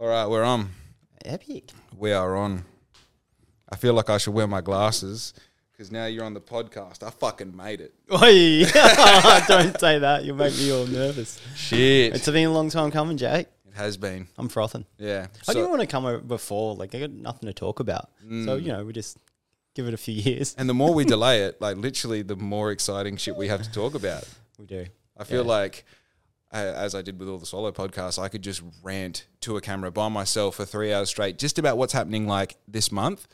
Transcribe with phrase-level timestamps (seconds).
[0.00, 0.70] All right, we're on.
[1.26, 1.72] Epic.
[1.94, 2.64] We are on.
[3.70, 5.34] I feel like I should wear my glasses
[5.72, 7.02] because now you're on the podcast.
[7.02, 7.92] I fucking made it.
[8.10, 8.64] Oi!
[9.46, 10.22] Don't say that.
[10.24, 11.38] You'll make me all nervous.
[11.54, 12.14] Shit.
[12.14, 13.46] It's been a long time coming, Jake.
[13.68, 14.26] it has been.
[14.38, 14.86] I'm frothing.
[14.96, 15.26] Yeah.
[15.46, 16.74] I didn't want to come over before.
[16.76, 18.08] Like, I got nothing to talk about.
[18.22, 18.62] So, mm.
[18.62, 19.18] you know, we just
[19.74, 20.54] give it a few years.
[20.56, 23.70] and the more we delay it, like literally, the more exciting shit we have to
[23.70, 24.26] talk about.
[24.58, 24.86] We do.
[25.18, 25.48] I feel Yeah.
[25.48, 25.84] like,
[26.52, 29.90] as I did with all the solo podcasts, I could just rant to a camera
[29.90, 33.28] by myself for three hours straight, just about what's happening like this month,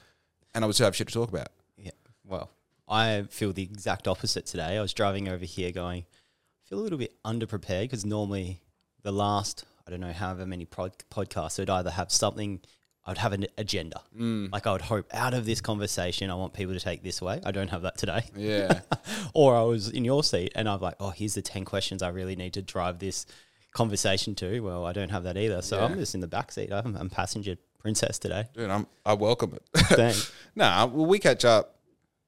[0.55, 1.49] and I would still have shit to talk about.
[1.77, 1.93] Yeah.
[2.25, 2.51] Well,
[2.89, 4.77] I feel the exact opposite today.
[4.77, 8.61] I was driving over here going, I feel a little bit underprepared because normally
[9.03, 12.61] the last, I don't know, however many pod- podcasts, I'd either have something,
[13.07, 14.03] I'd have an agenda.
[14.19, 14.53] Mm.
[14.53, 17.41] Like I would hope out of this conversation, I want people to take this way.
[17.45, 18.25] I don't have that today.
[18.35, 18.81] Yeah.
[19.35, 22.09] or I was in your seat and I'm like, oh, here's the 10 questions I
[22.09, 23.27] really need to drive this
[23.73, 24.61] conversation to.
[24.61, 25.63] Well, I don't have that either.
[25.63, 26.73] So I'm just in the back seat.
[26.73, 28.47] I'm, I'm passenger princess today.
[28.55, 29.63] Dude, I'm, I welcome it.
[29.87, 30.33] Thanks.
[30.57, 31.77] nah, well, we catch up,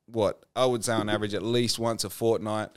[0.07, 2.71] what, I would say on average at least once a fortnight.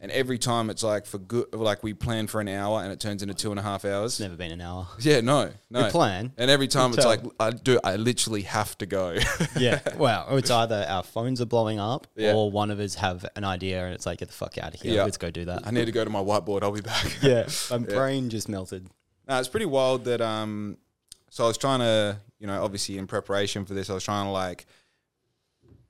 [0.00, 2.98] And every time it's like for good, like we plan for an hour and it
[2.98, 4.18] turns into two and a half hours.
[4.18, 4.88] Never been an hour.
[4.98, 5.84] Yeah, no, no.
[5.84, 6.32] We plan.
[6.36, 9.16] And every time it's like, I do, I literally have to go.
[9.56, 9.78] Yeah.
[9.96, 12.32] well, it's either our phones are blowing up Yeah.
[12.34, 14.80] or one of us have an idea and it's like, get the fuck out of
[14.80, 14.94] here.
[14.96, 15.04] Yeah.
[15.04, 15.64] Let's go do that.
[15.66, 16.62] I need to go to my whiteboard.
[16.64, 17.18] I'll be back.
[17.22, 17.46] yeah.
[17.70, 18.88] My brain just melted.
[19.28, 20.78] No, it's pretty wild that um
[21.30, 24.26] so I was trying to, you know, obviously in preparation for this, I was trying
[24.26, 24.66] to like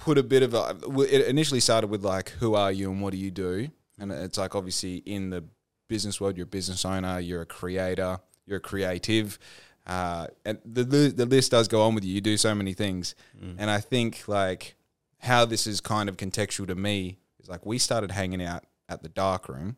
[0.05, 3.13] put a bit of a it initially started with like who are you and what
[3.13, 3.69] do you do?
[3.99, 5.45] And it's like obviously in the
[5.89, 9.39] business world, you're a business owner, you're a creator, you're a creative.
[9.87, 12.15] Uh, and the the list does go on with you.
[12.15, 13.15] You do so many things,
[13.59, 14.75] and I think like
[15.19, 19.03] how this is kind of contextual to me is like we started hanging out at
[19.03, 19.77] the dark room,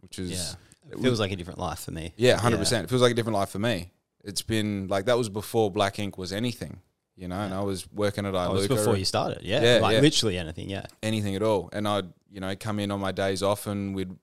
[0.00, 0.54] which is Yeah.
[0.92, 2.12] It feels like a different life for me.
[2.16, 2.84] yeah, hundred percent.
[2.84, 3.92] It feels like a different life for me.
[4.24, 6.80] It's been like that was before Black Ink was anything,
[7.16, 7.36] you know.
[7.40, 9.42] And I was working at Oh, it was before you started.
[9.42, 9.62] Yeah.
[9.62, 10.00] Yeah, like yeah.
[10.00, 10.68] literally anything.
[10.70, 10.86] Yeah.
[11.02, 11.68] anything at all.
[11.72, 14.14] And I'd you know come in on my days off and we'd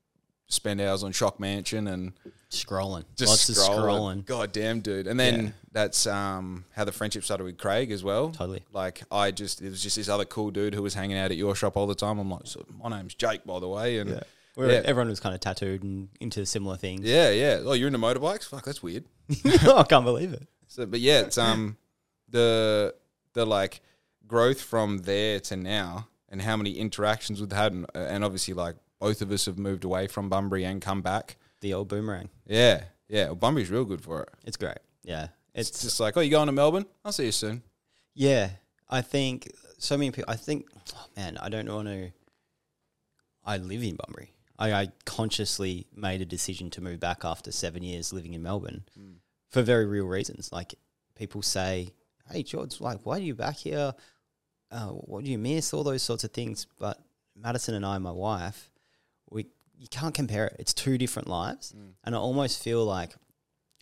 [0.47, 2.13] spend hours on Shock Mansion and
[2.49, 3.05] Scrolling.
[3.15, 3.77] just Lots scrolling.
[4.23, 4.25] scrolling.
[4.25, 5.05] God damn, dude.
[5.05, 5.51] And then Yeah.
[5.71, 8.31] that's um how the friendship started with Craig as well.
[8.31, 8.63] Totally.
[8.73, 11.37] Like I just it was just this other cool dude who was hanging out at
[11.37, 12.17] your shop all the time.
[12.17, 14.81] I'm like, so my name's Jake, by the way, and Yeah.
[14.83, 17.01] everyone was kind of tattooed and into similar things.
[17.05, 17.59] yeah, yeah.
[17.63, 18.45] Oh, you're into motorbikes?
[18.49, 19.03] Fuck, that's weird.
[19.45, 20.47] I can't believe it.
[20.67, 21.77] So, but yeah, it's um
[22.29, 22.95] the
[23.33, 23.81] the like
[24.27, 28.75] growth from there to now, and how many interactions we've had, and, and obviously like
[28.99, 31.37] both of us have moved away from Bunbury and come back.
[31.61, 32.29] The old boomerang.
[32.45, 33.25] Yeah, yeah.
[33.25, 34.29] Well, Bunbury's real good for it.
[34.45, 34.77] It's great.
[35.03, 35.27] Yeah.
[35.53, 36.85] It's, It's, just like, oh, you going to Melbourne?
[37.03, 37.63] I'll see you soon.
[38.13, 38.51] yeah.
[38.91, 40.31] I think so many people.
[40.31, 42.11] I think, oh, man, I don't want to.
[43.45, 44.33] I live in Bunbury.
[44.57, 48.83] I, I consciously made a decision to move back after seven years living in Melbourne
[48.99, 49.15] mm.
[49.49, 50.51] for very real reasons.
[50.51, 50.75] Like
[51.15, 51.93] people say,
[52.31, 53.93] "Hey, George, like, why are you back here?
[54.71, 55.73] Uh, what do you miss?
[55.73, 56.99] All those sorts of things." But
[57.35, 58.69] Madison and I, my wife,
[59.29, 59.47] we
[59.77, 60.55] you can't compare it.
[60.59, 61.73] It's two different lives,
[62.03, 63.15] and I almost feel like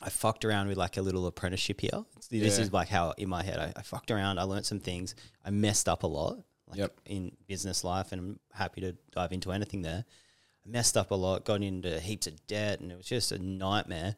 [0.01, 2.05] I fucked around with like a little apprenticeship here.
[2.29, 2.63] This Yeah.
[2.65, 4.37] is like how in my head I, I fucked around.
[4.39, 5.15] I learned some things.
[5.43, 7.01] I messed up a lot, like Yep.
[7.05, 10.05] in business life, and I'm happy to dive into anything there.
[10.65, 13.39] I messed up a lot, got into heaps of debt, and it was just a
[13.39, 14.15] nightmare.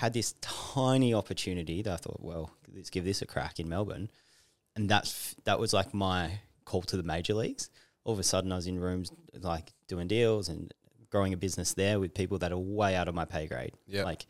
[0.00, 4.08] Had this tiny opportunity that I thought, well, let's give this a crack in Melbourne,
[4.74, 7.68] and that's that was like my call to the major leagues.
[8.04, 10.72] All of a sudden, I was in rooms like doing deals and
[11.10, 13.74] growing a business there with people that are way out of my pay grade.
[13.88, 14.06] Yep.
[14.06, 14.26] Like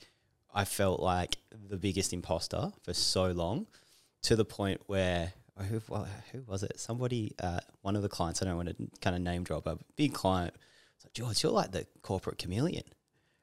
[0.52, 1.36] I felt like
[1.68, 3.68] the biggest imposter for so long,
[4.22, 6.80] to the point where oh, who, well, who was it?
[6.80, 8.42] Somebody, uh, one of the clients.
[8.42, 10.52] I don't want to kind of name drop a big client.
[10.96, 12.82] It's like George, you're like the corporate chameleon.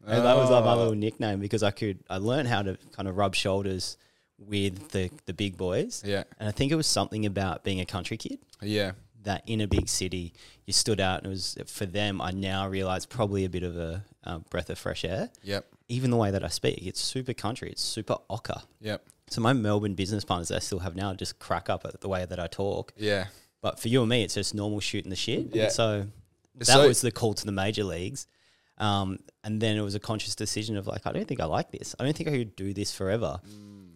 [0.05, 0.77] And that was like my Oh.
[0.77, 3.97] little nickname because I could I learned how to kind of rub shoulders
[4.37, 6.03] with the the big boys.
[6.05, 8.91] Yeah, And I think it was something about being a country kid yeah,
[9.23, 10.33] that in a big city
[10.65, 13.75] you stood out and it was for them I now realize probably a bit of
[13.77, 15.29] a um, breath of fresh air.
[15.43, 18.61] yep, Even the way that I speak, it's super country, it's super ochre.
[18.81, 22.01] yep, So my Melbourne business partners that I still have now just crack up at
[22.01, 22.93] the way that I talk.
[22.97, 23.27] yeah.
[23.61, 25.55] But for you and me, it's just normal shooting the shit.
[25.55, 25.63] Yeah.
[25.63, 26.07] And so
[26.55, 28.27] that So- was the call to the major leagues.
[28.77, 31.71] Um, and then it was a conscious decision of like, I don't think I like
[31.71, 31.95] this.
[31.99, 33.39] I don't think I could do this forever.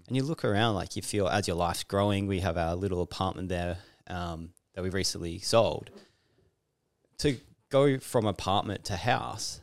[0.07, 2.27] And you look around, like you feel as your life's growing.
[2.27, 5.89] We have our little apartment there um, that we recently sold.
[7.19, 7.37] To
[7.69, 9.61] go from apartment to house,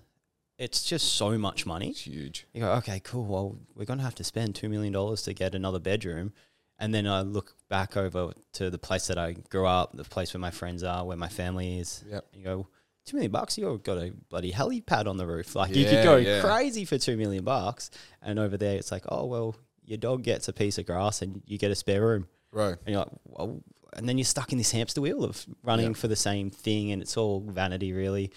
[0.56, 1.90] it's just so much money.
[1.90, 2.46] It's huge.
[2.52, 3.26] You go, okay, cool.
[3.26, 6.32] Well, we're going to have to spend $2 million to get another bedroom.
[6.78, 10.32] And then I look back over to the place that I grew up, the place
[10.32, 12.04] where my friends are, where my family is.
[12.08, 12.26] Yep.
[12.32, 12.68] You go,
[13.08, 15.54] two million bucks, you've got a bloody helipad on the roof.
[15.56, 16.40] Like you could Yeah, go yeah.
[16.40, 17.90] crazy for two million bucks.
[18.22, 21.42] And over there, it's like, oh, well, your dog gets a piece of grass and
[21.46, 22.28] you get a spare room.
[22.52, 22.76] Right.
[22.84, 23.62] And you're like, well,
[23.96, 27.00] and then you're stuck in this hamster wheel of running for the same thing, and
[27.00, 28.30] it's all vanity, really.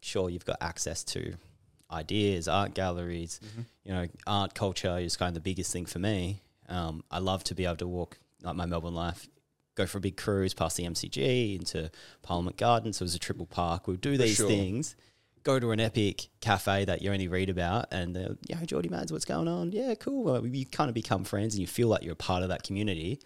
[0.00, 1.34] Sure, you've got access to
[1.90, 3.60] ideas, art galleries, Mm-hmm.
[3.84, 6.42] you know, art culture is kind of the biggest thing for me.
[6.68, 9.28] Um, I love to be able to walk like my Melbourne life,
[9.76, 11.90] go for a big cruise past the MCG into
[12.22, 12.96] Parliament Gardens.
[12.96, 13.86] So it was a triple park.
[13.86, 14.48] We'll do these sure.
[14.48, 14.96] things.
[15.44, 18.88] Go to an epic cafe that you only read about, and they're, you know, Geordie
[18.88, 19.70] Mads, what's going on?
[19.70, 20.24] Yeah, cool.
[20.24, 22.64] Well, you kind of become friends, and you feel like you're a part of that
[22.64, 23.20] community.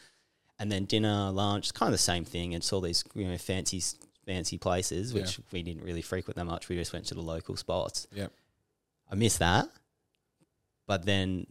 [0.58, 2.52] And then dinner, lunch, kind of the same thing.
[2.52, 3.82] It's all these you know fancy
[4.26, 6.68] fancy places, which we didn't really frequent that much.
[6.68, 8.06] We just went to the local spots.
[8.12, 8.32] Yep.
[9.10, 9.68] I miss that.
[10.86, 11.46] But then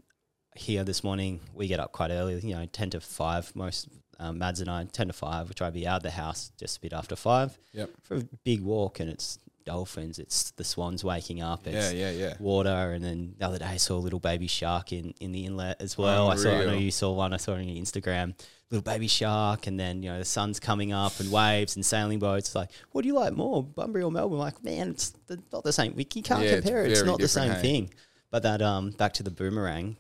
[0.55, 3.55] here this morning, we get up quite early, you know, 10 to 5.
[3.55, 6.11] Most, um, Mads and I, 10 to 5, we try to be out of the
[6.11, 7.89] house just a bit after 5 Yep.
[8.03, 8.99] for a big walk.
[8.99, 12.33] And it's dolphins, it's the swans waking up, Yeah, it's yeah, yeah.
[12.39, 12.91] water.
[12.93, 15.81] And then the other day, I saw a little baby shark in, in the inlet
[15.81, 16.29] as well.
[16.29, 18.33] I saw, I know you saw one, I saw it on your Instagram.
[18.71, 22.19] Little baby shark, and then you know the sun's coming up and waves and sailing
[22.19, 22.49] boats.
[22.49, 24.37] It's like, what do you like more, Bunbury or Melbourne?
[24.37, 25.95] like, man, it's the, not the same.
[25.95, 26.91] We you can't Yeah, compare it.
[26.91, 27.61] It's not the same hey?
[27.63, 27.93] thing.
[28.29, 29.97] But that um back to the boomerang,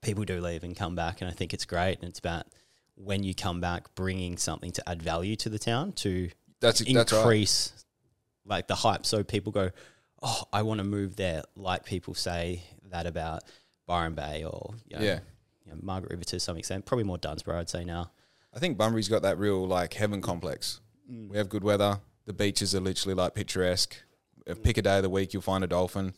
[0.00, 1.98] people do leave and come back, and I think it's great.
[2.00, 2.46] And it's about
[2.96, 6.28] when you come back, bringing something to add value to the town to
[6.60, 7.18] That's that's right.
[7.20, 7.72] increase
[8.44, 9.06] like the hype.
[9.06, 9.70] So people go,
[10.22, 11.42] oh, I want to move there.
[11.56, 13.42] Like people say that about
[13.86, 15.20] Byron Bay or you know, Yeah.
[15.64, 16.84] you know, Margaret River to some extent.
[16.86, 18.10] Probably more Dunsborough, I'd say now.
[18.54, 20.80] I think Bunbury's got that real like heaven complex.
[21.10, 21.28] Mm.
[21.30, 22.00] We have good weather.
[22.26, 23.96] The beaches are literally like picturesque.
[24.62, 26.14] Pick a day of the week, you'll find a dolphin.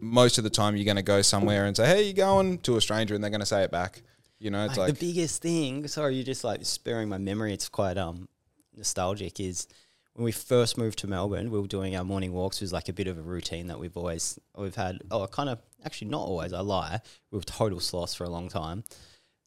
[0.00, 2.76] Most of the time, you're going to go somewhere and say, "Hey, you going?" to
[2.76, 4.02] a stranger, and they're going to say it back.
[4.40, 5.86] You know, it's Like, like, the biggest thing.
[5.86, 7.52] Sorry, you just like sparing my memory.
[7.52, 8.26] It's quite um
[8.74, 9.38] nostalgic.
[9.38, 9.68] Is
[10.14, 12.56] when we first moved to Melbourne, we were doing our morning walks.
[12.56, 15.02] It was like a bit of a routine that we've always we've had.
[15.10, 16.54] Oh, kind of actually not always.
[16.54, 17.00] I lie.
[17.30, 18.82] We were total sloths for a long time.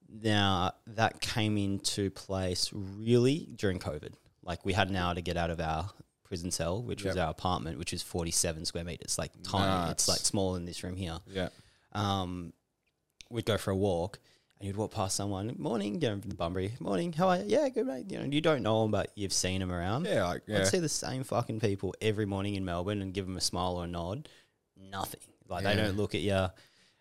[0.08, 4.14] Now that came into place really during COVID.
[4.44, 5.90] Like we had an hour to get out of our
[6.24, 9.18] prison cell, which was our apartment, which is forty seven square meters.
[9.18, 9.92] Like tiny.
[9.92, 11.50] It's like smaller than this room here yeah,
[11.94, 12.54] um,
[13.32, 14.20] we'd go for a walk
[14.64, 17.44] and you'd walk past someone, morning, get know, from the Bunbury, morning, how are you?
[17.48, 18.10] Yeah, good mate.
[18.10, 20.06] You know, you don't know them, but you've seen them around.
[20.06, 20.60] yeah, like, yeah.
[20.60, 23.76] I'd see the same fucking people every morning in Melbourne and give them a smile
[23.76, 24.30] or a nod.
[24.90, 25.20] Nothing.
[25.50, 26.48] Like they don't look at you.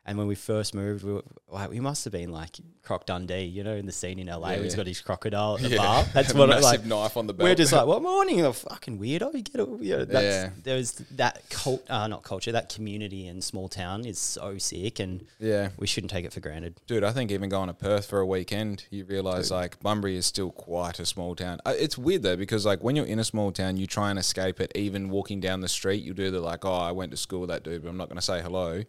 [0.04, 3.42] And when we first moved, we, were, like, we must have been like Croc Dundee,
[3.44, 4.76] you know, in the scene in LA where he's Yeah.
[4.78, 5.76] got his crocodile at the yeah.
[5.76, 6.04] bar.
[6.12, 6.84] That's what massive like.
[6.86, 7.48] knife on the belt.
[7.48, 8.38] We're just like, what morning?
[8.40, 9.32] You fucking weirdo.
[9.32, 9.68] You get it.
[9.80, 10.50] You know, that's, Yeah.
[10.64, 15.24] There's that cult, uh, not culture, that community in small town is so sick, and
[15.38, 16.74] yeah, we shouldn't take it for granted.
[16.88, 17.04] dude.
[17.04, 20.50] I think even going to Perth for a weekend, you realize like Bunbury is still
[20.50, 21.60] quite a small town.
[21.64, 24.18] Uh, It's weird though because like when you're in a small town, you try and
[24.18, 24.72] escape it.
[24.74, 27.50] Even walking down the street, you do the like, oh, I went to school with
[27.50, 28.82] that dude, but I'm not going to say hello.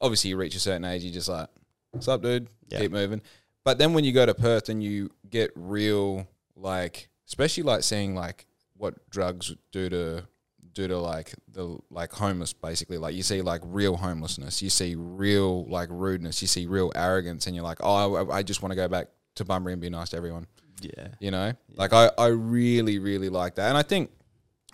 [0.00, 1.48] Obviously, you reach a certain age, you're just like,
[1.90, 2.48] what's up, dude?
[2.68, 2.80] Yeah.
[2.80, 3.22] Keep moving.
[3.64, 6.26] But then when you go to Perth and you get real
[6.56, 10.22] like, especially like seeing like what drugs do to
[10.72, 14.94] do to like the like homeless basically like you see like real homelessness you see
[14.94, 18.70] real like rudeness you see real arrogance and you're like oh I, I just want
[18.70, 20.46] to go back to Bunbury and be nice to everyone
[20.80, 21.08] Yeah.
[21.18, 24.12] you know like I, I really really like that and i think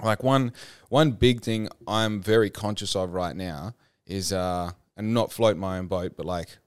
[0.05, 0.53] like one
[0.91, 3.75] one big thing i'm very conscious of right now
[4.07, 6.59] is uh and not float my own boat but like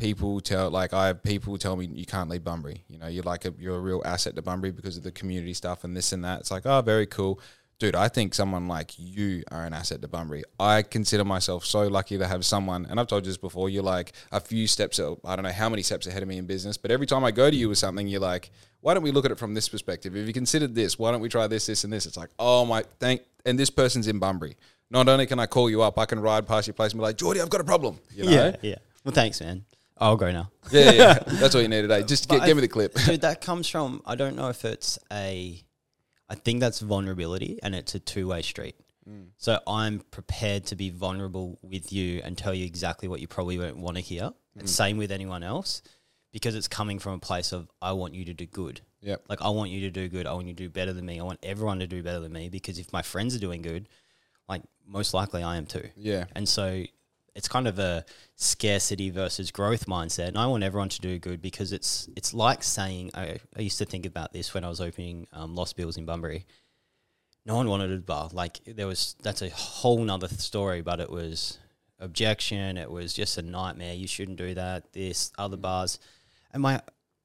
[0.00, 2.82] people tell like i have people tell me you can't leave bunbury.
[2.88, 5.54] You know you're like a you're a real asset to bunbury because of the community
[5.54, 6.40] stuff and this and that.
[6.40, 7.38] It's like oh very cool.
[7.78, 10.42] Dude i think someone like you are an asset to bunbury.
[10.58, 13.82] I consider myself so lucky to have someone and i've told you this before you're
[13.82, 16.76] like a few steps i don't know how many steps ahead of me in business
[16.76, 18.50] but every time i go to you with something you're like
[18.82, 20.16] why don't we look at it from this perspective?
[20.16, 22.06] If you considered this why don't we try this this and this?
[22.06, 24.56] It's like oh my thank and this person's in bunbury
[24.90, 27.02] not only can i call you up i can ride past your place and be
[27.02, 28.30] like geordie i've got a problem you know?
[28.30, 28.56] Yeah.
[28.62, 28.76] Yeah.
[29.04, 29.64] Well, thanks, man.
[29.96, 30.50] I'll go now.
[30.70, 32.00] yeah, yeah, that's all you need today.
[32.00, 32.02] Eh?
[32.02, 32.94] Just get, give me the clip.
[32.94, 35.62] Dude, that comes from, I don't know if it's a,
[36.28, 38.76] I think that's vulnerability and it's a two way street.
[39.08, 39.28] Mm.
[39.36, 43.58] So I'm prepared to be vulnerable with you and tell you exactly what you probably
[43.58, 44.30] won't want to hear.
[44.56, 44.68] And mm.
[44.68, 45.82] same with anyone else
[46.32, 48.80] because it's coming from a place of, I want you to do good.
[49.02, 49.24] Yep.
[49.28, 50.26] Like, I want you to do good.
[50.26, 51.20] I want you to do better than me.
[51.20, 53.88] I want everyone to do better than me because if my friends are doing good,
[54.90, 55.88] most likely I am too.
[55.96, 56.24] Yeah.
[56.34, 56.84] And so
[57.34, 58.04] it's kind of a
[58.36, 60.28] scarcity versus growth mindset.
[60.28, 63.78] And I want everyone to do good because it's it's like saying I, I used
[63.78, 66.44] to think about this when I was opening um, Lost Bills in Bunbury.
[67.46, 68.28] No one wanted a bar.
[68.32, 71.58] Like there was that's a whole nother story, but it was
[72.00, 73.94] objection, it was just a nightmare.
[73.94, 75.98] You shouldn't do that, this, other bars.
[76.52, 76.80] And my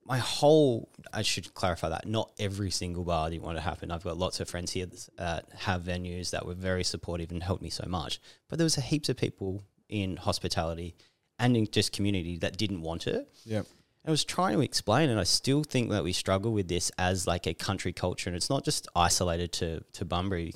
[0.05, 3.91] my whole I should clarify that not every single bar didn't want to happen.
[3.91, 7.41] I've got lots of friends here that uh, have venues that were very supportive and
[7.41, 8.19] helped me so much.
[8.47, 10.95] But there was a heaps of people in hospitality
[11.39, 13.27] and in just community that didn't want it.
[13.43, 13.63] Yeah.
[14.07, 17.25] I was trying to explain, and I still think that we struggle with this as
[17.25, 20.53] like a country culture, and it's not just isolated to to Bunbury.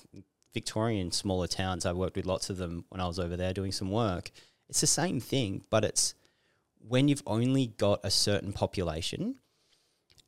[0.51, 3.71] Victorian smaller towns, I worked with lots of them when I was over there doing
[3.71, 4.31] some work.
[4.67, 6.15] It's the same thing, but it's
[6.89, 9.35] when you've only got a certain population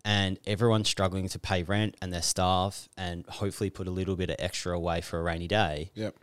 [0.05, 4.29] and everyone's struggling to pay rent and their staff and hopefully put a little bit
[4.29, 6.15] of extra away for a rainy day, Yep.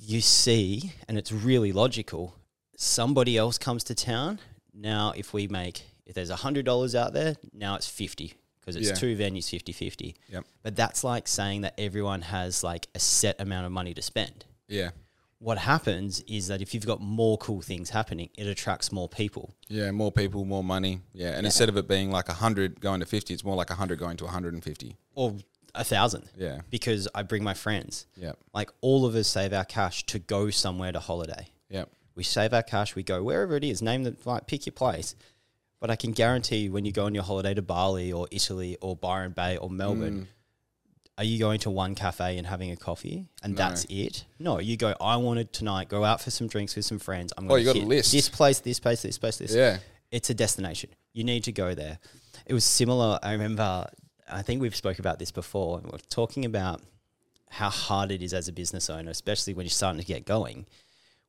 [0.00, 2.34] you see, and it's really logical,
[2.76, 4.40] somebody else comes to town.
[4.74, 8.94] Now, if we make, if there's $100 out there, now it's 50 because it's Yeah.
[8.94, 10.16] two venues 50 50.
[10.28, 10.44] Yep.
[10.62, 14.44] But that's like saying that everyone has like a set amount of money to spend.
[14.68, 14.90] Yeah.
[15.40, 19.54] What happens is that if you've got more cool things happening, it attracts more people.
[19.68, 19.90] Yeah.
[19.90, 21.00] More people, more money.
[21.14, 21.30] Yeah.
[21.30, 24.18] And instead of it being like hundred going to fifty, it's more like hundred going
[24.18, 24.96] to hundred and fifty.
[25.14, 25.36] Or
[25.74, 26.28] a thousand.
[26.36, 26.60] Yeah.
[26.68, 28.06] Because I bring my friends.
[28.16, 28.38] Yep.
[28.52, 31.48] Like all of us save our cash to go somewhere to holiday.
[31.70, 31.84] Yeah.
[32.14, 35.14] We save our cash, we go wherever it is, name the like pick your place.
[35.80, 38.94] But I can guarantee when you go on your holiday to Bali or Italy or
[38.94, 40.26] Byron Bay or Mm.
[41.20, 43.58] Are you going to one cafe and having a coffee and No.
[43.58, 44.24] that's it?
[44.38, 47.30] No, you go, I wanted tonight, go out for some drinks with some friends.
[47.36, 48.10] I'm Oh, going you got a list.
[48.12, 49.52] This place, this place, this place, this.
[49.54, 49.80] Yeah.
[50.10, 50.88] It's a destination.
[51.12, 51.98] You need to go there.
[52.46, 53.18] It was similar.
[53.22, 53.86] I remember,
[54.30, 55.82] I think we've spoke about this before.
[55.84, 56.80] We're talking about
[57.50, 60.64] how hard it is as a business owner, especially when you're starting to get going,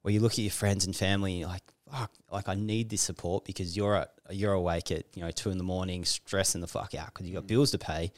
[0.04, 2.90] where you look at your friends and family, and you're like, fuck, like I need
[2.90, 6.62] this support because you're at, you're awake at you know two in the morning, stressing
[6.62, 8.14] the fuck out because you got bills to pay.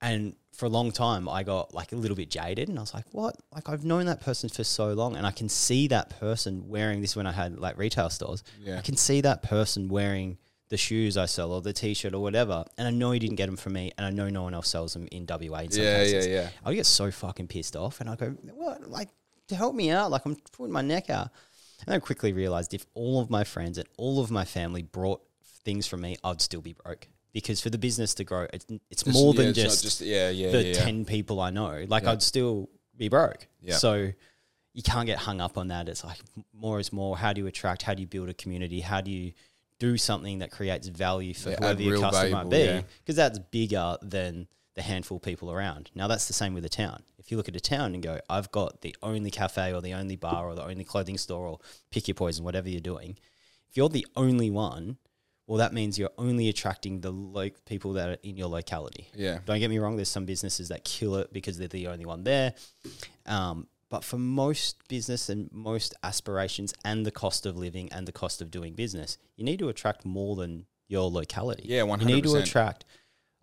[0.00, 2.94] And for a long time, I got like a little bit jaded, and I was
[2.94, 3.36] like, "What?
[3.54, 7.00] Like I've known that person for so long, and I can see that person wearing
[7.00, 8.42] this when I had like retail stores.
[8.62, 8.78] Yeah.
[8.78, 10.38] I can see that person wearing
[10.70, 13.46] the shoes I sell or the t-shirt or whatever, and I know he didn't get
[13.46, 15.58] them from me, and I know no one else sells them in WA.
[15.58, 15.90] In some Yeah.
[15.90, 16.04] Yeah.
[16.04, 16.26] cases.
[16.26, 16.48] Yeah.
[16.64, 18.88] I would get so fucking pissed off, and I go, "What?
[18.90, 19.10] Like
[19.48, 20.10] to help me out?
[20.10, 21.30] Like I'm putting my neck out."
[21.86, 25.20] And I quickly realized if all of my friends and all of my family brought
[25.64, 27.08] things from me, I'd still be broke.
[27.34, 30.00] Because for the business to grow, it's, it's Just- more yeah, than it's not just,
[30.00, 30.30] yeah.
[30.30, 30.50] Yeah.
[30.52, 30.84] the yeah, yeah.
[30.84, 31.84] 10 people I know.
[31.86, 32.06] Like.
[32.06, 33.46] I'd still be broke.
[33.60, 33.76] Yeah.
[33.76, 34.12] So
[34.72, 35.88] you can't get hung up on that.
[35.88, 36.18] It's like
[36.52, 37.16] more is more.
[37.16, 37.82] How do you attract?
[37.82, 38.80] How do you build a community?
[38.80, 39.32] How do you
[39.78, 42.84] do something that creates value for whoever your customer might be?
[42.98, 45.90] Because that's bigger than the handful of people around.
[45.94, 47.02] Now that's the same with a town.
[47.18, 49.94] If you look at a town and go, I've got the only cafe or the
[49.94, 51.58] only bar or the only clothing store or
[51.90, 53.16] pick your poison, whatever you're doing.
[53.70, 54.98] If you're the only one,
[55.46, 59.08] well, that means you're only attracting the lo- people that are in your locality.
[59.14, 59.38] Yeah.
[59.44, 59.96] Don't get me wrong.
[59.96, 62.54] There's some businesses that kill it because they're the only one there.
[63.26, 68.12] Um, but for most business and most aspirations and the cost of living and the
[68.12, 71.64] cost of doing business, you need to attract more than your locality.
[71.66, 72.84] Yeah, You need to attract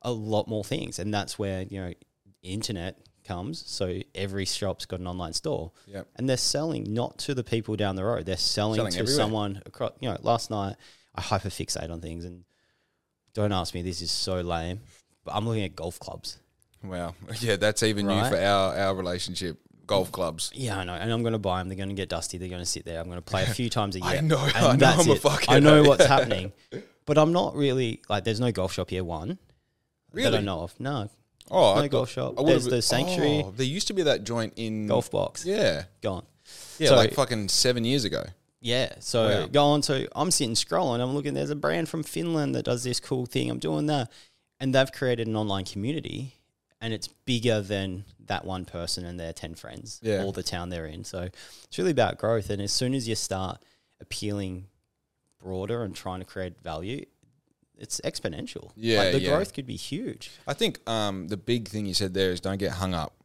[0.02, 1.00] a lot more things.
[1.00, 1.94] And that's where, you know,
[2.42, 3.64] internet comes.
[3.68, 5.72] So every shop's got an online store.
[5.86, 6.08] Yep.
[6.16, 8.26] And they're selling not to the people down the road.
[8.26, 9.16] They're selling, Selling to everywhere.
[9.16, 9.92] someone across.
[10.00, 10.76] You know, last night
[11.16, 12.44] I hyperfixate on things, and
[13.34, 13.82] don't ask me.
[13.82, 14.80] This is so lame,
[15.26, 16.38] but I'm looking at golf clubs.
[16.84, 17.16] Wow.
[17.40, 19.58] Yeah, that's even new for our our relationship.
[19.88, 20.52] Golf clubs.
[20.54, 21.68] Yeah, I know, and I'm going to buy them.
[21.68, 22.38] They're going to get dusty.
[22.38, 23.00] They're going to sit there.
[23.00, 24.08] I'm going to play a few times a year.
[24.20, 26.54] I know, I know I'm a fuckhead, I know what's happening,
[27.06, 28.24] but I'm not really like.
[28.24, 29.04] There's no golf shop here.
[29.04, 29.38] One
[30.14, 30.32] Really?
[30.32, 30.80] that I know of.
[30.80, 31.10] No
[31.50, 32.46] Oh, no I golf thought- shop.
[32.46, 33.44] There's the Sanctuary.
[33.46, 35.46] Oh, there used to be that joint in golf box.
[35.46, 36.26] Yeah, Gone.
[36.80, 38.24] yeah, So- like fucking seven years ago.
[38.62, 38.94] Yeah.
[39.00, 39.48] So Wow.
[39.48, 39.84] go on.
[39.84, 41.02] So I'm sitting scrolling.
[41.02, 41.34] I'm looking.
[41.34, 43.50] There's a brand from Finland that does this cool thing.
[43.50, 44.12] I'm doing that,
[44.60, 46.36] and they've created an online community,
[46.80, 50.00] and it's bigger than that one person and their ten friends.
[50.04, 50.24] Yeah.
[50.24, 51.04] All the town they're in.
[51.04, 51.30] So
[51.64, 52.50] it's really about growth.
[52.50, 53.62] And as soon as you start
[54.00, 54.68] appealing
[55.40, 57.06] broader and trying to create value,
[57.78, 58.72] it's exponential.
[58.76, 59.30] Yeah, Like the yeah.
[59.32, 60.32] growth could be huge.
[60.48, 63.16] I think um, the big thing you said there is don't get hung up.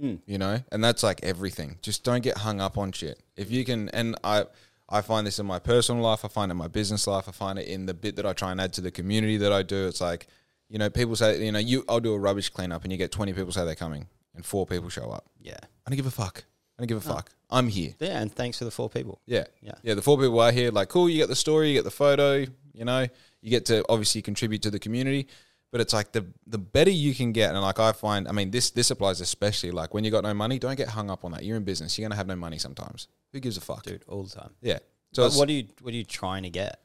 [0.00, 0.20] Mm.
[0.26, 1.78] You know, and that's like everything.
[1.82, 3.20] Just don't get hung up on shit.
[3.36, 4.44] If you can, and I,
[4.88, 6.24] I find this in my personal life.
[6.24, 7.28] I find it in my business life.
[7.28, 9.52] I find it in the bit that I try and add to the community that
[9.52, 9.86] I do.
[9.86, 10.26] It's like,
[10.68, 13.12] you know, people say, you know, you, I'll do a rubbish cleanup, and you get
[13.12, 15.24] twenty people say they're coming, and four people show up.
[15.40, 15.58] Yeah.
[15.86, 16.44] I don't give a fuck.
[16.78, 17.30] I don't give a fuck.
[17.50, 17.94] I'm here.
[18.00, 18.20] Yeah.
[18.20, 19.20] And thanks for the four people.
[19.26, 19.44] Yeah.
[19.62, 19.74] Yeah.
[19.82, 19.94] Yeah.
[19.94, 22.44] The four people are here, like, cool, you get the story, you get the photo,
[22.72, 23.06] you know,
[23.40, 25.28] you get to obviously contribute to the community.
[25.70, 28.52] But it's like the the better you can get, and like I find, I mean,
[28.52, 31.32] this this applies especially like when you got no money, don't get hung up on
[31.32, 31.44] that.
[31.44, 33.08] You're in business, you're gonna have no money sometimes.
[33.34, 33.82] Who gives a fuck?
[33.82, 34.54] Dude, all the time.
[34.62, 34.78] Yeah.
[35.12, 36.80] So what are you what are you trying to get?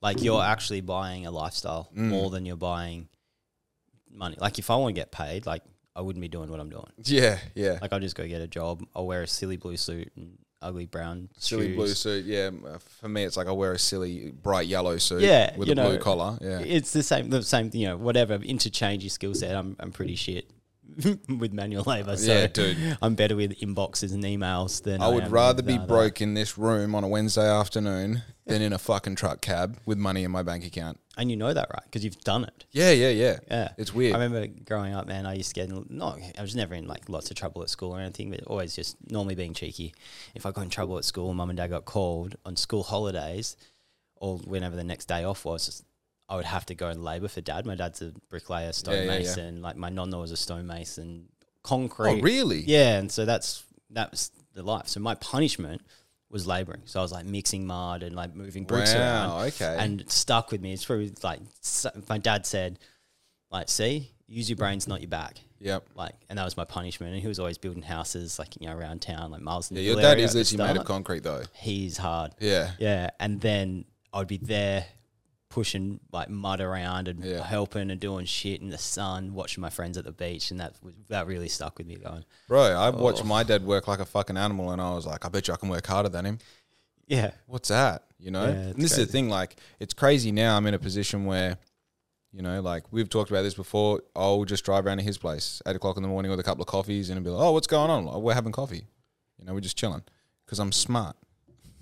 [0.00, 2.08] Like you're actually buying a lifestyle Mm.
[2.08, 3.08] more than you're buying
[4.10, 4.36] money.
[4.40, 5.62] Like if I want to get paid, like
[5.94, 6.90] I wouldn't be doing what I'm doing.
[7.04, 7.78] yeah, yeah.
[7.80, 8.82] Like I'll just go get a job.
[8.96, 11.76] I'll wear a silly blue suit and ugly brown silly shoes.
[11.76, 12.24] blue suit.
[12.24, 12.50] Yeah.
[12.66, 15.20] uh, For me, it's like I wear a silly bright yellow suit.
[15.22, 16.38] Yeah, With a blue collar.
[16.40, 16.60] Yeah.
[16.60, 19.54] It's the same the same you know, whatever, interchange your skill set.
[19.54, 20.50] I'm I'm pretty shit.
[21.38, 22.16] with manual labor.
[22.16, 22.98] So Yeah, dude.
[23.00, 26.34] I'm better with inboxes and emails than I would am rather be uh, broke in
[26.34, 30.30] this room on a Wednesday afternoon than in a fucking truck cab with money in
[30.30, 30.98] my bank account.
[31.16, 31.84] And you know that, right?
[31.84, 32.64] Because you've done it.
[32.70, 33.38] Yeah, yeah, yeah.
[33.50, 34.14] Yeah, It's weird.
[34.14, 35.26] I remember growing up, man.
[35.26, 37.68] I used to get in, no, I was never in like lots of trouble at
[37.68, 39.94] school or anything, but always just normally being cheeky.
[40.34, 43.56] If I got in trouble at school, mum and dad got called on school holidays,
[44.16, 45.84] or whenever the next day off was,
[46.32, 47.66] I would have to go and labour for dad.
[47.66, 49.44] My dad's a bricklayer, stonemason.
[49.44, 49.62] yeah, yeah.
[49.62, 52.20] Like my nonna was a stonemason, oh, concrete.
[52.20, 52.62] oh, really?
[52.62, 54.88] Yeah, and so that's that was the life.
[54.88, 55.82] So my punishment
[56.30, 56.80] was labouring.
[56.86, 59.76] So I was like mixing mud and like moving bricks around okay.
[59.78, 60.72] and it stuck with me.
[60.72, 62.78] It's probably like so- my dad said,
[63.50, 65.36] like, see, use your brains, not your back.
[65.60, 65.84] Yep.
[65.94, 67.12] Like, and that was my punishment.
[67.12, 69.70] And he was always building houses, like you know, around town, like miles.
[69.70, 71.42] And Yeah, your dad is literally made of concrete, though.
[71.52, 72.32] He's hard.
[72.40, 72.70] Yeah.
[72.78, 73.84] Yeah, and then
[74.14, 74.86] I'd be there
[75.52, 77.44] pushing like mud around and Yeah.
[77.44, 80.74] helping and doing shit in the sun, watching my friends at the beach, and that
[81.08, 81.96] that really stuck with me.
[81.96, 82.92] Going, Bro, I Oh.
[82.92, 85.54] watched my dad work like a fucking animal, and I was like, I bet you
[85.54, 86.38] I can work harder than him.
[87.06, 88.04] yeah, What's that?
[88.18, 88.44] You know?
[88.46, 90.56] Yeah, and this is the thing, like, it's crazy now.
[90.56, 91.58] I'm in a position where,
[92.32, 94.00] you know, like we've talked about this before.
[94.16, 96.62] I'll just drive around to his place, eight o'clock in the morning with a couple
[96.62, 98.22] of coffees, and be like, oh, what's going on?
[98.22, 98.86] We're having coffee.
[99.38, 100.02] You know, we're just chilling.
[100.46, 101.16] Because I'm smart.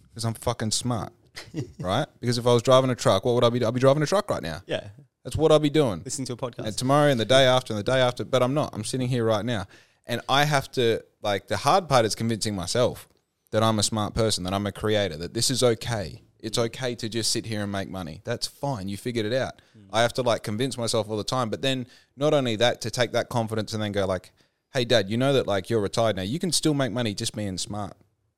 [0.09, 1.13] Because I'm fucking smart.
[1.81, 2.07] right?
[2.21, 3.65] Because if I was driving a truck, what would I be?
[3.65, 4.63] I'd be driving a truck right now.
[4.67, 4.89] yeah.
[5.25, 6.03] That's what I'd be doing.
[6.05, 6.67] Listening to a podcast.
[6.67, 8.25] and tomorrow and the day after and the day after.
[8.25, 8.71] But I'm not.
[8.73, 9.67] I'm sitting here right now,
[10.07, 13.09] and I have to like the hard part is convincing myself
[13.51, 16.23] that I'm a smart person, that I'm a creator, that this is okay.
[16.39, 16.65] It's mm.
[16.67, 18.23] okay to just sit here and make money.
[18.25, 18.89] That's fine.
[18.89, 19.61] You figured it out.
[19.77, 19.89] Mm.
[19.93, 21.51] I have to like convince myself all the time.
[21.51, 24.33] But then not only that, to take that confidence and then go like,
[24.73, 26.23] "Hey, Dad, you know that like you're retired now.
[26.23, 27.95] You can still make money just being smart.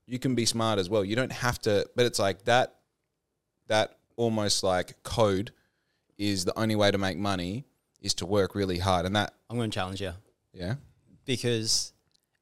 [0.07, 1.05] You can be smart as well.
[1.05, 2.75] You don't have to." But it's like that.
[3.73, 5.51] That almost like code
[6.19, 7.65] is the only way to make money
[8.03, 10.13] is to work really hard, and that I'm going to challenge you.
[10.53, 10.75] yeah,
[11.25, 11.95] because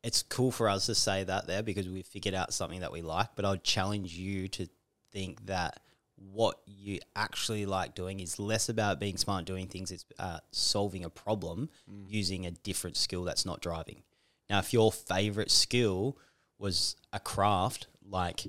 [0.02, 3.02] it's cool for us to say that there because we figured out something that we
[3.02, 3.28] like.
[3.37, 4.66] But I would challenge you to
[5.12, 5.78] think that
[6.16, 11.04] what you actually like doing is less about being smart doing things, it's uh, solving
[11.04, 14.02] a problem using a different skill that's not driving.
[14.49, 16.19] Now, if your favorite skill
[16.58, 18.45] was a craft like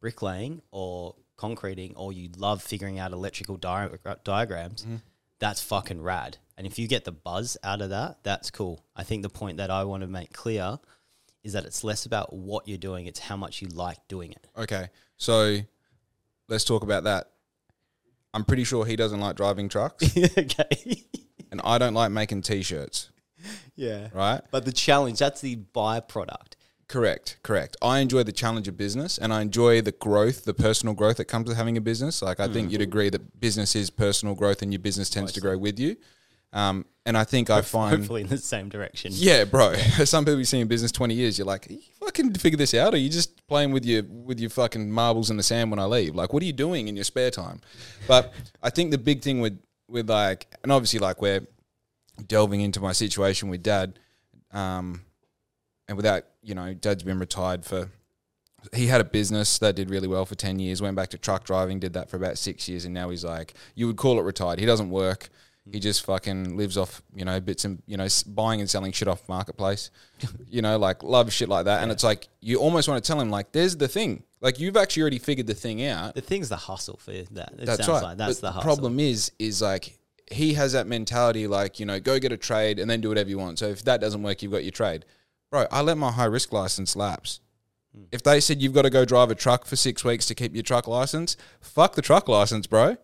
[0.00, 3.88] bricklaying or concreting, or you love figuring out electrical di-
[4.24, 4.96] diagrams, mm-hmm.
[5.38, 6.38] that's fucking rad.
[6.56, 8.84] And if you get the buzz out of that, that's cool.
[8.94, 10.78] I think the point that I want to make clear
[11.44, 14.46] is that it's less about what you're doing, it's how much you like doing it.
[14.56, 14.88] okay.
[15.16, 15.58] So
[16.48, 17.30] let's talk about that.
[18.34, 21.04] I'm pretty sure he doesn't like driving trucks, okay.
[21.50, 23.10] and I don't like making t-shirts.
[23.76, 24.08] yeah.
[24.12, 24.42] Right?
[24.50, 26.55] But the challenge, that's the byproduct.
[26.88, 27.76] Correct, correct.
[27.82, 31.24] I enjoy the challenge of business, and I enjoy the growth, the personal growth that
[31.24, 32.22] comes with having a business.
[32.22, 35.40] Like I think you'd agree that business is personal growth, and your business tends to
[35.40, 35.96] grow with you.
[36.52, 39.12] Um, and I think I find Hopefully in the same direction.
[39.14, 39.74] Yeah, bro.
[40.04, 42.94] Some people you see in business twenty years, you're like, you fucking figure this out,
[42.94, 45.84] or you just playing with your with your fucking marbles in the sand when I
[45.84, 46.14] leave.
[46.14, 47.60] Like, what are you doing in your spare time?
[48.06, 51.46] But I think the big thing with with like, and obviously like we're
[52.26, 53.98] delving into my situation with dad,
[54.52, 55.02] um,
[55.88, 57.90] and without you know, dad's been retired for.
[58.74, 60.82] He had a business that did really well for ten years.
[60.82, 63.54] Went back to truck driving, did that for about six years, and now he's like,
[63.76, 64.58] you would call it retired.
[64.58, 65.28] He doesn't work.
[65.70, 68.92] He just fucking lives off, you know, bits and you know, s- buying and selling
[68.92, 69.90] shit off marketplace.
[70.48, 71.82] you know, like love shit like that.
[71.82, 74.22] And it's like you almost want to tell him like, there's the thing.
[74.40, 76.14] Like you've actually already figured the thing out.
[76.14, 77.52] The thing's the hustle for that.
[77.58, 78.02] It That's sounds right.
[78.02, 78.62] like that's But the hustle.
[78.62, 79.98] problem is, is like
[80.30, 83.28] he has that mentality, like you know, go get a trade and then do whatever
[83.28, 83.58] you want.
[83.58, 85.04] So if that doesn't work, you've got your trade,
[85.50, 85.66] bro.
[85.70, 87.40] I let my high risk license lapse.
[87.94, 88.04] Hmm.
[88.12, 90.54] If they said you've got to go drive a truck for six weeks to keep
[90.54, 92.96] your truck license, fuck the truck license, bro.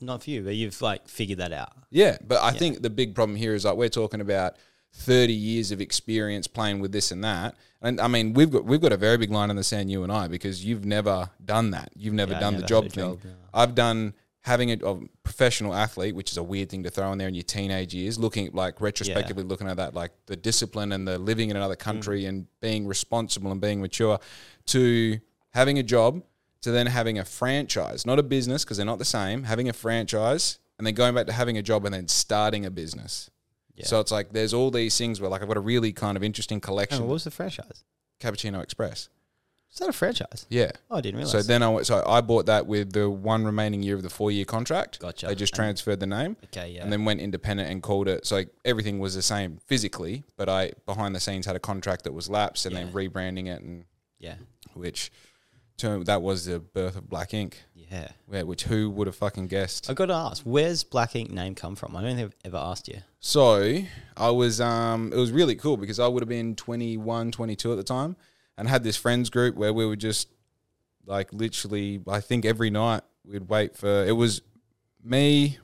[0.00, 1.72] Not for you, but you've like figured that out.
[1.90, 4.56] Yeah, but I think the big problem here is like we're talking about
[4.92, 8.80] thirty years of experience playing with this and that, and I mean we've got we've
[8.80, 11.70] got a very big line in the sand, you and I, because you've never done
[11.70, 11.90] that.
[11.94, 13.04] You've never Yeah, done the job thing.
[13.04, 13.30] job, no.
[13.54, 17.18] I've done having a, a professional athlete, which is a weird thing to throw in
[17.18, 18.18] there in your teenage years.
[18.18, 22.22] Looking like retrospectively, looking at that, like the discipline and the living in another country
[22.22, 22.28] mm.
[22.28, 24.18] and being responsible and being mature,
[24.66, 26.22] to having a job,
[26.62, 29.44] to then having a franchise, not a business because they're not the same.
[29.44, 32.70] Having a franchise and then going back to having a job and then starting a
[32.70, 33.30] business.
[33.74, 33.86] Yeah.
[33.86, 36.22] So it's like there's all these things where like I've got a really kind of
[36.22, 37.00] interesting Oh, collection.
[37.00, 37.84] what was the franchise?
[38.20, 39.08] Cappuccino Express.
[39.72, 40.44] Is that a franchise?
[40.50, 40.70] Yeah.
[40.90, 41.32] Oh, I didn't realize.
[41.32, 44.10] So then I went, so I bought that with the one remaining year of the
[44.10, 45.00] four year contract.
[45.00, 45.26] Gotcha.
[45.26, 46.82] They just transferred the name okay, yeah.
[46.82, 48.26] and then went independent and called it.
[48.26, 52.04] So like, everything was the same physically, but I behind the scenes had a contract
[52.04, 53.84] that was lapsed and then rebranding it and
[54.18, 54.34] yeah.
[54.74, 55.10] which
[55.78, 57.62] term, that was the birth of Black Ink.
[57.74, 58.08] Yeah.
[58.30, 59.90] Yeah, which who would have fucking guessed?
[59.90, 61.96] I got to ask, where's Black Ink name come from?
[61.96, 63.00] I don't think I've ever asked you.
[63.20, 63.78] So
[64.16, 67.76] I was, um, it was really cool because I would have been 21, 22 at
[67.76, 68.16] the time,
[68.58, 70.28] and had this friends group where we would just
[71.06, 74.04] like literally, I think every night we'd wait for.
[74.04, 74.42] It was
[75.02, 75.58] me,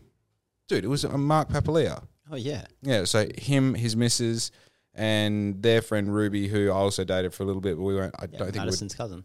[0.68, 0.84] dude.
[0.84, 2.02] It was Mark Papalia.
[2.30, 2.64] Oh yeah.
[2.82, 4.50] Yeah, so him, his missus,
[4.94, 8.14] and their friend Ruby, who I also dated for a little bit, but we weren't.
[8.18, 9.24] I yeah don't think were Madison's cousin.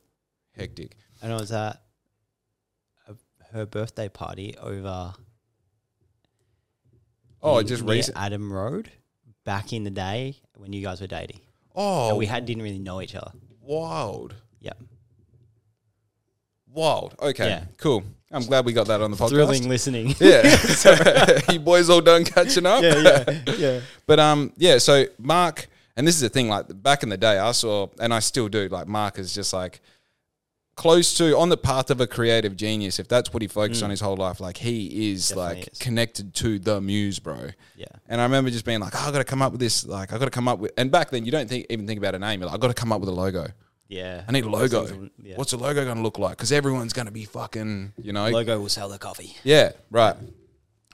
[0.56, 0.96] hectic.
[1.22, 1.82] And I was at
[3.08, 3.16] a,
[3.54, 5.14] her birthday party over
[7.42, 8.18] Oh, near- just recent.
[8.18, 8.90] Adam Road
[9.44, 11.42] back in the day when you guys were dating.
[11.76, 13.32] Oh, And we had didn't really know each other.
[13.64, 14.74] Wild, Yeah.
[16.72, 17.16] wild.
[17.22, 17.64] Okay, Yeah.
[17.78, 18.04] cool.
[18.32, 19.30] I'm glad we got that on the podcast.
[19.30, 20.16] Thrilling listening.
[20.20, 20.96] Yeah, so,
[21.52, 22.82] you boys all done catching up.
[22.82, 23.80] yeah, yeah, yeah.
[24.08, 24.80] But um, yeah.
[24.80, 26.50] So Mark, and this is the thing.
[26.50, 28.68] Like back in the day, I saw, and I still do.
[28.70, 29.82] Like Mark is just like
[30.76, 33.00] close to on the path of a creative genius.
[33.00, 35.36] If that's what he focused on his whole life, like he is Mm.
[35.36, 35.80] Definitely like is.
[35.80, 37.50] connected to the muse, bro.
[37.76, 37.86] Yeah.
[38.08, 39.86] And I remember just being like, oh, I got to come up with this.
[39.86, 40.72] Like, I got to come up with.
[40.78, 42.40] And back then, you don't think even think about a name.
[42.40, 43.48] You're like, I got to come up with a logo.
[43.88, 44.24] Yeah.
[44.28, 45.10] I need a logo.
[45.22, 45.36] Yeah.
[45.36, 46.38] What's the logo going to look like?
[46.38, 49.36] Because everyone's going to be fucking, you know, logo will sell the coffee?
[49.44, 50.16] yeah, right.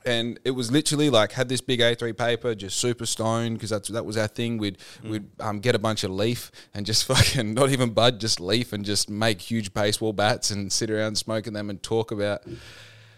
[0.06, 3.88] And it was literally like had this big A3 paper, just super stoned because that's
[3.88, 4.58] that was our thing.
[4.58, 8.40] We'd we'd um, get a bunch of leaf and just fucking not even bud, just
[8.40, 12.42] leaf and just make huge baseball bats and sit around smoking them and talk about.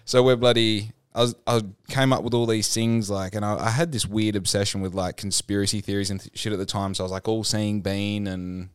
[0.05, 0.90] So we're bloody.
[1.14, 4.07] I was I came up with all these things like, and I, I had this
[4.07, 6.95] weird obsession with like conspiracy theories and th- shit at the time.
[6.95, 8.71] So I was like all seeing bean and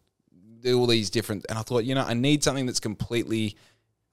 [0.65, 1.45] all these different.
[1.49, 3.57] And I thought, you know, I need something that's completely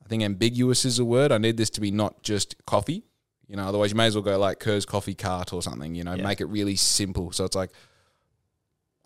[0.04, 1.33] I think ambiguous is a word.
[1.33, 3.04] I need this to be not just coffee.
[3.48, 6.02] You know, otherwise you may as well go like Kerr's coffee cart or something, you
[6.04, 6.24] know, Yeah.
[6.24, 7.30] make it really simple.
[7.33, 7.70] So it's like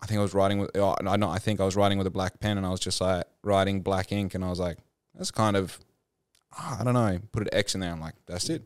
[0.01, 2.07] I think I was writing with oh, no, not I think I was writing with
[2.07, 4.77] a black pen and I was just like writing black ink and I was like,
[5.15, 5.77] that's kind of
[6.57, 7.91] ah, I don't know, put an X in there.
[7.91, 8.63] I'm like, that's it.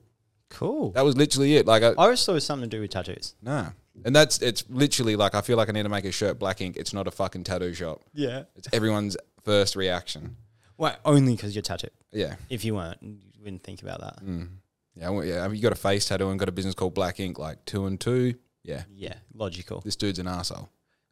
[0.49, 0.91] Cool.
[0.91, 1.65] That was literally it.
[1.65, 3.35] Like I, I always thought it was something to do with tattoos.
[3.41, 3.71] nah.
[4.05, 6.61] And that's it's literally like I feel like I need to make a shirt black
[6.61, 6.77] ink.
[6.77, 8.01] It's not a fucking tattoo shop.
[8.13, 8.43] Yeah.
[8.55, 10.35] It's everyone's first reaction.
[10.77, 11.91] Well, only because you're tattooed.
[12.11, 12.35] Yeah.
[12.49, 14.25] If you weren't, you wouldn't think about that.
[14.25, 14.49] Mm.
[14.95, 15.41] Yeah, well, yeah.
[15.41, 17.85] Have you got a face tattoo and got a business called Black Ink, like two
[17.85, 18.35] and two?
[18.63, 19.81] Yeah, Yeah, logical.
[19.81, 20.69] this dude's an asshole.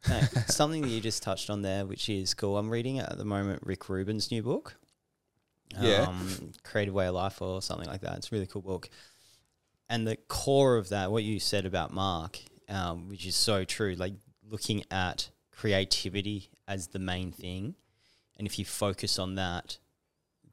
[0.08, 2.56] No, something that you just touched on there, which is cool.
[2.56, 4.76] I'm reading at the moment Rick Rubin's new book.
[5.80, 6.02] Yeah.
[6.08, 8.16] Um, Creative Way of Life or something like that.
[8.18, 8.88] It's a really cool book.
[9.88, 13.94] And the core of that, what you said about Mark, um, which is so true,
[13.94, 14.14] like
[14.48, 17.74] looking at creativity as the main thing.
[18.38, 19.78] And if you focus on that,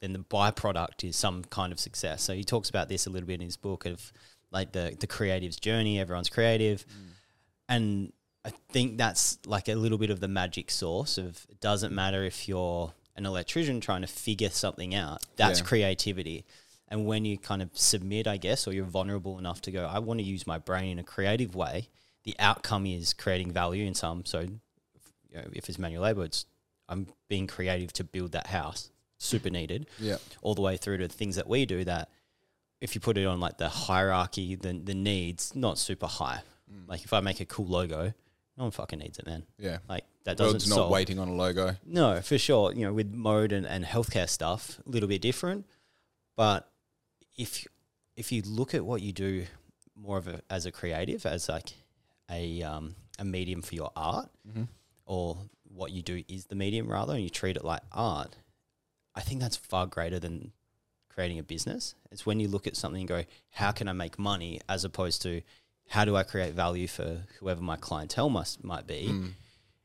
[0.02, 2.24] then the byproduct is some kind of success.
[2.24, 4.12] So he talks about this a little bit in his book of
[4.52, 6.00] like the, the creative's journey.
[6.00, 6.86] Everyone's creative.
[6.88, 7.06] Mm.
[7.68, 8.14] And
[8.46, 12.24] I think that's like a little bit of the magic source of it doesn't matter
[12.24, 15.26] if you're an electrician trying to figure something out.
[15.36, 15.66] That's Yeah.
[15.66, 16.46] creativity.
[16.88, 20.00] And when you kind of submit, I guess, or you're vulnerable enough to go, I
[20.00, 21.90] want to use my brain in a creative way,
[22.24, 24.26] the outcome is creating value in some.
[24.26, 26.46] So you know, if it's manual labor, it's
[26.88, 28.90] I'm being creative to build that house.
[29.22, 32.10] Super needed Yeah, all the way through to things that we do that
[32.82, 36.42] if you put it on like the hierarchy, the the needs not super high.
[36.88, 38.14] Like if I make a cool logo,
[38.58, 39.44] no one fucking needs it, man.
[39.58, 39.80] yeah.
[39.90, 40.92] Like that doesn't World's not solve.
[40.92, 41.76] waiting on a logo.
[41.86, 42.72] No, for sure.
[42.74, 45.66] You know, with mode and, and healthcare stuff, a little bit different.
[46.38, 46.70] But
[47.36, 47.66] if
[48.16, 49.46] if you look at what you do
[49.96, 51.74] more of a, as a creative, as like
[52.32, 54.30] a um, a medium for your art,
[55.06, 58.36] or what you do is the medium rather, and you treat it like art,
[59.16, 60.52] I think that's far greater than
[61.10, 61.96] creating a business.
[62.12, 65.22] It's when you look at something and go, how can I make money, as opposed
[65.24, 65.42] to
[65.90, 69.32] how do I create value for whoever my clientele must might be mm.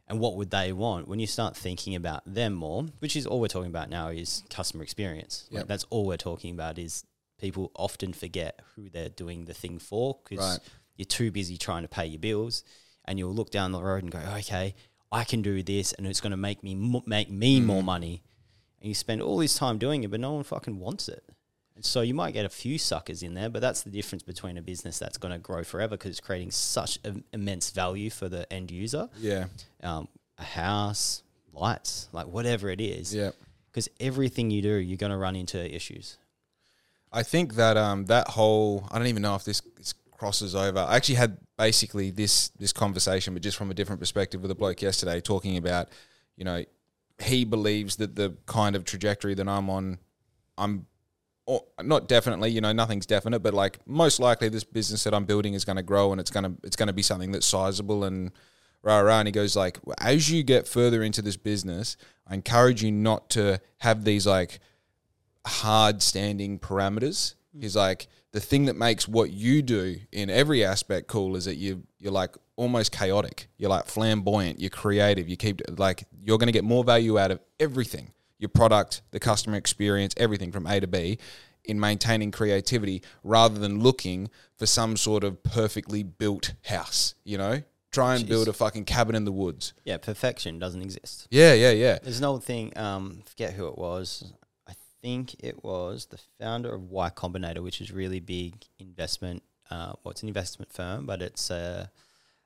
[0.06, 1.08] and what would they want?
[1.08, 4.44] When you start thinking about them more which is all we're talking about now is
[4.50, 5.48] customer experience.
[5.50, 7.04] Like, that's all we're talking about is
[7.40, 10.58] people often forget who they're doing the thing for because Right.
[10.96, 12.62] you're too busy trying to pay your bills
[13.06, 14.74] and you'll look down the road and go okay
[15.10, 16.74] i can do this and it's going to make me
[17.06, 17.64] make me mm.
[17.64, 18.22] more money
[18.84, 21.24] and you spend all this time doing it but no one fucking wants it
[21.76, 24.56] and so you might get a few suckers in there, but that's the difference between
[24.56, 28.28] a business that's going to grow forever because it's creating such im- immense value for
[28.28, 29.46] the end user Yeah,
[29.82, 30.06] um,
[30.38, 33.12] a house, lights, like whatever it is.
[33.12, 33.30] yeah.
[33.72, 36.16] Because everything you do, you're going to run into issues.
[37.12, 40.78] I think that um that whole I don't even know if this, this crosses over.
[40.78, 44.54] I actually had basically this this conversation, but just from a different perspective with a
[44.54, 45.88] bloke yesterday, talking about
[46.36, 46.64] you know
[47.22, 49.98] he believes that the kind of trajectory that I'm on,
[50.58, 50.86] I'm
[51.46, 55.24] or not definitely, you know, nothing's definite, but like most likely this business that I'm
[55.24, 57.46] building is going to grow and it's going to it's going to be something that's
[57.46, 58.32] sizable and
[58.82, 59.18] rah rah.
[59.18, 61.96] And he goes like, as you get further into this business,
[62.26, 64.60] I encourage you not to have these like
[65.46, 67.34] hard standing parameters.
[67.56, 67.62] Mm.
[67.62, 71.56] He's like, the thing that makes what you do in every aspect cool is that
[71.56, 73.48] you you're like almost chaotic.
[73.56, 74.60] You're like flamboyant.
[74.60, 75.26] You're creative.
[75.26, 78.12] You keep like you're going to get more value out of everything.
[78.38, 81.18] Your product, the customer experience, everything from A to B
[81.64, 87.62] in maintaining creativity rather than looking for some sort of perfectly built house, you know?
[87.90, 88.28] Try and Jeez.
[88.28, 89.72] build a fucking cabin in the woods.
[89.84, 91.26] Yeah, perfection doesn't exist.
[91.30, 91.98] Yeah, yeah, yeah.
[92.02, 92.76] There's an old thing.
[92.76, 94.32] Um, forget who it was.
[94.68, 99.42] I think it was the founder of Y Combinator, which is really big investment.
[99.74, 101.90] Uh, well, it's an investment firm, but it's a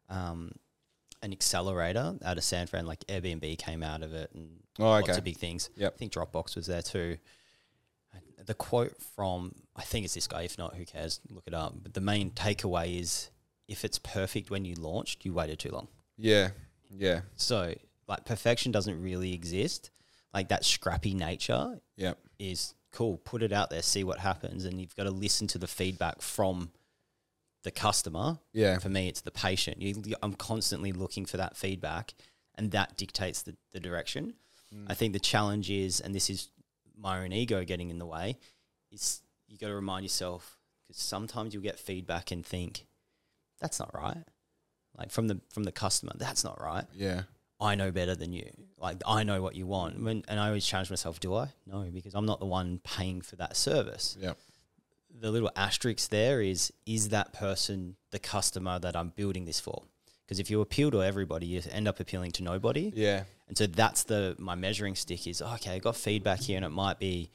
[0.08, 0.52] um,
[1.22, 2.86] an accelerator out of San Fran.
[2.86, 5.18] Like Airbnb came out of it, and Oh, lots okay.
[5.18, 5.70] of big things.
[5.76, 5.94] Yep.
[5.94, 7.18] I think Dropbox was there too.
[8.46, 10.42] The quote from I think it's this guy.
[10.42, 11.20] If not, who cares?
[11.28, 11.74] Look it up.
[11.82, 13.30] But the main takeaway is:
[13.66, 15.88] if it's perfect when you launched, you waited too long.
[16.16, 16.50] Yeah,
[16.90, 17.74] yeah, So,
[18.08, 19.90] like, perfection doesn't really exist.
[20.34, 23.18] Like, that scrappy nature yeah, is cool.
[23.18, 24.64] Put it out there, see what happens.
[24.64, 26.70] And you've got to listen to the feedback from
[27.64, 28.38] the customer.
[28.52, 29.80] yeah, For me, it's the patient.
[29.82, 32.14] You, you- I'm constantly looking for that feedback,
[32.56, 34.34] and that dictates the, the direction.
[34.74, 34.86] Mm.
[34.88, 36.48] I think the challenge is, and this is
[36.96, 38.36] my own ego getting in the way,
[38.90, 42.86] is you got to remind yourself because sometimes you'll get feedback and think,
[43.60, 44.24] that's not right.
[44.96, 46.84] Like from the from the customer, that's not right.
[46.94, 47.22] yeah,
[47.60, 48.50] I know better than you.
[48.78, 50.02] Like I know what you want.
[50.02, 51.48] When, and I always challenge myself, do I?
[51.66, 54.16] No, because I'm not the one paying for that service.
[54.20, 54.32] yeah,
[55.20, 59.82] The little asterisk there is is that person the customer that I'm building this for?
[60.24, 62.92] Because if you appeal to everybody, you end up appealing to nobody.
[62.94, 65.76] yeah, And so that's the my measuring stick is okay.
[65.76, 67.30] I got feedback here, and it might be,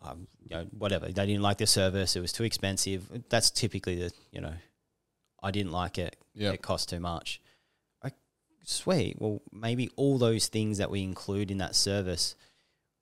[0.00, 1.06] um, you know, whatever.
[1.06, 2.14] They didn't like the service.
[2.14, 3.24] It was too expensive.
[3.28, 4.54] That's typically the you know,
[5.42, 6.16] I didn't like it.
[6.34, 6.52] Yeah.
[6.52, 7.40] It cost too much.
[8.02, 8.12] I,
[8.64, 9.16] sweet.
[9.18, 12.36] Well, maybe all those things that we include in that service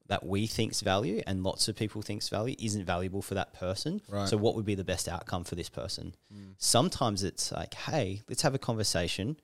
[0.06, 4.02] that we think's value and lots of people think's value isn't valuable for that person.
[4.08, 4.28] Right.
[4.28, 6.14] So what would be the best outcome for this person?
[6.32, 6.52] Hmm.
[6.58, 9.38] Sometimes it's like, hey, let's have a conversation.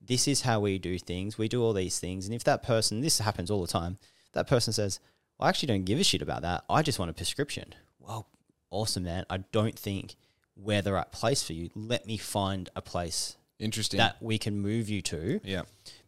[0.00, 1.36] This is how we do things.
[1.36, 2.24] We do all these things.
[2.24, 3.98] And if that person, this happens all the time,
[4.32, 5.00] that person says,
[5.38, 6.64] well, I actually don't give a shit about that.
[6.70, 7.74] I just want a prescription.
[7.98, 8.28] Well,
[8.70, 9.26] awesome, man.
[9.28, 10.16] I don't think
[10.56, 11.70] we're the right place for you.
[11.74, 13.98] Let me find a place interesting.
[13.98, 15.62] that we can move you to yeah,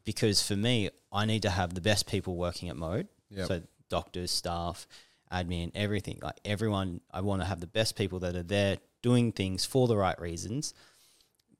[0.04, 3.08] because for me, I need to have the best people working at Mode.
[3.30, 3.46] Yep.
[3.48, 4.86] So doctors, staff,
[5.30, 6.18] admin, everything.
[6.22, 9.86] Like everyone, I want to have the best people that are there doing things for
[9.86, 10.72] the right reasons,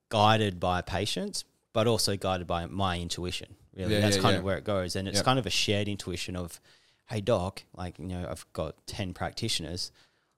[0.09, 3.55] guided by patients, but also guided by my intuition.
[3.77, 4.39] Really, Yeah, that's yeah, kind yeah.
[4.39, 5.25] of where it goes, and it's Yep.
[5.25, 6.61] kind of a shared intuition of,
[7.09, 9.93] hey doc, like you know, I've got ten practitioners.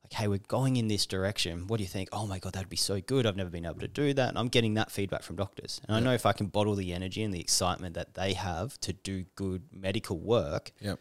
[0.04, 1.66] Like, hey, we're going in this direction.
[1.68, 2.08] What do you think?
[2.12, 3.24] Oh my god, that'd be so good.
[3.24, 4.28] I've never been able to do that.
[4.30, 5.80] And I'm getting that feedback from doctors.
[5.86, 8.78] And I know if I can bottle the energy and the excitement that they have
[8.80, 10.98] to do good medical work, Yep.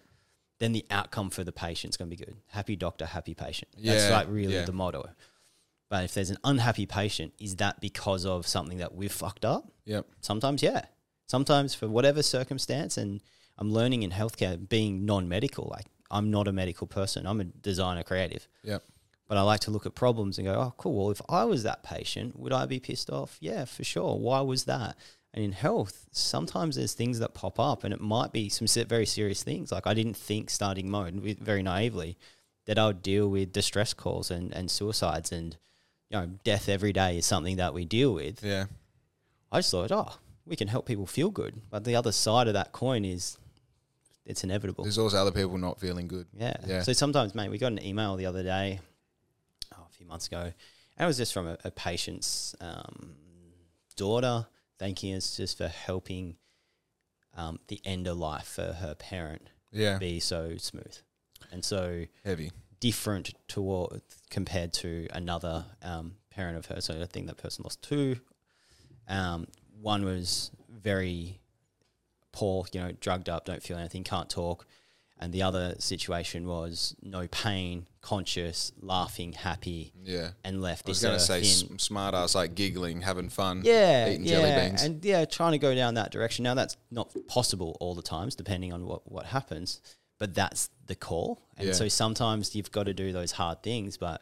[0.61, 2.35] Then the outcome for the patient's going to be good.
[2.49, 3.71] Happy doctor, happy patient.
[3.75, 4.65] Yeah, That's like really yeah.
[4.65, 5.09] the motto.
[5.89, 9.71] But if there's an unhappy patient, is that because of something that we've fucked up?
[9.85, 10.05] Yep.
[10.21, 10.85] Sometimes, yeah.
[11.25, 13.21] Sometimes for whatever circumstance, and
[13.57, 15.67] I'm learning in healthcare being non-medical.
[15.69, 17.25] Like I'm not a medical person.
[17.25, 18.47] I'm a designer creative.
[18.63, 18.83] Yep.
[19.27, 20.95] But I like to look at problems and go, oh, cool.
[20.95, 23.37] Well, if I was that patient, would I be pissed off?
[23.39, 24.17] Yeah, for sure.
[24.19, 24.95] Why was that?
[25.33, 29.05] And in health, sometimes there's things that pop up, and it might be some very
[29.05, 29.71] serious things.
[29.71, 32.17] Like I didn't think starting mode very naively
[32.65, 35.57] that I would deal with distress calls and, and suicides and
[36.09, 38.43] you know death every day is something that we deal with.
[38.43, 38.65] Yeah.
[39.51, 41.61] I just thought, oh, we can help people feel good.
[41.69, 43.37] But the other side of that coin is
[44.25, 44.83] it's inevitable.
[44.83, 46.27] There's also other people not feeling good.
[46.37, 46.55] Yeah.
[46.65, 46.81] Yeah.
[46.83, 48.79] So sometimes, mate, we got an email the other day,
[49.73, 50.53] oh, a few months ago, and
[50.99, 53.15] it was just from a, a patient's um,
[53.95, 54.45] daughter
[54.81, 56.35] thanking us just for helping
[57.37, 59.99] um, the end of life for her parent Yeah.
[59.99, 60.97] be so smooth
[61.51, 62.51] and so Heavy.
[62.79, 66.85] different toward compared to another um, parent of hers.
[66.85, 68.15] So I think that person lost two.
[69.07, 69.45] Um,
[69.79, 71.39] one was very
[72.31, 74.65] poor, you know, drugged up, don't feel anything, can't talk.
[75.23, 80.31] And the other situation was no pain, conscious, laughing, happy, Yeah.
[80.43, 83.61] and left I was going to say in- smart ass, like giggling, having fun.
[83.63, 84.81] yeah, eating yeah, jelly beans.
[84.81, 86.41] and yeah, trying to go down that direction.
[86.43, 89.79] Now that's not possible all the times, depending on what what happens.
[90.17, 91.73] But that's the call, and Yeah.
[91.73, 94.21] so sometimes you've got to do those hard things, but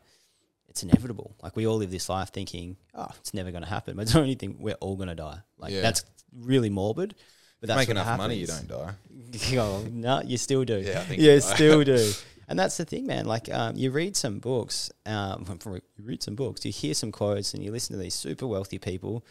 [0.67, 1.35] it's inevitable.
[1.41, 3.95] Like we all live this life thinking, oh, it's never going to happen.
[3.97, 5.39] But the only thing we're all going to die.
[5.57, 5.81] Like Yeah.
[5.81, 7.15] that's really morbid.
[7.59, 8.93] But that's Make enough money, you don't die.
[9.57, 10.77] oh, no, you still do.
[10.77, 12.11] Yeah, I think you you still do.
[12.49, 13.25] And that's the thing, man.
[13.25, 17.53] Like, um, you read some books, um, you read some books, you hear some quotes,
[17.53, 19.23] and you listen to these super wealthy people,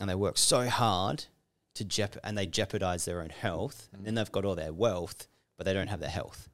[0.00, 1.26] and they work so hard,
[1.74, 5.28] to jep- and they jeopardize their own health, and then they've got all their wealth,
[5.56, 6.48] but they don't have their health.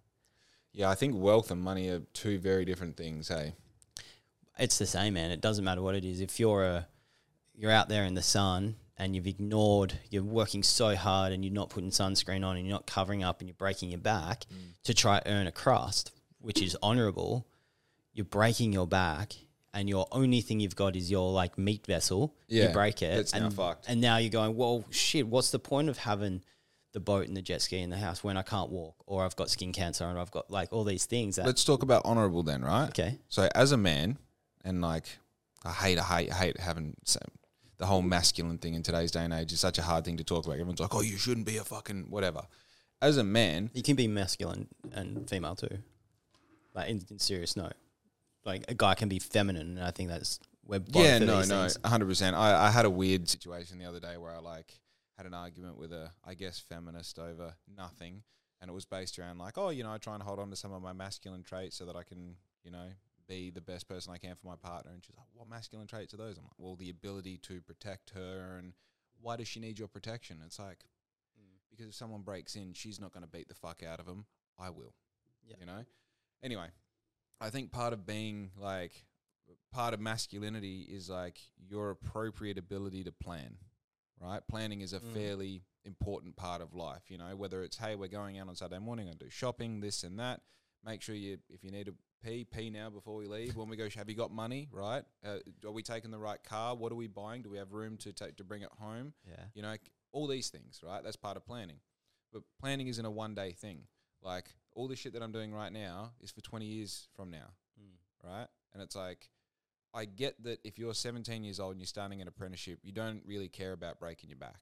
[0.74, 3.28] Yeah, I think wealth and money are two very different things.
[3.28, 3.54] Hey,
[4.58, 5.30] It's the same, man.
[5.30, 6.20] It doesn't matter what it is.
[6.20, 6.86] If you're a
[7.54, 11.52] you're out there in the sun and you've ignored, you're working so hard and you're
[11.52, 14.58] not putting sunscreen on and you're not covering up and you're breaking your back mm.
[14.84, 17.46] to try earn a crust, which is honorable,
[18.12, 19.34] you're breaking your back
[19.72, 22.34] and your only thing you've got is your like meat vessel.
[22.46, 23.32] Yeah, you break it.
[23.34, 23.86] now and, fucked.
[23.88, 26.42] And now you're going, well, shit, what's the point of having
[26.92, 29.34] the boat and the jet ski in the house when I can't walk or I've
[29.34, 32.44] got skin cancer and I've got like all these things that, let's talk about honorable
[32.44, 32.88] then, right?
[32.90, 33.18] okay.
[33.28, 34.16] So as a man,
[34.64, 35.18] and like
[35.64, 36.94] I hate, I hate, I hate having
[37.78, 40.24] the whole masculine thing in today's day and age is such a hard thing to
[40.24, 40.54] talk about.
[40.54, 42.42] Everyone's like, "Oh, you shouldn't be a fucking whatever."
[43.02, 45.78] As a man, You can be masculine and female too.
[46.74, 47.74] Like in, in serious note,
[48.44, 52.06] like a guy can be feminine, and I think that's both yeah, no, no, hundred
[52.06, 52.36] percent.
[52.36, 54.80] I, I had a weird situation the other day where I like
[55.16, 58.22] had an argument with a, I guess, feminist over nothing,
[58.60, 60.56] and it was based around like, oh, you know, I try and hold on to
[60.56, 62.88] some of my masculine traits so that I can, you know,
[63.28, 64.92] be the best person I can for my partner.
[64.92, 66.36] And she's like, what masculine traits are those?
[66.38, 68.72] I'm like, well, the ability to protect her, and
[69.20, 70.38] why does she need your protection?
[70.44, 70.84] It's like
[71.70, 74.26] because if someone breaks in, she's not going to beat the fuck out of them.
[74.60, 74.94] I will.
[75.44, 75.56] Yeah.
[75.58, 75.84] You know.
[76.42, 76.68] Anyway,
[77.40, 78.92] I think part of being like
[79.72, 83.56] part of masculinity is like your appropriate ability to plan.
[84.20, 84.40] Right?
[84.48, 85.12] Planning is a Mm.
[85.12, 87.10] fairly important part of life.
[87.10, 90.04] You know, whether it's hey, we're going out on Saturday morning and do shopping, this
[90.04, 90.42] and that.
[90.84, 93.54] Make sure you, if you need to pee now before we leave.
[93.56, 94.68] When we go, have you got money?
[94.72, 95.04] Right?
[95.24, 96.74] Uh, are we taking the right car?
[96.74, 97.42] What are we buying?
[97.42, 99.12] Do we have room to take to bring it home?
[99.28, 99.74] Yeah, You know,
[100.12, 101.02] all these things, right?
[101.02, 101.76] That's part of planning.
[102.32, 103.82] But planning isn't a one day thing.
[104.22, 107.50] Like all the shit that I'm doing right now is for 20 years from now,
[107.80, 107.96] Mm.
[108.28, 108.46] right?
[108.72, 109.30] And it's like,
[109.92, 113.22] I get that if you're 17 years old and you're starting an apprenticeship, you don't
[113.26, 114.60] really care about breaking your back.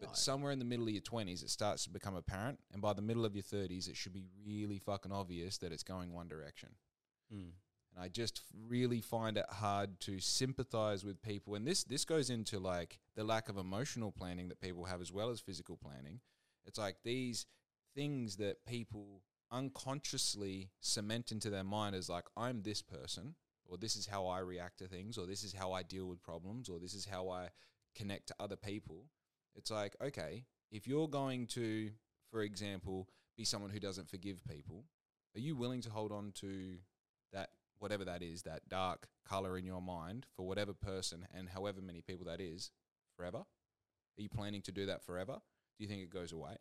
[0.00, 0.14] But No.
[0.14, 2.58] somewhere in the middle of your 20s, it starts to become apparent.
[2.72, 5.82] And by the middle of your 30s, it should be really fucking obvious that it's
[5.82, 6.74] going one direction.
[7.32, 7.52] Mm.
[7.94, 11.54] And I just really find it hard to sympathize with people.
[11.54, 15.12] And this this goes into like the lack of emotional planning that people have as
[15.12, 16.20] well as physical planning.
[16.64, 17.46] It's like these
[17.94, 23.34] things that people unconsciously cement into their mind as like I'm this person
[23.66, 26.22] or this is how I react to things or this is how I deal with
[26.22, 27.48] problems or this is how I
[27.94, 29.04] connect to other people.
[29.54, 31.90] It's like, okay, if you're going to,
[32.30, 34.84] for example, be someone who doesn't forgive people,
[35.36, 36.76] are you willing to hold on to
[37.82, 42.00] whatever that is, that dark color in your mind for whatever person and however many
[42.00, 42.70] people that is
[43.16, 43.38] forever?
[43.38, 45.34] Are you planning to do that forever?
[45.34, 46.56] Do you think it goes away?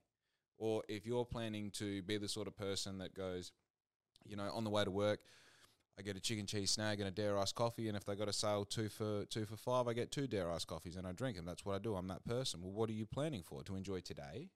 [0.58, 3.52] Or if you're planning to be the sort of person that goes,
[4.26, 5.20] you know, on the way to work,
[6.00, 8.30] I get a chicken cheese snag and a dare ice coffee, and if they got
[8.30, 11.12] a sale two for two for five, I get two dare ice coffees and I
[11.12, 11.46] drink them.
[11.46, 11.96] That's what I do.
[11.96, 12.62] I'm that person.
[12.62, 13.64] Well, what are you planning for?
[13.64, 14.50] To enjoy today?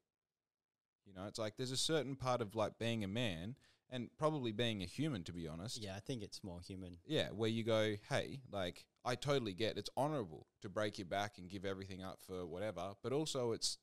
[1.05, 3.55] You know, it's like there's a certain part of like being a man
[3.89, 5.81] and probably being a human, to be honest.
[5.81, 6.97] Yeah, I think it's more human.
[7.05, 11.37] Yeah, where you go, hey, like I totally get it's honorable to break your back
[11.37, 13.77] and give everything up for whatever, but also it's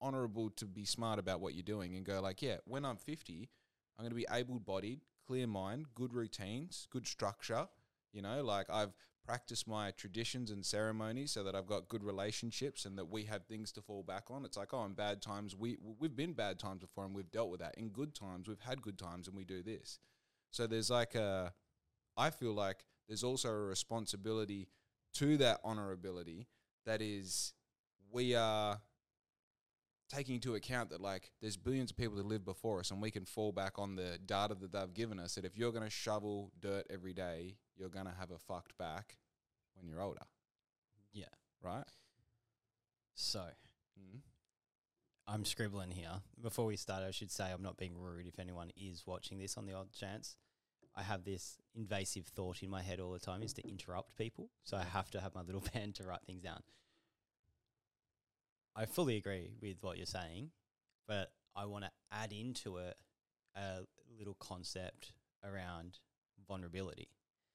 [0.00, 3.50] honorable to be smart about what you're doing and go like, yeah, when I'm 50,
[3.98, 7.68] I'm going to be able-bodied, clear mind, good routines, good structure,
[8.12, 12.84] you know, like I've practiced my traditions and ceremonies so that I've got good relationships
[12.84, 14.44] and that we have things to fall back on.
[14.44, 17.50] It's like, oh, in bad times we we've been bad times before and we've dealt
[17.50, 17.76] with that.
[17.76, 19.98] In good times, we've had good times and we do this.
[20.50, 21.52] So there's like a
[22.16, 24.68] I feel like there's also a responsibility
[25.14, 26.46] to that honorability
[26.86, 27.52] that is
[28.12, 28.80] we are
[30.10, 33.10] taking into account that like there's billions of people that live before us and we
[33.10, 35.90] can fall back on the data that they've given us that if you're going to
[35.90, 39.16] shovel dirt every day you're going to have a fucked back
[39.74, 40.20] when you're older
[41.12, 41.24] Yeah.
[41.62, 41.84] right
[43.14, 43.40] So
[43.98, 44.20] mm.
[45.28, 46.22] I'm scribbling here.
[46.42, 49.56] Before we start, I should say I'm not being rude if anyone is watching this
[49.56, 50.34] on the odd chance.
[50.96, 54.50] I have this invasive thought in my head all the time is to interrupt people.
[54.64, 56.62] So I have to have my little pen to write things down.
[58.76, 60.50] I fully agree with what you're saying,
[61.06, 62.96] but I want to add into it
[63.56, 63.80] a
[64.16, 65.12] little concept
[65.44, 65.98] around
[66.46, 67.08] vulnerability.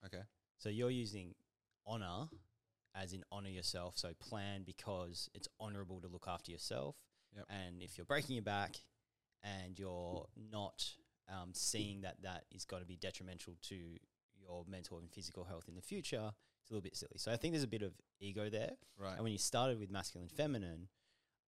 [0.05, 0.23] okay
[0.57, 1.35] So you're using
[1.85, 2.27] honor
[2.95, 3.97] as in honor yourself.
[3.97, 6.95] So plan because it's honorable to look after yourself.
[7.35, 7.45] Yep.
[7.49, 8.77] And if you're breaking your back
[9.43, 10.85] and you're not
[11.29, 13.75] um, seeing that that is going to be detrimental to
[14.39, 17.17] your mental and physical health in the future, it's a little bit silly.
[17.17, 18.71] So I think there's a bit of ego there.
[18.97, 20.87] right And when you started with masculine feminine,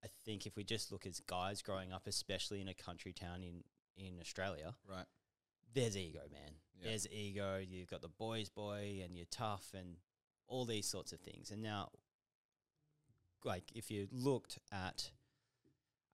[0.04, 3.42] I think if we just look as guys growing up, especially in a country town
[3.44, 3.64] in,
[3.98, 5.06] in Australia, right
[5.74, 6.52] there's ego, man.
[6.80, 6.90] Yeah.
[6.90, 7.60] There's ego.
[7.68, 9.96] You've got the boys' boy, and you're tough, and
[10.48, 11.52] all these sorts of things.
[11.52, 11.90] And now,
[13.44, 15.12] like if you looked at,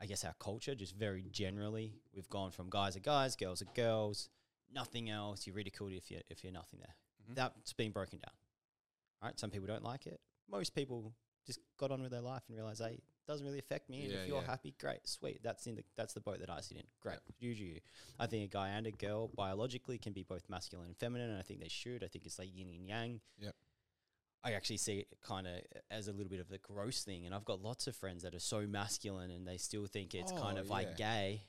[0.02, 3.74] I guess our culture just very generally, we've gone from guys are guys, girls are
[3.74, 4.30] girls,
[4.74, 5.48] nothing else.
[5.48, 6.96] You're ridiculed if you if you're nothing there.
[7.30, 7.36] Mhm.
[7.36, 8.34] That's been broken down.
[9.22, 10.20] All right, some people don't like it.
[10.50, 11.14] Most people
[11.46, 14.04] just got on with their life and realized, hey, doesn't really affect me.
[14.04, 14.48] And Yeah, if you're yeah.
[14.48, 15.42] happy, great, sweet.
[15.44, 16.84] That's in the that's the boat that I sit in.
[17.02, 17.80] Great, you.
[18.20, 21.40] I think a guy and a girl biologically can be both masculine and feminine, and
[21.40, 22.04] I think they should.
[22.04, 23.22] I think it's like yin and yang.
[23.40, 23.56] Yep.
[24.46, 25.54] I actually see it kind of
[25.90, 28.36] as a little bit of the gross thing, and I've got lots of friends that
[28.36, 30.74] are so masculine and they still think it's kind Oh, of yeah.
[30.74, 31.44] like gay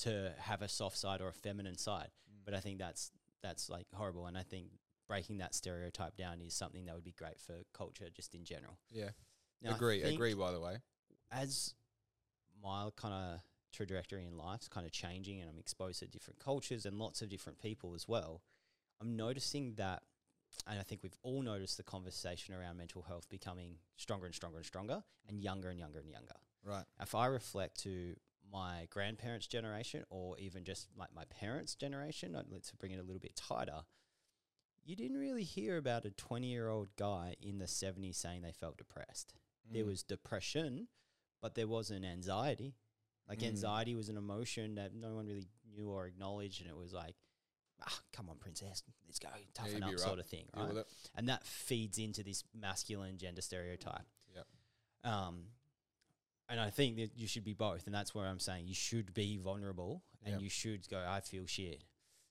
[0.00, 2.10] to have a soft side or a feminine side.
[2.30, 2.44] Mm.
[2.44, 3.12] But I think that's
[3.42, 4.68] that's like horrible, and I think
[5.08, 8.78] breaking that stereotype down is something that would be great for culture just in general.
[8.90, 9.10] Yeah.
[9.62, 10.02] Now, agree.
[10.02, 10.34] Agree.
[10.34, 10.78] By the way.
[11.30, 11.74] As
[12.62, 13.40] my kind of
[13.72, 17.28] trajectory in life's kind of changing, and I'm exposed to different cultures and lots of
[17.28, 18.42] different people as well,
[19.00, 20.02] I'm noticing that.
[20.68, 24.58] And I think we've all noticed the conversation around mental health becoming stronger and stronger
[24.58, 26.84] and stronger and younger and younger and younger Right.
[27.00, 28.14] if I reflect to
[28.52, 33.18] my grandparents' generation or even just like my parents' generation, let's bring it a little
[33.18, 33.82] bit tighter,
[34.84, 38.52] you didn't really hear about a 20 year old guy in the 70s saying they
[38.52, 39.34] felt depressed.
[39.68, 39.86] There Mm.
[39.88, 40.88] was depression,
[41.40, 42.74] but there was an anxiety.
[43.28, 43.48] Like Mm.
[43.48, 47.16] anxiety was an emotion that no one really knew or acknowledged, and it was like,
[47.80, 50.84] ah, come on, princess, let's go, toughen you up, sort of thing, right?
[51.14, 54.06] And that feeds into this masculine gender stereotype.
[54.34, 54.46] Yep.
[55.04, 55.46] Um,
[56.48, 59.14] and I think that you should be both, and that's where I'm saying you should
[59.14, 60.40] be vulnerable and Yep.
[60.42, 61.82] you should go, I feel shit.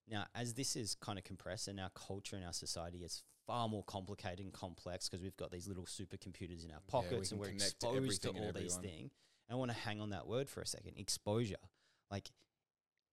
[0.07, 3.67] Now, as this is kind of compressed, and our culture and our society is far
[3.67, 7.39] more complicated and complex because we've got these little supercomputers in our pockets can and
[7.41, 9.11] we're connect to exposed to, all these things.
[9.47, 11.55] And I want to hang on that word for a second exposure.
[12.09, 12.31] Like,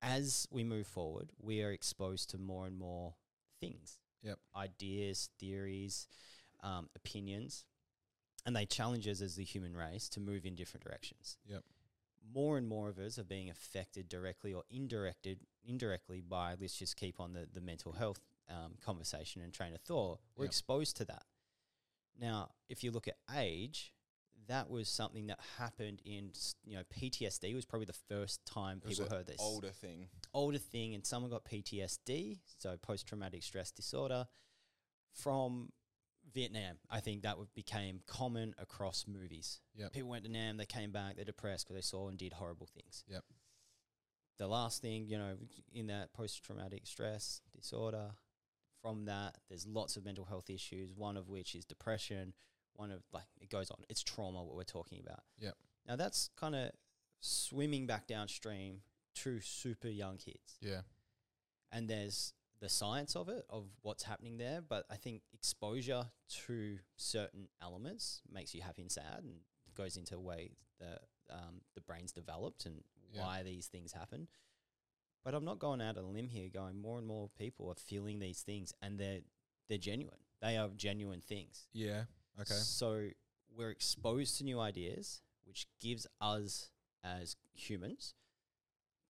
[0.03, 3.15] as we move forward, we are exposed to more and more
[3.61, 4.39] things Yep.
[4.57, 6.07] ideas, theories,
[6.63, 7.65] um, opinions,
[8.47, 11.39] and they challenge us as the human race to move in different directions.
[11.47, 11.65] Yep.
[12.35, 16.97] More and more of us are being affected directly or indirected indirectly by let's just
[16.97, 18.21] keep on the, the mental health
[18.51, 20.21] um, conversation and train of thought.
[20.37, 20.51] We're Yep.
[20.51, 21.25] exposed to that.
[22.19, 23.95] Now, if you look at age,
[24.47, 26.33] that was something that happened in
[26.65, 30.09] you know PTSD was probably the first time people heard this older thing.
[30.35, 34.27] older thing and someone got PTSD, so post traumatic stress disorder,
[35.13, 35.73] from
[36.33, 36.77] Vietnam.
[36.91, 39.61] I think that would became common across movies.
[39.77, 39.93] Yep.
[39.93, 42.67] People went to Nam, they came back, they're depressed because they saw and did horrible
[42.67, 43.05] things.
[43.09, 43.25] Yep.
[44.39, 45.37] The last thing, you know,
[45.73, 48.13] in that post traumatic stress disorder,
[48.83, 52.33] from that, there's lots of mental health issues, one of which is depression,
[52.75, 53.79] one of like it goes on.
[53.89, 55.21] It's trauma what we're talking about.
[55.39, 55.51] Yeah.
[55.87, 56.71] Now that's kind of
[57.21, 58.81] swimming back downstream
[59.17, 60.81] to super young kids Yeah.
[61.73, 66.05] and there's the science of it of what's happening there but i think exposure
[66.47, 69.35] to certain elements makes you happy and sad and
[69.77, 70.99] goes into the way the
[71.35, 73.23] um, the brain's developed and Yeah.
[73.23, 74.29] why these things happen
[75.25, 77.75] but i'm not going out on a limb here going more and more people are
[77.75, 79.21] feeling these things and they're
[79.69, 82.05] they're genuine they are genuine things Yeah.
[82.41, 82.55] Okay.
[82.55, 83.09] so
[83.55, 86.71] we're exposed to new ideas, which gives us
[87.05, 88.15] as humans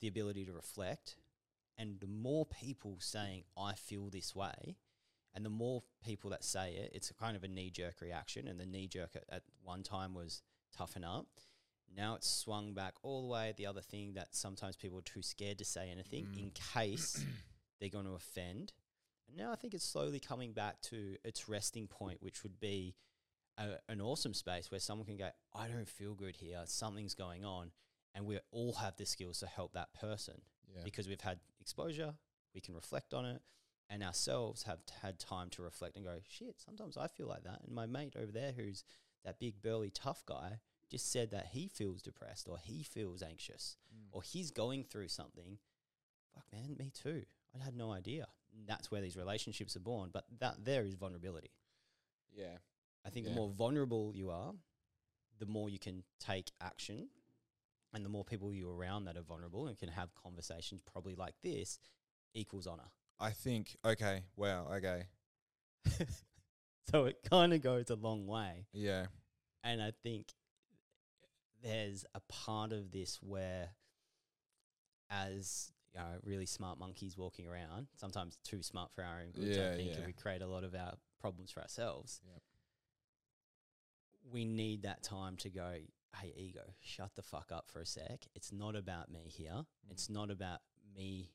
[0.00, 1.16] the ability to reflect.
[1.78, 4.76] And the more people saying, I feel this way,
[5.34, 8.48] and the more people that say it, it's a kind of a knee jerk reaction.
[8.48, 10.42] And the knee jerk at, at one time was
[10.76, 11.28] toughen up.
[11.96, 13.54] Now it's swung back all the way.
[13.56, 16.72] The other thing that sometimes people are too scared to say anything in mm.
[16.72, 17.24] case
[17.80, 18.72] they're going to offend.
[19.28, 22.94] And now I think it's slowly coming back to its resting point, which would be
[23.58, 26.60] a, an awesome space where someone can go, I don't feel good here.
[26.66, 27.70] Something's going on.
[28.14, 30.40] And we all have the skills to help that person
[30.74, 30.82] Yeah.
[30.84, 32.14] because we've had exposure,
[32.54, 33.40] we can reflect on it,
[33.88, 37.44] and ourselves have t- had time to reflect and go, shit, sometimes I feel like
[37.44, 37.60] that.
[37.64, 38.84] And my mate over there, who's
[39.24, 40.58] that big, burly, tough guy,
[40.90, 44.08] just said that he feels depressed or he feels anxious mm.
[44.12, 45.58] or he's going through something.
[46.34, 47.22] Fuck, man, me too.
[47.58, 48.26] I had no idea.
[48.56, 50.10] And that's where these relationships are born.
[50.12, 51.50] But that there is vulnerability.
[52.36, 52.58] Yeah.
[53.04, 53.32] I think Yeah.
[53.32, 54.54] the more vulnerable you are,
[55.38, 57.08] the more you can take action,
[57.92, 61.34] and the more people you're around that are vulnerable and can have conversations probably like
[61.42, 61.78] this
[62.34, 62.90] equals honor.
[63.18, 63.76] I think.
[63.84, 64.24] Okay.
[64.36, 64.68] Wow.
[64.74, 65.06] Okay.
[66.90, 68.66] So it kind of goes a long way.
[68.72, 69.06] Yeah.
[69.62, 70.32] And I think
[71.62, 73.68] there's a part of this where,
[75.10, 79.56] as you know, really smart monkeys walking around, sometimes too smart for our own good,
[79.56, 79.96] Yeah, I think, yeah.
[79.96, 82.20] and we create a lot of our problems for ourselves.
[82.26, 82.42] Yep.
[84.32, 85.74] We need that time to go,
[86.20, 88.26] hey, ego, shut the fuck up for a sec.
[88.34, 89.52] It's not about me here.
[89.52, 89.90] Mm.
[89.90, 90.60] It's not about
[90.96, 91.30] me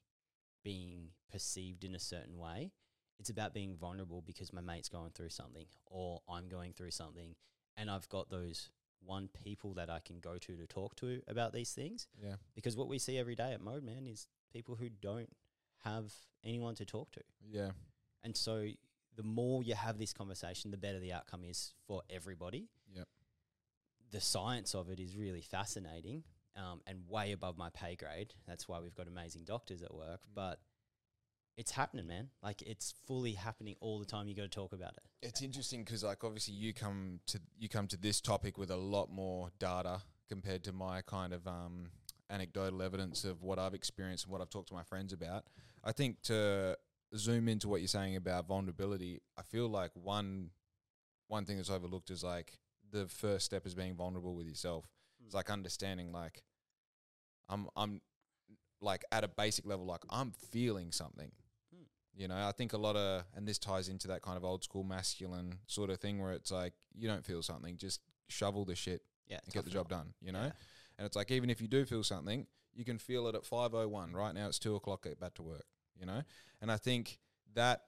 [0.63, 2.71] being perceived in a certain way.
[3.19, 7.36] It's about being vulnerable because my mate's going through something or I'm going through something
[7.78, 8.69] and I've got those
[9.06, 12.08] one people that I can go to to talk to about these things.
[12.22, 12.36] Yeah.
[12.56, 15.30] Because what we see every day at Mode Man is people who don't
[15.84, 16.12] have
[16.43, 17.22] anyone to talk to.
[17.49, 17.72] Yeah.
[18.24, 18.68] And so
[19.16, 22.68] the more you have this conversation, the better the outcome is for everybody.
[22.95, 23.08] Yep.
[24.12, 26.24] The science of it is really fascinating
[26.56, 28.34] um, and way above my pay grade.
[28.47, 30.22] That's why we've got amazing doctors at work.
[30.34, 30.60] But
[31.58, 32.30] it's happening, man.
[32.43, 34.28] Like it's fully happening all the time.
[34.28, 35.03] You got to talk about it.
[35.22, 38.76] It's interesting because, like, obviously, you come to you come to this topic with a
[38.76, 41.91] lot more data compared to my kind of um,
[42.30, 45.45] anecdotal evidence of what I've experienced and what I've talked to my friends about.
[45.84, 46.78] I think to
[47.16, 50.51] zoom into what you're saying about vulnerability, I feel like one
[51.28, 52.60] one thing that's overlooked is like
[52.91, 54.86] the first step is being vulnerable with yourself.
[55.26, 56.43] It's like understanding like
[57.49, 58.01] I'm I'm
[58.82, 61.32] like at a basic level like I'm feeling something.
[62.16, 64.63] You know, I think a lot of and this ties into that kind of old
[64.63, 67.99] school masculine sort of thing where it's like you don't feel something, just
[68.30, 69.39] shovel the shit Yeah.
[69.43, 70.43] and get the job done, you know?
[70.43, 70.51] Yeah.
[70.97, 73.74] And it's like even if you do feel something, you can feel it at five
[73.74, 74.13] oh one.
[74.13, 75.66] Right now it's two o'clock, get back to work,
[75.99, 76.22] you know?
[76.61, 77.20] And I think
[77.53, 77.82] that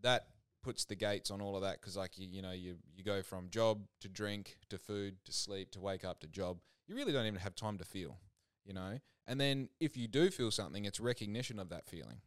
[0.00, 0.28] that
[0.62, 3.22] puts the gates on all of that because like you you know, you you go
[3.22, 6.58] from job to drink to food to sleep to wake up to job.
[6.86, 8.16] You really don't even have time to feel,
[8.64, 8.98] you know?
[9.26, 12.20] And then if you do feel something, it's recognition of that feeling.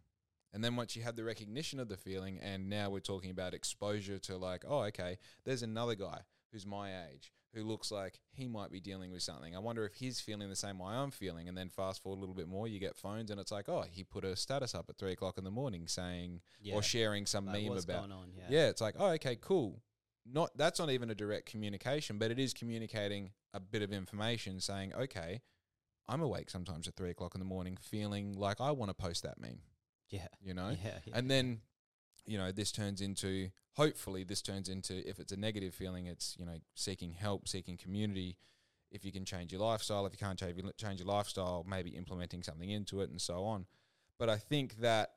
[0.53, 3.53] And then once you have the recognition of the feeling, and now we're talking about
[3.53, 6.21] exposure to like, oh, okay, there's another guy
[6.51, 9.55] who's my age who looks like he might be dealing with something.
[9.55, 11.47] I wonder if he's feeling the same way I'm feeling.
[11.47, 13.83] And then fast forward a little bit more, you get phones, and it's like, oh,
[13.89, 16.75] he put a status up at three o'clock in the morning saying Yeah.
[16.75, 18.11] or sharing some Like, meme about.
[18.11, 18.31] on?
[18.35, 18.43] Yeah.
[18.49, 19.81] Yeah, it's like, oh, okay, cool.
[20.25, 24.59] Not that's not even a direct communication, but it is communicating a bit of information,
[24.59, 25.41] saying, okay,
[26.09, 29.23] I'm awake sometimes at three o'clock in the morning, feeling like I want to post
[29.23, 29.61] that meme
[30.09, 30.27] Yeah.
[30.41, 30.99] you know Yeah.
[31.05, 31.17] yeah.
[31.17, 31.61] and then
[32.25, 36.35] you know this turns into hopefully this turns into if it's a negative feeling it's
[36.39, 38.37] you know seeking help seeking community
[38.91, 41.89] if you can change your lifestyle if you can't change your, change your lifestyle maybe
[41.91, 43.65] implementing something into it and so on
[44.17, 45.11] but i think that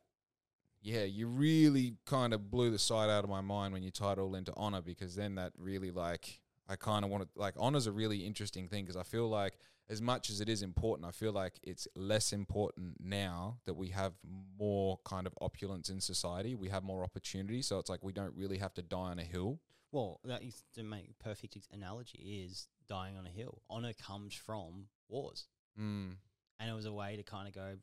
[0.83, 4.19] yeah you really kind of blew the side out of my mind when you tied
[4.19, 7.55] it all into honor because then that really like I kind of want to like
[7.59, 9.59] honor's a really interesting thing because I feel like
[9.91, 13.89] as much as it is important, I feel like it's less important now that we
[13.89, 14.13] have
[14.59, 16.55] more kind of opulence in society.
[16.55, 19.25] We have more opportunity, so it's like we don't really have to die on a
[19.25, 19.59] hill.
[19.93, 23.63] Well, that is to make a perfect analogy is dying on a hill.
[23.69, 25.49] Honor comes from wars.
[25.79, 26.15] Mm,
[26.61, 27.75] And it was a way to kind of go,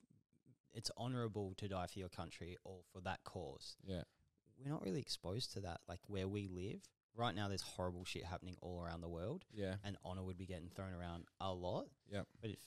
[0.74, 3.76] it's honorable to die for your country or for that cause.
[3.86, 4.03] yeah,
[4.58, 6.82] We're not really exposed to that, like where we live.
[7.18, 10.45] Right now, there's horrible shit happening all around the world, yeah, and honor would be
[10.45, 11.88] getting thrown around a lot.
[12.07, 12.59] yeah, But if,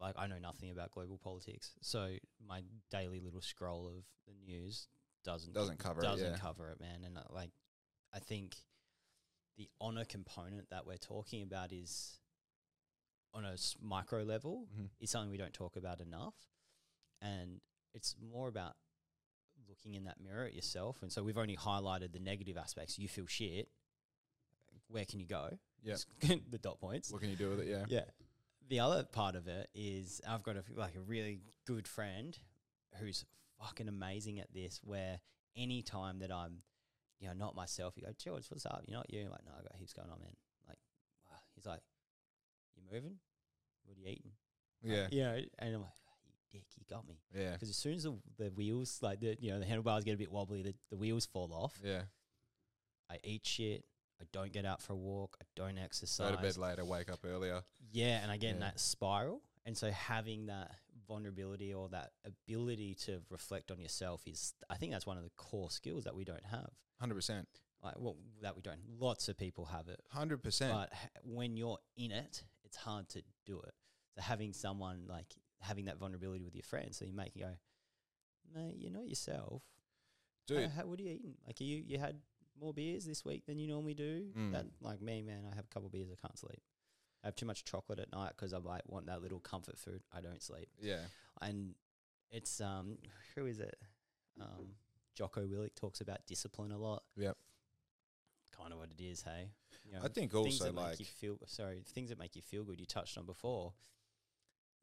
[0.00, 2.14] like, I know nothing about global politics, so
[2.46, 4.86] my daily little scroll of the news
[5.24, 6.38] doesn't Doesn't cover it, doesn't yeah.
[6.38, 7.02] cover it, man.
[7.04, 7.50] And uh, like,
[8.14, 8.54] I think
[9.56, 12.20] the honor component that we're talking about is
[13.34, 14.88] on a micro level Mhm.
[15.00, 16.36] is something we don't talk about enough,
[17.20, 17.60] and
[17.92, 18.76] it's more about
[19.68, 21.02] looking in that mirror at yourself.
[21.02, 22.98] And so we've only highlighted the negative aspects.
[23.00, 23.68] You feel shit.
[24.88, 25.58] Where can you go?
[25.82, 25.96] yeah.
[26.50, 27.10] the dot points.
[27.12, 27.68] What can you do with it?
[27.68, 28.04] Yeah, Yeah.
[28.68, 32.36] The other part of it is I've got a like a really good friend
[32.98, 33.24] who's
[33.60, 34.80] fucking amazing at this.
[34.82, 35.20] Where
[35.56, 36.62] any time that I'm,
[37.20, 38.82] you know, not myself, you go, George, what's up?
[38.88, 39.20] You're not you.
[39.24, 40.32] I'm like, no, I got heaps going on, man.
[40.66, 40.78] Like,
[41.30, 41.36] wow.
[41.54, 41.80] He's like,
[42.76, 43.14] you moving?
[43.84, 44.32] What are you eating?
[44.82, 45.92] yeah, You know, and I'm like,
[46.24, 47.20] you dick, you got me.
[47.34, 50.14] yeah, Because as soon as the, the wheels, like the you know, the handlebars get
[50.14, 51.78] a bit wobbly, the, the wheels fall off.
[51.84, 52.02] yeah.
[53.08, 53.84] I eat shit.
[54.20, 55.36] I don't get out for a walk.
[55.40, 56.30] I don't exercise.
[56.30, 57.62] Go to bed later, wake up earlier.
[57.92, 59.42] Yeah, and I get in that spiral.
[59.64, 60.70] And so having that
[61.08, 65.30] vulnerability or that ability to reflect on yourself is I think that's one of the
[65.36, 66.70] core skills that we don't have.
[66.98, 67.46] Hundred percent,
[67.82, 68.78] Like well that we don't.
[68.98, 70.00] Lots of people have it.
[70.10, 70.72] hundred percent.
[70.72, 70.92] But
[71.22, 73.74] when you're in it, it's hard to do it.
[74.14, 77.52] So having someone like having that vulnerability with your friends, so you make you go,
[78.54, 79.62] mate, you're not yourself.
[80.46, 81.34] Dude, How, how, what are you eating?
[81.46, 82.16] Like you you had
[82.60, 84.26] more beers this week than you normally do.
[84.36, 84.52] Mm.
[84.52, 86.60] That like me, man, I have a couple of beers, I can't sleep.
[87.24, 90.02] I have too much chocolate at night because I like want that little comfort food.
[90.12, 91.00] I don't sleep, yeah,
[91.40, 91.74] and
[92.30, 92.98] it's um
[93.34, 93.76] who is it?
[94.40, 94.74] Um,
[95.14, 97.02] Jocko Willink talks about discipline a lot.
[97.16, 97.36] yep.
[98.56, 99.50] Kind of what it is, hey.
[99.84, 102.36] You know, I think things also that like make you feel sorry, things that make
[102.36, 102.78] you feel good.
[102.78, 103.72] You touched on before.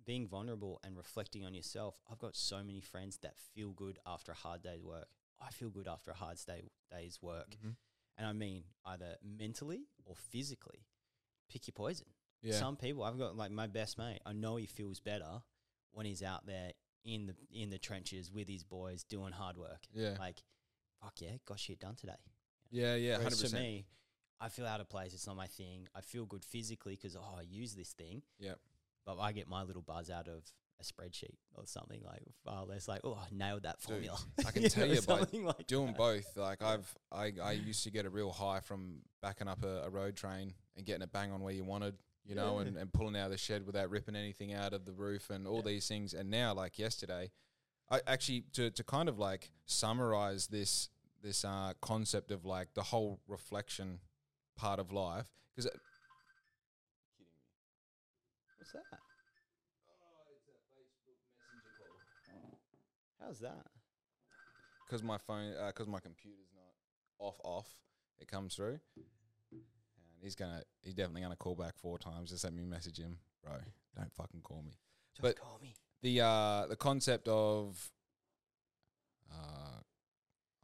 [0.06, 1.96] Being vulnerable and reflecting on yourself.
[2.12, 5.08] I've got so many friends that feel good after a hard day's work.
[5.46, 7.76] I feel good after a hard day, day's work, Mhm.
[8.18, 10.86] and I mean either mentally or physically.
[11.50, 12.08] Pick your poison.
[12.42, 14.22] yeah, Some people, I've got like my best mate.
[14.26, 15.44] I know he feels better
[15.92, 16.74] when he's out there
[17.04, 19.86] in the in the trenches with his boys doing hard work.
[19.94, 20.16] Yeah.
[20.20, 20.44] like
[21.02, 22.16] fuck yeah, got shit done today.
[22.72, 23.86] yeah, yeah, hundred Whereas to me,
[24.40, 25.14] I feel out of place.
[25.14, 25.88] It's not my thing.
[25.94, 28.60] I feel good physically because oh, I use this thing, Yep.
[29.06, 30.52] but I get my little buzz out of
[30.84, 34.18] a spreadsheet or something like far less like oh, I nailed that Dude, formula.
[34.46, 35.98] I can tell you by like doing that.
[35.98, 36.38] both.
[36.38, 39.90] Like I've I, I used to get a real high from backing up a, a
[39.90, 43.16] road train and getting it bang on where you wanted, you know, and, and pulling
[43.16, 45.72] out of the shed without ripping anything out of the roof and all Yeah.
[45.74, 46.14] these things.
[46.14, 47.32] And now, like yesterday,
[47.90, 50.90] I actually to to kind of like summarize this
[51.22, 54.00] this uh, concept of like the whole reflection
[54.58, 55.80] part of life because kidding
[57.20, 57.26] me.
[58.58, 58.82] What's that?
[58.90, 58.98] Oh,
[60.34, 61.78] it's a Facebook Messenger
[62.28, 62.60] call.
[63.26, 63.66] How's that?
[64.86, 67.68] because my phone, because my computer's not off off,
[68.20, 68.80] it comes through.
[69.52, 69.62] And
[70.22, 72.30] he's gonna, he's definitely gonna call back four times.
[72.32, 73.54] Just let me message him, bro.
[73.96, 74.74] Don't fucking call me.
[75.16, 75.74] Just But- call me.
[76.02, 77.90] The uh, the concept of,
[79.32, 79.80] uh,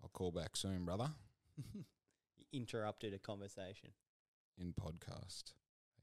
[0.04, 1.10] I'll call back soon, brother.
[2.54, 3.92] Interrupted a conversation.
[4.58, 5.54] in podcast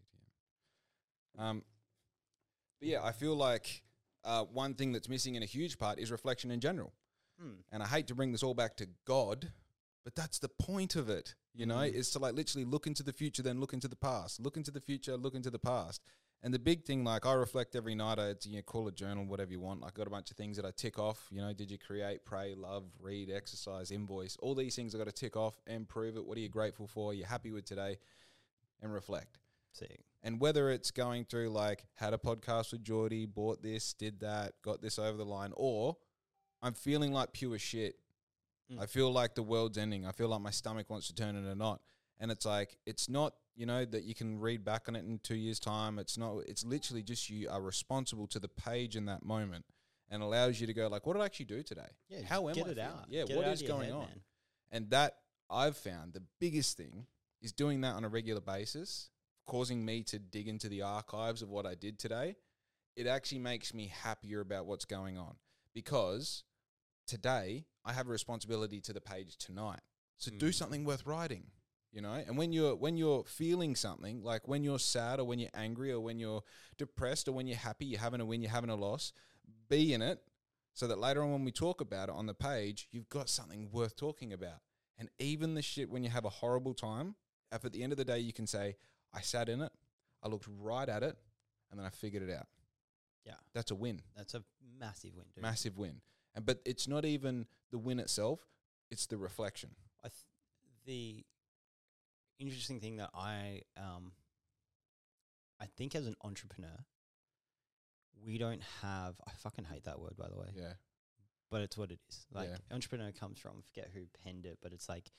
[0.00, 1.42] ATM.
[1.42, 1.62] Um,
[2.80, 3.82] but yeah, I feel like
[4.26, 6.92] uh, one thing that's missing in a huge part is reflection in general.
[7.40, 7.60] Hmm.
[7.72, 9.52] And I hate to bring this all back to God,
[10.04, 13.12] but that's the point of it, you know, is to like literally look into the
[13.12, 16.02] future, then look into the past, look into the future, look into the past.
[16.42, 19.24] And the big thing, like I reflect every night, I you know, call it journal,
[19.24, 19.82] whatever you want.
[19.82, 21.26] I got a bunch of things that I tick off.
[21.30, 24.36] You know, did you create, pray, love, read, exercise, invoice?
[24.40, 26.26] All these things I got to tick off, and prove it.
[26.26, 27.14] What are you grateful for?
[27.14, 27.98] You're happy with today,
[28.82, 29.38] and reflect.
[29.78, 30.00] Sick.
[30.22, 34.54] And whether it's going through like had a podcast with Geordie, bought this, did that,
[34.62, 35.96] got this over the line, or
[36.62, 37.96] I'm feeling like pure shit.
[38.72, 38.80] Mm.
[38.82, 40.04] I feel like the world's ending.
[40.06, 41.80] I feel like my stomach wants to turn into a knot.
[42.18, 45.20] And it's like it's not, you know, that you can read back on it in
[45.22, 45.98] two years' time.
[45.98, 49.64] It's not it's literally just you are responsible to the page in that moment
[50.10, 51.88] and allows you to go like, what did I actually do today?
[52.08, 52.90] Yeah, How am get I it feeling?
[52.90, 53.04] out.
[53.08, 54.00] Yeah, Get what out is going head, on?
[54.00, 54.20] man.
[54.72, 55.16] And that
[55.50, 57.06] I've found the biggest thing
[57.42, 59.10] is doing that on a regular basis,
[59.46, 62.36] causing me to dig into the archives of what I did today.
[62.96, 65.36] It actually makes me happier about what's going on
[65.74, 66.44] because
[67.06, 69.80] today I have a responsibility to the page tonight.
[70.18, 70.54] So do mm.
[70.54, 71.44] something worth writing,
[71.92, 72.14] you know?
[72.14, 75.92] And when you're when you're feeling something, like when you're sad or when you're angry
[75.92, 76.42] or when you're
[76.78, 79.12] depressed or when you're happy, you're having a win, you're having a loss,
[79.68, 80.20] be in it
[80.76, 83.70] so that later on when we talk about it on the page, you've got something
[83.72, 84.60] worth talking about.
[84.98, 87.14] And even the shit when you have a horrible time,
[87.52, 88.76] if at the end of the day you can say,
[89.16, 89.72] I sat in it,
[90.22, 91.16] I looked right at it,
[91.70, 92.46] and then I figured it out.
[93.24, 94.02] Yeah, That's a win.
[94.16, 94.44] that's a
[94.78, 95.42] massive win, dude.
[95.42, 96.00] Massive win.
[96.34, 98.40] And but it's not even the win itself,
[98.90, 99.70] it's the reflection.
[100.04, 100.24] I th-
[100.84, 101.24] the
[102.38, 104.12] interesting thing that I um
[105.58, 106.84] I think as an entrepreneur,
[108.24, 109.14] we don't have.
[109.26, 110.74] I fucking hate that word, by the way, Yeah.
[111.50, 112.26] but it's what it is.
[112.30, 112.58] Like Yeah.
[112.70, 115.10] entrepreneur comes from forget who penned it, but it's like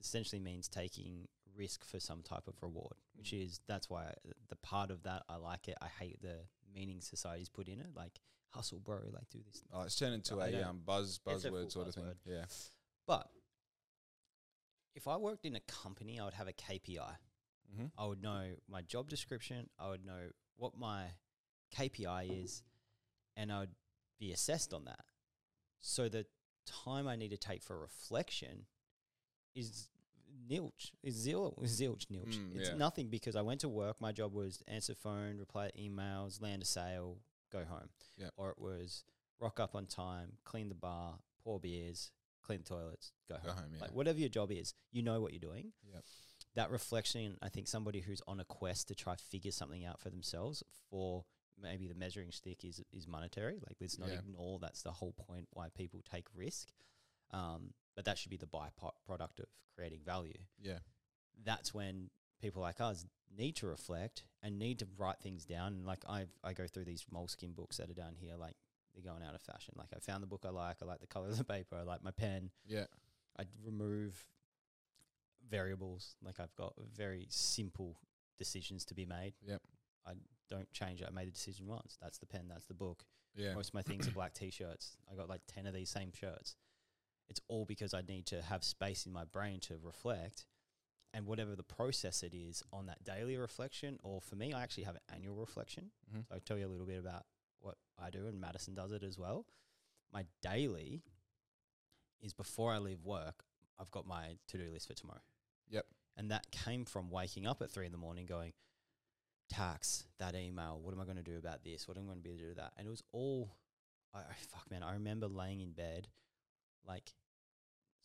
[0.00, 4.12] essentially means taking risk for some type of reward, which is that's why I,
[4.48, 5.76] the part of that I like it.
[5.80, 6.36] I hate the
[6.72, 8.20] meaning society's put in it, like
[8.50, 9.62] hustle, bro, like do this.
[9.72, 12.04] Oh, it's turned into I a um, buzz buzzword sort of thing.
[12.26, 12.44] Yeah.
[13.06, 13.28] But
[14.94, 16.98] if I worked in a company, I would have a KPI.
[16.98, 17.86] Mm-hmm.
[17.96, 19.68] I would know my job description.
[19.78, 21.04] I would know what my
[21.76, 22.62] KPI is,
[23.36, 23.74] and I would
[24.18, 25.00] be assessed on that.
[25.80, 26.26] So the
[26.66, 28.66] time I need to take for reflection
[29.54, 29.88] is
[30.50, 32.36] nilch, is zilch, zilch, nilch.
[32.38, 32.76] Mm, it's yeah.
[32.76, 34.00] nothing because I went to work.
[34.00, 37.18] My job was answer phone, reply to emails, land a sale,
[37.52, 37.88] go home.
[38.18, 38.32] Yep.
[38.36, 39.04] Or it was
[39.38, 42.10] rock up on time, clean the bar, pour beers,
[42.42, 43.54] clean the toilets, go home.
[43.54, 43.82] home, yeah.
[43.82, 46.04] Like whatever your job is, you know what you're doing Yep.
[46.56, 50.10] that reflection, I think somebody who's on a quest to try figure something out for
[50.10, 51.24] themselves for
[51.62, 53.54] maybe the measuring stick is is monetary.
[53.66, 54.18] Like let's not Yeah.
[54.20, 56.68] ignore that's the whole point why people take risk.
[57.32, 60.38] Um, but that should be the byproduct of creating value.
[60.60, 60.78] Yeah.
[61.44, 62.10] That's when
[62.40, 63.06] people like us
[63.36, 65.74] need to reflect and need to write things down.
[65.74, 68.56] And like I I go through these Moleskine books that are down here, like
[68.94, 69.74] they're going out of fashion.
[69.76, 71.82] Like I found the book I like, I like the color of the paper, I
[71.82, 72.50] like my pen.
[72.66, 72.86] Yeah.
[73.38, 74.26] I remove
[75.48, 76.16] variables.
[76.24, 77.96] Like I've got very simple
[78.38, 79.34] decisions to be made.
[79.46, 79.60] Yep.
[80.06, 80.12] I
[80.48, 81.08] don't change it.
[81.08, 81.98] I made the decision once.
[82.00, 82.46] That's the pen.
[82.48, 83.04] That's the book.
[83.36, 83.54] Yeah.
[83.54, 84.96] Most of my things are black t-shirts.
[85.10, 86.56] I got like ten of these same shirts.
[87.30, 90.46] It's all because I need to have space in my brain to reflect,
[91.14, 94.84] and whatever the process it is on that daily reflection, or for me, I actually
[94.84, 95.92] have an annual reflection.
[96.12, 96.26] Mhm.
[96.28, 97.24] So I'll tell you a little bit about
[97.60, 99.46] what I do, and Madison does it as well.
[100.12, 101.04] My daily
[102.20, 103.46] is before I leave work,
[103.78, 105.22] I've got my to do list for tomorrow.
[105.68, 105.86] Yep.
[106.16, 108.52] And that came from waking up at three in the morning going,
[109.48, 111.88] tax, that email, what am I going to do about this?
[111.88, 112.72] What am I going to be able to do that?
[112.76, 113.56] And it was all,
[114.12, 116.08] I, I fuck man, I remember laying in bed,
[116.86, 117.14] like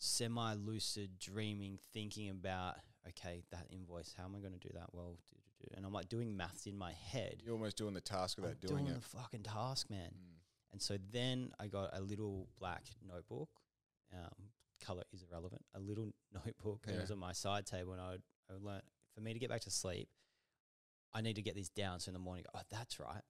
[0.05, 2.75] semi lucid, dreaming, thinking about,
[3.09, 4.87] okay, that invoice, how am I going to do that?
[4.93, 5.17] Well,
[5.75, 7.41] and I'm like doing maths in my head.
[7.43, 9.01] You're almost doing the task without I'm doing, doing it.
[9.01, 10.09] the fucking task, man.
[10.11, 10.35] Mm.
[10.73, 13.49] And so then I got a little black notebook.
[14.13, 14.49] Um,
[14.85, 15.63] color is irrelevant.
[15.73, 16.11] A little
[16.45, 16.81] notebook.
[16.87, 18.81] And it was on my side table, and I would, I would learn
[19.13, 20.07] for me to get back to sleep.
[21.13, 21.99] I need to get this down.
[21.99, 23.23] So in the morning, oh, that's right.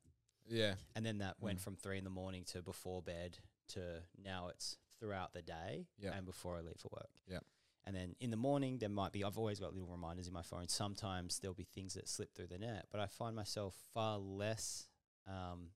[0.48, 0.74] Yeah.
[0.96, 1.62] And then that went Mm.
[1.62, 3.38] from three in the morning to before bed
[3.70, 6.14] to now it's throughout the day Yeah.
[6.16, 7.10] and before I leave for work.
[7.28, 7.40] Yeah.
[7.86, 10.42] And then in the morning, there might be, I've always got little reminders in my
[10.42, 10.68] phone.
[10.68, 14.88] Sometimes there'll be things that slip through the net, but I find myself far less,
[15.28, 15.70] um,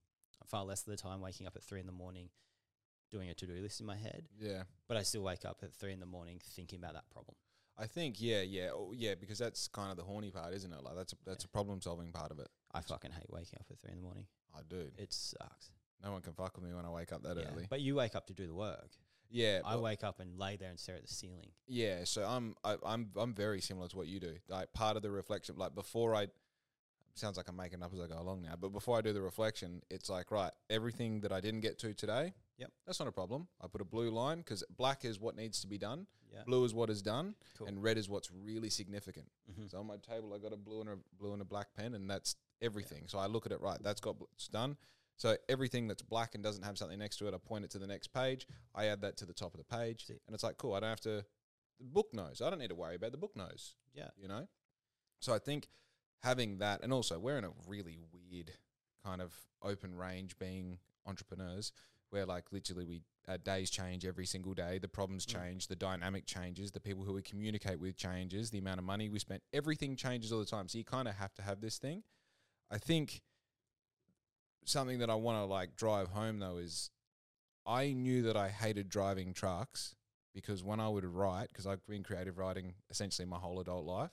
[0.46, 2.30] far less of the time waking up at three in the morning
[3.10, 4.62] doing a to do list in my head, Yeah.
[4.88, 7.36] but I still wake up at three in the morning thinking about that problem.
[7.76, 10.82] I think yeah, yeah, oh, yeah, because that's kind of the horny part, isn't it?
[10.82, 12.48] Like that's a, that's a problem solving part of it.
[12.72, 14.26] I fucking hate waking up at three in the morning.
[14.54, 14.90] I do.
[14.98, 15.70] It sucks.
[16.02, 17.50] No one can fuck with me when I wake up that Yeah.
[17.52, 17.66] early.
[17.68, 18.90] But you wake up to do the work.
[19.30, 21.50] Yeah, I wake up and lay there and stare at the ceiling.
[21.66, 22.04] yeah.
[22.04, 24.34] So I'm I, I'm I'm very similar to what you do.
[24.48, 26.28] Like part of the reflection, like before I
[27.14, 29.20] sounds like I'm making up as I go along now, but before I do the
[29.20, 32.32] reflection, it's like right, everything that I didn't get to today.
[32.58, 32.70] Yep.
[32.86, 33.48] That's not a problem.
[33.60, 36.42] I put a blue line because black is what needs to be done, Yeah.
[36.46, 37.66] blue is what is done, Cool.
[37.68, 39.30] and red is what's really significant.
[39.50, 39.70] Mhm.
[39.70, 41.94] So on my table, I got a blue and a blue and a black pen,
[41.94, 43.06] and that's everything.
[43.08, 43.82] So I look at it right.
[43.82, 44.76] That's got it's done.
[45.20, 47.78] So everything that's black and doesn't have something next to it, I point it to
[47.78, 48.46] the next page.
[48.74, 50.14] I add that to the top of the page, See.
[50.26, 50.72] and it's like cool.
[50.72, 51.22] I don't have to.
[51.78, 52.40] The book knows.
[52.40, 53.74] I don't need to worry about the book knows.
[53.92, 54.08] Yeah.
[54.16, 54.48] You know.
[55.20, 55.68] So I think
[56.22, 58.52] having that, and also we're in a really weird
[59.04, 61.72] kind of open range being entrepreneurs,
[62.08, 64.78] where like literally we our days change every single day.
[64.78, 65.34] The problems Mm.
[65.34, 69.10] change, the dynamic changes, the people who we communicate with changes, the amount of money
[69.10, 70.66] we spend, everything changes all the time.
[70.66, 72.04] So you kind of have to have this thing.
[72.70, 73.20] I think
[74.64, 76.90] something that I want to like drive home though is
[77.66, 79.94] I knew that I hated driving trucks
[80.34, 84.10] because when I would write, because I've been creative writing essentially my whole adult life,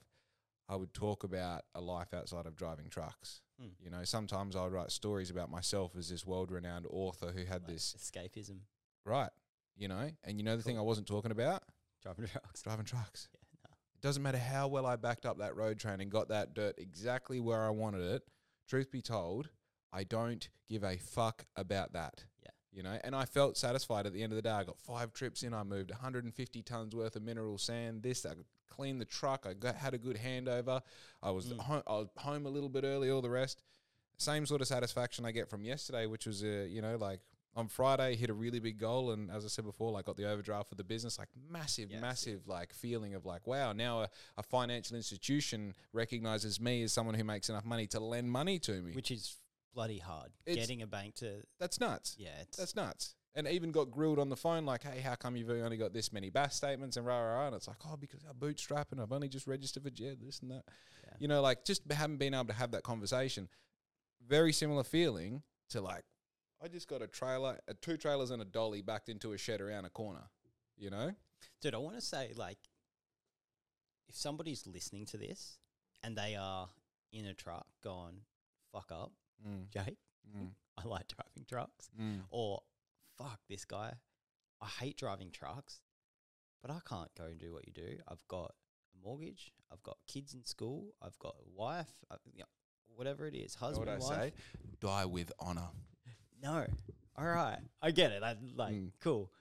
[0.70, 3.42] I would talk about a life outside of driving trucks.
[3.60, 3.70] Hmm.
[3.80, 7.46] You know, sometimes I would write stories about myself as this world renowned author who
[7.46, 8.60] had Like this escapism.
[9.06, 9.30] right,
[9.76, 11.64] you know, and you know the thing I wasn't talking about?
[12.04, 12.62] Driving trucks.
[12.62, 13.28] Driving trucks.
[13.38, 13.40] Yeah,
[13.70, 13.76] no.
[13.96, 16.76] It doesn't matter how well I backed up that road train and got that dirt
[16.78, 18.24] exactly where I wanted it.
[18.68, 19.50] Truth be told,
[19.94, 22.24] I don't give a fuck about that.
[22.44, 22.50] Yeah.
[22.74, 24.52] You know, and I felt satisfied at the end of the day.
[24.52, 25.54] I got five trips in.
[25.54, 28.04] I moved 150 tons worth of mineral sand.
[28.04, 28.34] This, I
[28.70, 29.46] cleaned the truck.
[29.50, 30.82] I got, had a good handover.
[31.24, 31.60] I was, Mm.
[31.60, 33.10] home, I was home a little bit early.
[33.10, 33.64] All the rest,
[34.18, 37.22] same sort of satisfaction I get from yesterday, which was, uh, you know, like
[37.56, 40.30] on Friday hit a really big goal, and as I said before, like got the
[40.30, 44.10] overdraft for the business, like massive, Yeah, massive, like feeling of like, wow, now a,
[44.38, 48.80] a financial institution recognizes me as someone who makes enough money to lend money to
[48.84, 48.94] me.
[48.94, 49.38] Which is
[49.78, 50.32] bloody hard.
[50.48, 52.16] It's- Getting a bank to That's nuts.
[52.18, 53.14] yeah, it's That's nuts.
[53.36, 56.12] And even got grilled on the phone, like, hey, how come you've only got this
[56.12, 57.46] many BAS statements and rah, rah, rah.
[57.48, 60.40] And it's like, oh, because I bootstrap and I've only just registered for JED, this
[60.40, 60.64] and that.
[61.04, 61.14] Yeah.
[61.20, 63.48] You know, like, just haven't been able to have that conversation.
[64.28, 66.06] Very similar feeling to like,
[66.60, 69.62] I just got a trailer, uh, two trailers and a dolly backed into a shed
[69.62, 70.24] around a corner,
[70.76, 71.12] you know?
[71.62, 72.58] Dude, I want to say like
[74.10, 75.60] if somebody's listening to this
[76.02, 76.70] and they are
[77.14, 78.22] in a truck gone
[78.72, 79.12] fuck up,
[79.46, 79.98] Mm, Jake,
[80.36, 81.90] mm, I like driving trucks.
[82.00, 82.22] mm.
[82.30, 82.62] Or
[83.18, 83.94] fuck this guy.
[84.62, 85.82] I hate driving trucks,
[86.62, 87.98] but I can't go and do what you do.
[88.08, 88.54] I've got
[88.96, 92.46] a mortgage, I've got kids in school, I've got a wife, uh, you know,
[92.96, 94.34] whatever it is, Know husband, what I wife.
[94.34, 94.34] say?
[94.82, 95.70] Die with honor.
[96.42, 96.66] No.
[97.16, 97.58] All right.
[97.82, 98.22] I get it.
[98.22, 98.92] I like Mm.
[99.02, 99.32] cool.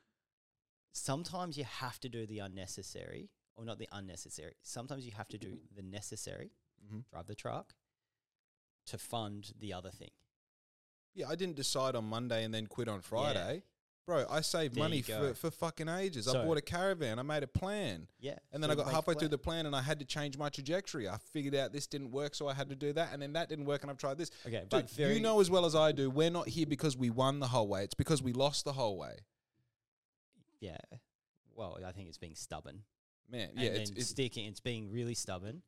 [0.93, 4.55] Sometimes you have to do the unnecessary, or not the unnecessary.
[4.63, 6.53] Sometimes you have to do the necessary,
[6.87, 7.01] Mm-hmm.
[7.11, 7.75] drive the truck,
[8.87, 10.11] to fund the other thing.
[11.15, 13.63] Yeah, I didn't decide on Monday and then quit on Friday.
[14.07, 15.29] Bro, I saved There money you go.
[15.31, 16.29] for, for fucking ages.
[16.29, 17.19] I bought a caravan.
[17.19, 18.07] I made a plan.
[18.21, 18.37] Yeah.
[18.53, 19.31] And then So I got make a halfway through plan.
[19.31, 21.09] the plan and I had to change my trajectory.
[21.09, 23.09] I figured out this didn't work, so I had to do that.
[23.13, 24.31] And then that didn't work and I've tried this.
[24.47, 26.97] Okay, Dude, but very you know as well as I do, we're not here because
[26.97, 27.83] we won the whole way.
[27.83, 29.17] It's because we lost the whole way.
[30.61, 30.77] yeah.
[31.57, 32.83] Well, I think it's being stubborn.
[33.31, 34.45] Man, And yeah, then it's, it's sticking.
[34.47, 35.63] It's being really stubborn.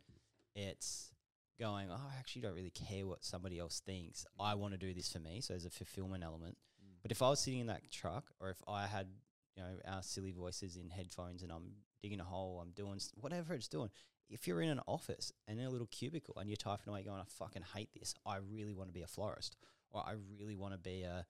[0.55, 1.11] It's
[1.59, 1.89] going.
[1.91, 4.25] Oh, I actually don't really care what somebody else thinks.
[4.39, 5.41] I want to do this for me.
[5.41, 6.57] So there's a fulfillment element.
[6.83, 6.97] Mm.
[7.03, 9.09] But if I was sitting in that truck, or if I had,
[9.57, 13.11] you know, our silly voices in headphones, and I'm digging a hole, I'm doing s-
[13.15, 13.91] whatever it's doing.
[14.31, 17.21] If you're in an office and in a little cubicle and you're typing away, going,
[17.21, 18.15] "I fucking hate this.
[18.27, 19.57] I really want to be a florist,
[19.91, 21.27] or I really want to be a,"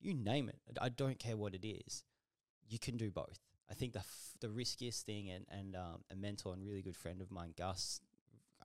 [0.00, 0.58] you name it.
[0.80, 2.04] I don't care what it is.
[2.66, 3.38] You can do both.
[3.70, 6.96] I think the f- the riskiest thing, and and um, a mentor and really good
[6.96, 8.00] friend of mine, Gus,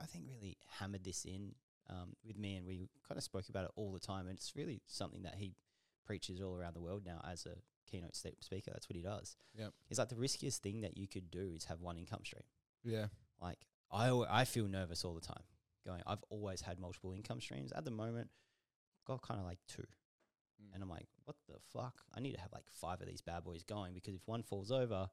[0.01, 1.55] I think really hammered this in
[1.89, 4.27] um, with me, and we kind of spoke about it all the time.
[4.27, 5.53] And it's really something that he
[6.05, 7.55] preaches all around the world now as a
[7.89, 8.71] keynote speaker.
[8.71, 9.35] That's what he does.
[9.57, 9.71] Yep.
[9.87, 12.43] He's like the riskiest thing that you could do is have one income stream.
[12.83, 13.07] yeah,
[13.41, 13.57] Like
[13.91, 15.43] I I feel nervous all the time.
[15.85, 17.71] Going, I've always had multiple income streams.
[17.73, 18.29] At the moment,
[19.05, 19.83] got kind of like two,
[20.61, 20.73] Mm.
[20.73, 21.95] and I'm like, what the fuck?
[22.15, 24.71] I need to have like five of these bad boys going because if one falls
[24.71, 25.09] over,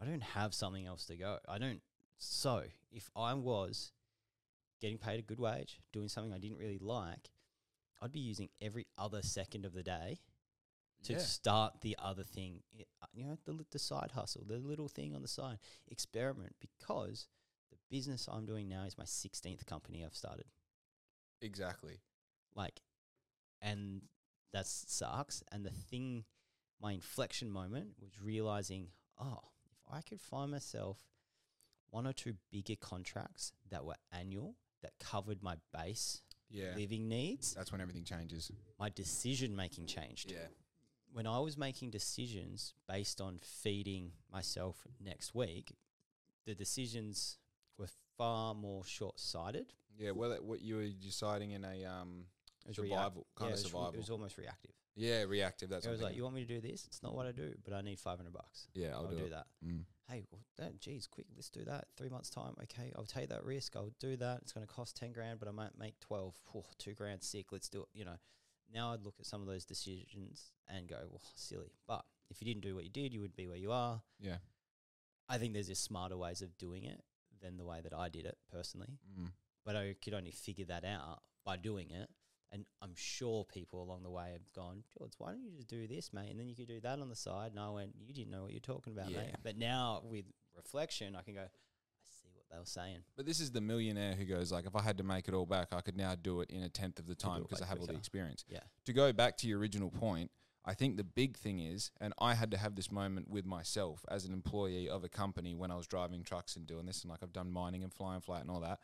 [0.00, 1.38] I don't have something else to go.
[1.48, 1.80] I don't.
[2.18, 3.92] So if I was
[4.80, 7.30] getting paid a good wage, doing something I didn't really like,
[8.00, 10.20] I'd be using every other second of the day
[11.04, 11.18] to Yeah.
[11.18, 12.62] start the other thing.
[13.00, 17.28] uh, You know, the, the side hustle, the little thing on the side, experiment because
[17.70, 20.46] the business I'm doing now is my 16th company I've started.
[21.40, 22.00] Exactly.
[22.54, 22.82] Like,
[23.60, 24.02] and
[24.52, 25.42] that sucks.
[25.52, 26.24] And the thing,
[26.80, 28.88] my inflection moment was realizing,
[29.20, 29.40] oh,
[29.70, 30.98] if I could find myself
[31.90, 36.74] one or two bigger contracts that were annual that covered my base Yeah.
[36.76, 38.50] living needs, That's when everything changes.
[38.78, 40.30] my decision making changed.
[40.30, 40.48] Yeah.
[41.12, 45.76] When I was making decisions based on feeding myself next week,
[46.44, 47.38] the decisions
[47.78, 49.72] were far more short sighted.
[49.98, 50.12] Yeah.
[50.12, 52.26] Well, what you were deciding in a um
[52.72, 53.94] survival react- kind yeah, of it was survival.
[53.94, 54.72] It was almost reactive.
[54.98, 55.70] Yeah, reactive.
[55.70, 56.16] That's it what was I'm like, thinking.
[56.18, 56.84] you want me to do this?
[56.86, 58.68] It's not what I do, but I need 500 bucks.
[58.74, 59.46] yeah, I'll, I'll, do, do, that.
[59.64, 59.84] Mm.
[60.08, 61.86] Hey, well, that, geez, quick, let's do that.
[61.96, 62.54] Three months' time.
[62.64, 63.76] Okay, I'll take that risk.
[63.76, 64.40] I'll do that.
[64.42, 66.34] It's going to cost 10 grand, but I might make 12.
[66.52, 67.46] Whew, two grand sick.
[67.52, 67.88] Let's do it.
[67.94, 68.16] You know,
[68.74, 71.72] now I'd look at some of those decisions and go, well, silly.
[71.86, 74.02] But if you didn't do what you did, you would be where you are.
[74.20, 74.38] Yeah.
[75.28, 77.02] I think there's just smarter ways of doing it
[77.40, 78.98] than the way that I did it personally.
[79.18, 79.30] Mm.
[79.64, 82.08] But I could only figure that out by doing it.
[82.50, 85.86] And I'm sure people along the way have gone, George, why don't you just do
[85.86, 86.30] this, mate?
[86.30, 87.50] And then you could do that on the side.
[87.50, 89.34] And I went, you didn't know what you're talking about, mate.
[89.42, 90.24] But now with
[90.56, 91.48] reflection, I can go, I
[92.22, 93.00] see what they were saying.
[93.16, 95.44] But this is the millionaire who goes like, if I had to make it all
[95.44, 97.80] back, I could now do it in a tenth of the time because I have
[97.80, 98.46] all the experience.
[98.48, 98.60] Yeah.
[98.86, 100.30] To go back to your original point,
[100.64, 104.04] I think the big thing is, and I had to have this moment with myself
[104.10, 107.10] as an employee of a company when I was driving trucks and doing this, and
[107.10, 108.80] like I've done mining and flying flat and all that.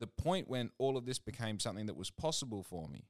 [0.00, 3.04] The point when all of this became something that was possible for me,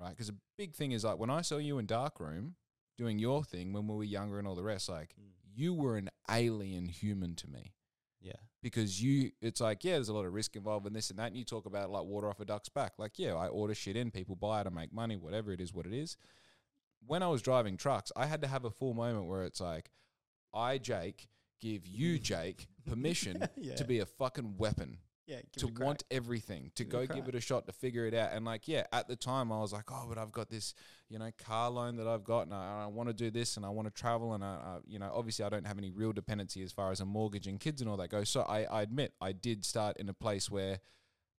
[0.00, 0.10] right?
[0.10, 2.56] Because a big thing is like when I saw you in Darkroom
[2.98, 5.32] doing your thing when we were younger and all the rest, like Mm.
[5.54, 7.74] you were an alien human to me
[8.20, 8.32] Yeah.
[8.62, 11.26] because you it's like yeah there's a lot of risk involved in this and that
[11.28, 13.96] and you talk about like water off a duck's back like yeah i order shit
[13.96, 16.16] in people buy it i make money whatever it is what it is
[17.06, 19.90] when i was driving trucks i had to have a full moment where it's like
[20.54, 21.28] i jake
[21.60, 23.74] give you jake permission Yeah.
[23.74, 25.36] to be a fucking weapon Yeah.
[25.58, 28.32] to want everything, to Give go give it a shot, to figure it out.
[28.32, 30.74] And like, yeah, at the time I was like, oh, but I've got this,
[31.08, 33.64] you know, car loan that I've got, and I, I want to do this, and
[33.64, 36.12] I want to travel, and I, I, you know, obviously I don't have any real
[36.12, 38.28] dependency as far as a mortgage and kids and all that goes.
[38.30, 40.80] So I, I admit I did start in a place where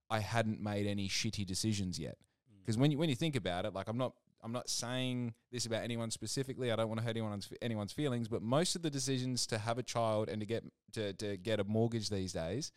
[0.09, 2.17] I hadn't made any shitty decisions yet.
[2.61, 5.65] Because when you when you think about it, like I'm not I'm not saying this
[5.65, 6.71] about anyone specifically.
[6.71, 9.77] I don't want to hurt anyone's anyone's feelings, but most of the decisions to have
[9.77, 10.63] a child and to get
[10.93, 12.71] to, to get a mortgage these days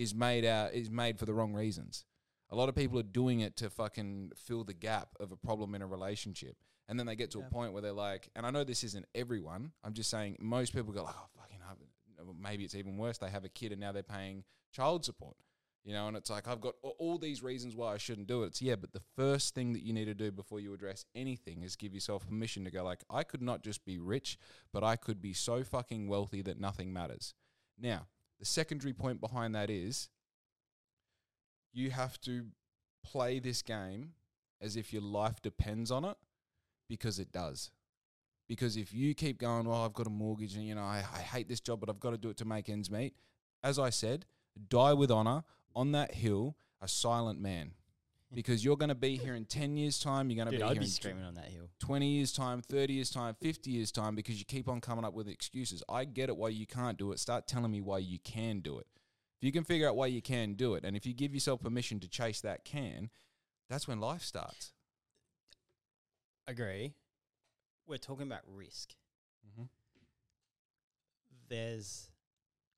[0.00, 2.06] is made out is made for the wrong reasons.
[2.50, 5.74] A lot of people are doing it to fucking fill the gap of a problem
[5.74, 6.56] in a relationship.
[6.88, 9.06] And then they get to a point where they're like, and I know this isn't
[9.14, 9.70] everyone.
[9.84, 11.58] I'm just saying most people go like, oh fucking,
[12.40, 13.18] maybe it's even worse.
[13.18, 14.42] They have a kid and now they're paying
[14.72, 15.36] child support.
[15.84, 18.48] You know, and it's like I've got all these reasons why I shouldn't do it.
[18.48, 21.62] It's yeah, but the first thing that you need to do before you address anything
[21.62, 24.38] is give yourself permission to go like, I could not just be rich,
[24.72, 27.34] but I could be so fucking wealthy that nothing matters.
[27.78, 28.08] Now,
[28.40, 30.08] the secondary point behind that is
[31.72, 32.46] you have to
[33.04, 34.14] play this game
[34.60, 36.16] as if your life depends on it
[36.88, 37.70] because it does.
[38.48, 41.20] Because if you keep going, well, I've got a mortgage and, you know, I, I
[41.20, 43.14] hate this job, but I've got to do it to make ends meet.
[43.62, 44.26] As I said,
[44.68, 45.44] die with honor
[45.76, 47.72] on that hill, a silent man.
[48.32, 50.30] Because you're going to be here in 10 years' time.
[50.30, 51.68] You're going to be I'd here be in screaming on that hill.
[51.80, 55.14] 20 years time 30 years time 50 years time because you keep on coming up
[55.14, 58.18] with excuses i get it why you can't do it start telling me why you
[58.20, 58.86] can do it
[59.40, 61.60] if you can figure out why you can do it and if you give yourself
[61.60, 63.08] permission to chase that can
[63.68, 64.72] that's when life starts
[66.50, 66.94] Agree.
[67.86, 68.94] We're talking about risk.
[69.46, 69.68] Mhm.
[71.48, 72.10] There's,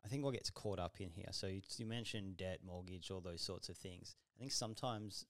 [0.05, 1.28] I think what gets caught up in here.
[1.30, 4.14] So you, you mentioned debt, mortgage, all those sorts of things.
[4.36, 5.24] I think sometimes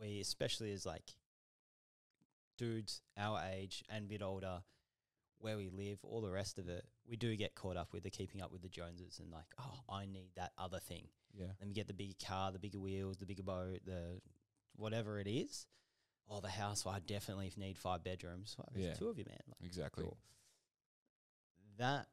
[0.00, 1.12] we, especially as like
[2.58, 4.62] dudes our age and a bit older,
[5.38, 8.10] where we live, all the rest of it, we do get caught up with the
[8.10, 11.08] keeping up with the Joneses and like, oh, I need that other thing.
[11.36, 14.20] yeah Let me get the bigger car, the bigger wheels, the bigger boat, the
[14.76, 15.66] whatever it is.
[16.30, 16.84] Oh, the house.
[16.84, 18.54] Well, I definitely need five bedrooms.
[18.56, 18.94] Well, there's Yeah.
[18.94, 19.40] two of you, man.
[19.48, 20.18] Like, exactly cool.
[21.78, 22.06] That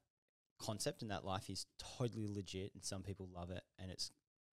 [0.57, 4.11] concept in that life is totally legit, and some people love it, and it's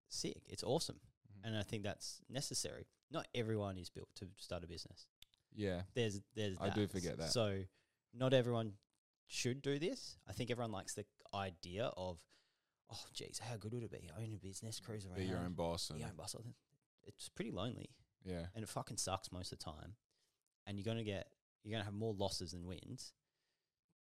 [0.10, 0.44] sick.
[0.50, 1.00] It's awesome.
[1.46, 2.88] And I think that's necessary.
[3.12, 5.08] Not everyone is built to start a business.
[5.56, 6.58] yeah There's, there's.
[6.60, 7.30] I do forget that.
[7.30, 7.60] So,
[8.14, 8.74] not everyone
[9.28, 10.18] should do this.
[10.28, 12.18] I think everyone likes the idea of,
[12.92, 14.10] oh, geez, how good would it be?
[14.18, 15.18] Own a business, cruise around.
[15.18, 15.90] Be your own boss.
[15.90, 16.36] And, your own boss.
[17.08, 17.90] It's pretty lonely
[18.26, 18.48] yeah.
[18.54, 19.94] and it fucking sucks most of the time.
[20.66, 21.28] And you're gonna get
[21.64, 23.14] you're gonna have more losses than wins.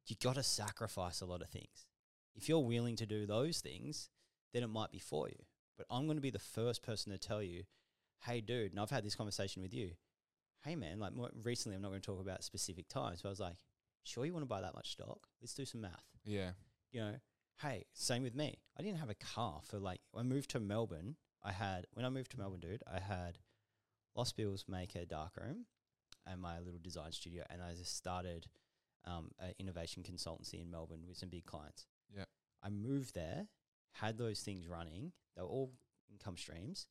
[0.07, 1.87] You gotta sacrifice a lot of things.
[2.35, 4.09] If you're willing to do those things,
[4.53, 5.43] then it might be for you.
[5.77, 7.63] But I'm gonna be the first person to tell you,
[8.25, 9.91] hey dude, and I've had this conversation with you.
[10.63, 13.39] Hey man, like more recently I'm not gonna talk about specific times, but I was
[13.39, 13.57] like,
[14.03, 15.27] sure you wanna buy that much stock?
[15.41, 16.51] Let's do some math Yeah.
[16.91, 17.15] you know,
[17.61, 18.59] hey, same with me.
[18.77, 21.15] I didn't have a car for like when I moved to Melbourne.
[21.43, 22.83] I had when I moved to Melbourne, dude.
[22.91, 23.37] I had
[24.15, 25.65] Lost Bills make Maker Darkroom
[26.25, 28.47] and my little design studio, and I just started
[29.05, 31.85] um, an innovation consultancy in Melbourne with some big clients.
[32.13, 32.25] Yeah.
[32.63, 33.47] I moved there,
[33.93, 35.11] had those things running.
[35.35, 35.71] They were all
[36.11, 36.87] income streams.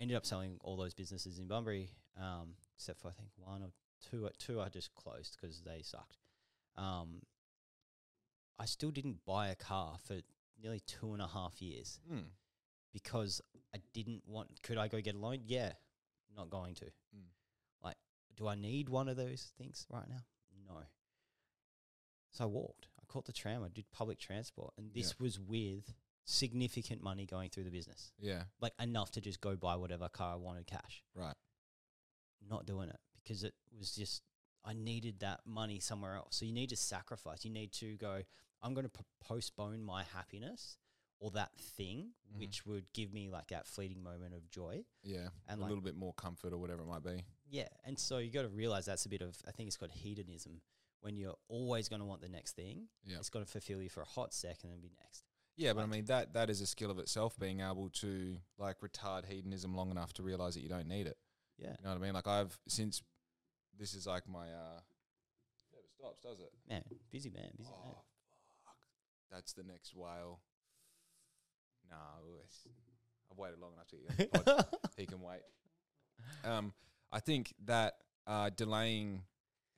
[0.00, 3.70] Ended up selling all those businesses in Bunbury, um, except for I think one or
[4.10, 4.28] two.
[4.38, 6.18] Two I just closed because they sucked.
[6.76, 7.22] Um,
[8.58, 10.20] I still didn't buy a car for
[10.62, 12.24] nearly two and a half years Mm.
[12.92, 13.40] because
[13.74, 14.62] I didn't want.
[14.62, 15.40] Could I go get a loan?
[15.46, 15.72] Yeah,
[16.34, 16.84] not going to.
[16.84, 17.28] Mm.
[17.82, 17.96] Like,
[18.36, 20.24] do I need one of those things right now?
[20.68, 20.82] No.
[22.32, 22.88] So I walked.
[23.08, 23.62] Caught the tram.
[23.62, 25.94] I did public transport, and this was with
[26.24, 28.44] significant money going through the business, Yeah.
[28.60, 31.04] like enough to just go buy whatever car I wanted cash.
[31.14, 31.36] Right.
[32.48, 34.22] Not doing it because it was just
[34.64, 36.34] I needed that money somewhere else.
[36.36, 37.44] So you need to sacrifice.
[37.44, 38.22] You need to go.
[38.62, 40.76] I'm going to p- postpone my happiness
[41.20, 42.38] or that thing, Mhm.
[42.40, 44.84] which would give me like that fleeting moment of joy.
[45.04, 45.28] Yeah.
[45.46, 47.24] And a like- little bit more comfort or whatever it might be.
[47.48, 49.92] Yeah, and so you got to realize that's a bit of I think it's called
[49.92, 50.60] hedonism
[51.00, 52.88] when you're always going to want the next thing.
[53.04, 53.16] Yeah.
[53.18, 55.24] It's got to fulfill you for a hot second and be next.
[55.56, 58.76] Yeah, but I mean that that is a skill of itself, being able to like
[58.80, 61.16] retard hedonism long enough to realize that you don't need it.
[61.58, 62.12] Yeah, You know what I mean?
[62.12, 63.02] Like I've since
[63.78, 64.80] this is like my uh
[65.72, 66.50] never stops, does it?
[66.68, 67.78] man, busy man, busy man.
[67.94, 68.02] Oh
[68.66, 68.76] fuck.
[69.32, 70.40] That's the next whale.
[71.88, 71.96] No,
[73.30, 74.66] I've waited long enough to get on the pod.
[74.96, 75.40] he can wait.
[76.44, 76.72] Um,
[77.12, 77.94] I think that
[78.26, 79.22] uh, delaying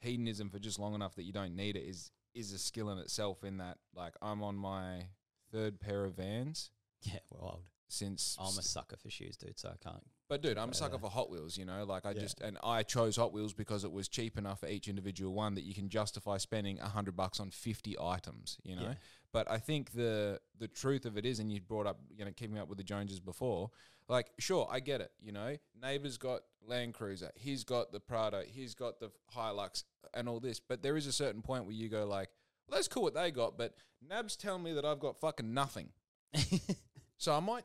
[0.00, 2.98] hedonism for just long enough that you don't need it is is a skill in
[2.98, 3.42] itself.
[3.42, 5.08] In that, like, I'm on my
[5.50, 6.70] third pair of Vans
[7.02, 7.62] Yeah, wild.
[7.88, 8.36] since.
[8.38, 9.58] I'm a sucker for shoes, dude.
[9.58, 10.04] So I can't.
[10.28, 10.76] but dude, I'm a Yeah.
[10.76, 11.56] sucker for Hot Wheels.
[11.56, 12.20] You know, like I Yeah.
[12.20, 15.54] just and I chose Hot Wheels because it was cheap enough for each individual one
[15.54, 18.58] that you can justify spending a hundred bucks on fifty items.
[18.62, 18.94] You know, Yeah.
[19.32, 22.32] but I think the the truth of it is, and you brought up, you know,
[22.32, 23.70] keeping up with the Joneses before.
[24.08, 25.12] Like, sure, I get it.
[25.20, 29.84] You know, neighbor's got Land Cruiser, he's got the Prado, he's got the Hilux,
[30.14, 30.60] and all this.
[30.60, 32.28] But there is a certain point where you go like,
[32.68, 33.74] well, that's cool what they got, but
[34.06, 35.90] Nab's telling me that I've got fucking nothing.
[37.18, 37.64] so I might,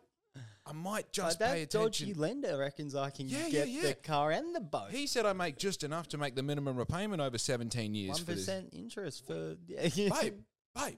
[0.65, 2.21] I might just But pay that dodgy attention.
[2.21, 3.87] lender reckons I can Yeah, get yeah, yeah.
[3.89, 4.91] the car and the boat.
[4.91, 8.25] He said I make just enough to make the minimum repayment over 17 years One
[8.25, 9.87] percent interest for yeah.
[10.21, 10.35] Babe,
[10.75, 10.97] babe,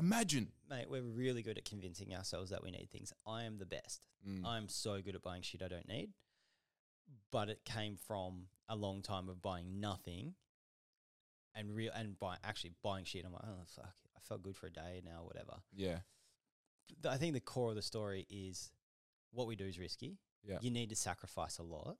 [0.00, 0.48] imagine.
[0.68, 3.12] Mate, we're really good at convincing ourselves that we need things.
[3.26, 4.06] I am the best.
[4.28, 4.44] Mm.
[4.44, 6.10] I'm so good at buying shit I don't need.
[7.32, 10.34] But it came from a long time of buying nothing
[11.54, 13.24] and real and buy actually buying shit.
[13.24, 15.56] I'm like, oh fuck, I felt good for a day now, whatever.
[15.74, 15.98] Yeah,
[17.08, 18.70] I think the core of the story is
[19.32, 20.18] what we do is risky.
[20.44, 20.58] Yeah.
[20.60, 21.96] You need to sacrifice a lot.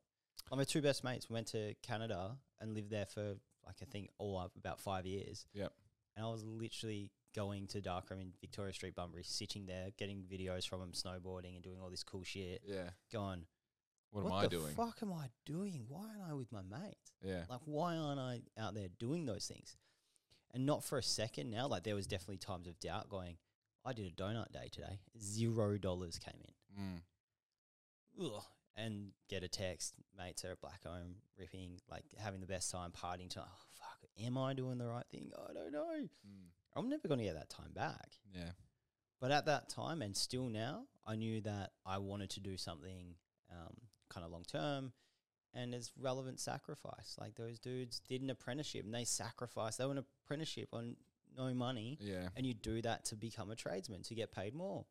[0.50, 3.34] Like my two best mates went to Canada and lived there for
[3.66, 5.46] like I think all up about five years.
[5.52, 5.72] Yep.
[6.16, 10.68] And I was literally going to Darkroom in Victoria Street, Bunbury, sitting there, getting videos
[10.68, 12.62] from them snowboarding and doing all this cool shit.
[12.66, 12.90] yeah.
[13.12, 13.44] Going,
[14.10, 14.74] What, what, am I the doing?
[14.74, 15.84] fuck am I doing?
[15.88, 17.12] Why aren't I with my mates?
[17.22, 19.76] Yeah, Like, why aren't I out there doing those things?
[20.52, 21.68] And not for a second now.
[21.68, 23.36] Like, there was definitely times of doubt going,
[23.84, 24.98] I did a donut day today.
[25.20, 26.40] Zero dollars came
[26.78, 26.82] in.
[26.82, 27.00] mm.
[28.36, 28.42] Ugh.
[28.84, 33.28] And get a text, mates are at Blackcomb, ripping, like having the best time, partying.
[33.30, 35.30] To, oh, fuck, am I doing the right thing?
[35.36, 35.86] I don't know.
[36.26, 36.48] Mm.
[36.76, 38.08] I'm never going to get that time back.
[38.34, 38.52] yeah,
[39.20, 43.14] But at that time, and still now, I knew that I wanted to do something
[43.50, 43.74] um,
[44.08, 44.92] kind of long term
[45.52, 47.16] and as relevant sacrifice.
[47.18, 50.96] Like those dudes did an apprenticeship and they sacrificed, they were an apprenticeship on
[51.36, 51.98] no money.
[52.00, 54.84] yeah, And you do that to become a tradesman, to get paid more.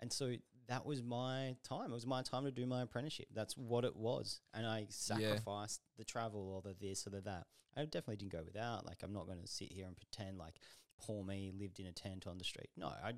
[0.00, 0.34] And so
[0.68, 1.90] that was my time.
[1.90, 3.26] It was my time to do my apprenticeship.
[3.34, 4.40] That's what it was.
[4.52, 7.46] And I sacrificed the travel or the this or the that.
[7.76, 8.86] I definitely didn't go without.
[8.86, 10.54] Like, I'm not going to sit here and pretend like
[11.00, 12.70] poor me lived in a tent on the street.
[12.76, 13.14] No, I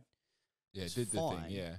[0.72, 0.84] yeah.
[0.92, 1.44] Did the thing?
[1.48, 1.74] Yeah,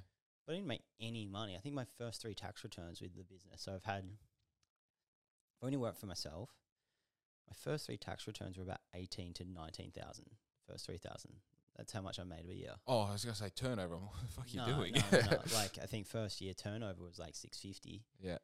[0.46, 1.56] but I didn't make any money.
[1.56, 3.64] I think my first three tax returns with the business.
[3.64, 6.50] So I've had, I've only worked for myself.
[7.50, 10.26] My first three tax returns were about eighteen to nineteen thousand.
[10.70, 11.32] First three thousand.
[11.78, 12.74] That's how much I made a year.
[12.88, 13.96] Oh, I was gonna say turnover.
[13.98, 14.94] What the fuck are you No, doing?
[14.94, 15.38] no, no.
[15.54, 18.04] Like I think first year turnover was like six fifty.
[18.20, 18.38] yeah,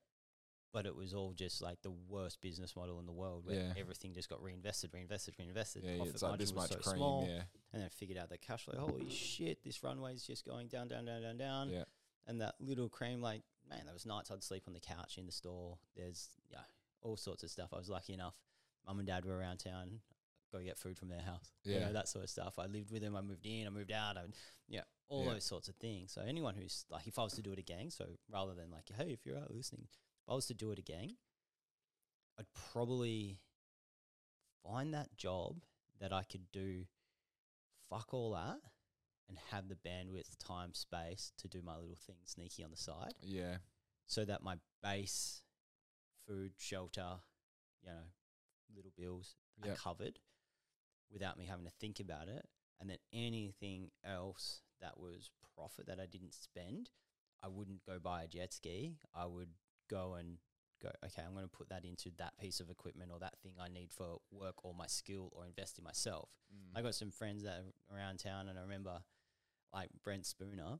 [0.71, 3.73] but it was all just like the worst business model in the world where Yeah.
[3.77, 5.83] everything just got reinvested, reinvested, reinvested.
[5.83, 6.95] Yeah, Profit it's like this much so cream.
[6.97, 8.79] small, Yeah, and then I figured out the cash flow.
[8.79, 11.69] Holy shit, this runway's just going down, down, down, down, down.
[11.69, 11.83] yeah,
[12.27, 15.25] And that little cream, like man, there was nights I'd sleep on the couch in
[15.25, 15.77] the store.
[15.95, 16.59] There's yeah,
[17.01, 17.69] all sorts of stuff.
[17.73, 18.35] I was lucky enough.
[18.85, 20.01] Mum and dad were around town.
[20.53, 21.51] Go get food from their house.
[21.63, 22.59] You know, that sort of stuff.
[22.59, 23.15] I lived with them.
[23.15, 23.65] I moved in.
[23.67, 24.17] I moved out.
[24.17, 24.21] I,
[24.69, 25.33] yeah, all Yeah.
[25.33, 26.13] those sorts of things.
[26.13, 28.89] So anyone who's like, if I was to do it again, so rather than like,
[28.95, 31.17] hey, if you're out listening, if I was to do it again,
[32.39, 33.39] I'd probably
[34.63, 35.63] find that job
[35.99, 36.85] that I could do
[37.89, 38.59] fuck all that
[39.27, 43.13] and have the bandwidth, time, space to do my little thing sneaky on the side
[43.21, 43.57] yeah,
[44.05, 45.41] so that my base
[46.27, 47.15] food, shelter,
[47.81, 48.01] you know,
[48.75, 50.19] little bills are covered
[51.13, 52.45] without me having to think about it.
[52.81, 56.89] And then anything else that was profit that I didn't spend,
[57.41, 58.97] I wouldn't go buy a jet ski.
[59.15, 59.49] I would
[59.89, 60.37] go and
[60.81, 63.53] go, okay, I'm going to put that into that piece of equipment or that thing
[63.61, 66.29] I need for work or my skill or invest in myself.
[66.53, 66.77] Mm.
[66.77, 68.99] I got some friends that are around town, and I remember
[69.73, 70.79] like Brent Spooner,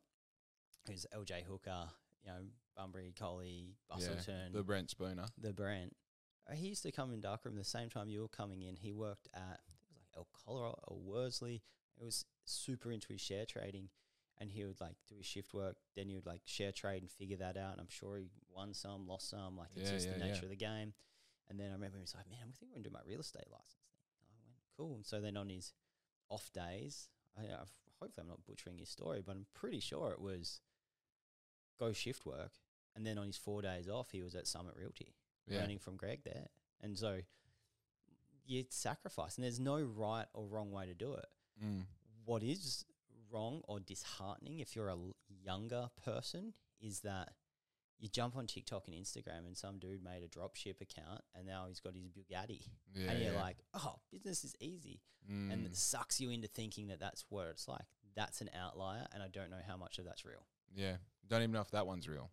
[0.88, 1.90] who's LJ Hooker,
[2.24, 2.40] you know,
[2.76, 5.26] Bunbury, Collie, Busselton, the Brent Spooner.
[5.40, 5.96] the Brent.
[6.50, 8.76] Uh, He used to come in darkroom the same time you were coming in.
[8.76, 9.60] He worked at
[10.16, 11.62] I think it was like El Colorado or Worsley.
[12.00, 13.90] It was super into his share trading,
[14.40, 15.78] and he would like do his shift work.
[15.96, 17.74] Then he would like share trade and figure that out.
[17.74, 19.58] And I'm sure he won some, lost some.
[19.58, 20.44] Like it's Yeah, just the nature yeah.
[20.44, 20.94] of the game.
[21.50, 23.20] And then I remember he was like, "Man, I think we're gonna do my real
[23.20, 24.00] estate license thing."
[24.32, 25.74] I went, "Cool." And so then on his
[26.30, 27.66] off days, I, I
[28.00, 30.62] hopefully I'm not butchering his story, but I'm pretty sure it was
[31.80, 32.54] go shift work.
[32.96, 35.16] And then on his four days off, he was at Summit Realty
[35.48, 36.48] Yeah, learning from Greg there.
[36.82, 37.22] And so
[38.46, 41.26] you sacrifice, and there's no right or wrong way to do it.
[41.64, 41.84] mm.
[42.26, 42.86] What is
[43.32, 44.98] wrong or disheartening if you're a
[45.44, 47.34] younger person is that
[48.00, 51.66] you jump on TikTok and Instagram, and some dude made a dropship account, and now
[51.68, 52.62] he's got his Bugatti,
[52.94, 53.42] yeah, and you're yeah.
[53.42, 55.54] like, "Oh, business is easy," Mm.
[55.54, 57.86] and it sucks you into thinking that that's what it's like.
[58.16, 60.46] That's an outlier, and I don't know how much of that's real.
[60.76, 62.30] yeah, don't even know if that one's real.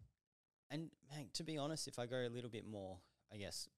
[0.70, 2.98] And man, to be honest, if I go a little bit more,
[3.32, 3.68] I guess,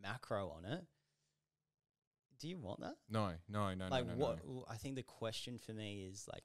[0.00, 0.84] macro on it,
[2.40, 2.94] do you want that?
[3.10, 4.38] No, no, no, like, no, no, what?
[4.46, 4.64] no.
[4.70, 6.44] I think the question for me is like,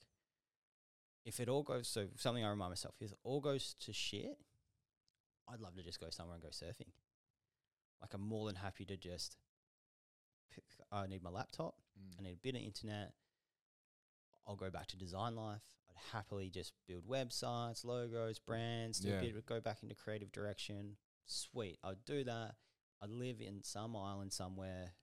[1.25, 4.37] if it all goes, so something I remind myself, if all goes to shit,
[5.47, 6.91] I'd love to just go somewhere and go surfing.
[8.01, 9.37] Like, I'm more than happy to just
[10.53, 12.19] pick, I need my laptop, Mm.
[12.19, 13.13] I need a bit of internet.
[14.47, 15.61] I'll go back to design life.
[15.89, 19.19] I'd happily just build websites, logos, brands, do Yeah.
[19.21, 20.97] a bit, go back into creative direction.
[21.25, 21.77] Sweet.
[21.83, 22.55] I'd do that.
[22.99, 24.93] I'd live in some island somewhere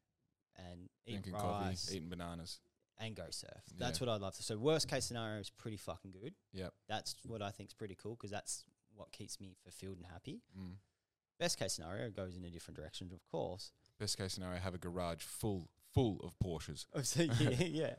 [0.70, 1.42] and eat Drinking rice
[1.86, 2.60] coffee, eating bananas.
[2.98, 3.50] and go surf.
[3.78, 4.06] That's Yeah.
[4.06, 4.42] what I'd love to.
[4.42, 6.34] So worst case scenario is pretty fucking good.
[6.52, 6.72] Yep.
[6.88, 10.42] That's what I think is pretty cool because that's what keeps me fulfilled and happy.
[10.58, 10.74] Mm.
[11.38, 13.72] Best case scenario goes in a different direction, of course.
[13.98, 16.86] Best case scenario, have a garage full full of Porsches.
[16.94, 17.94] Oh, so yeah, yeah.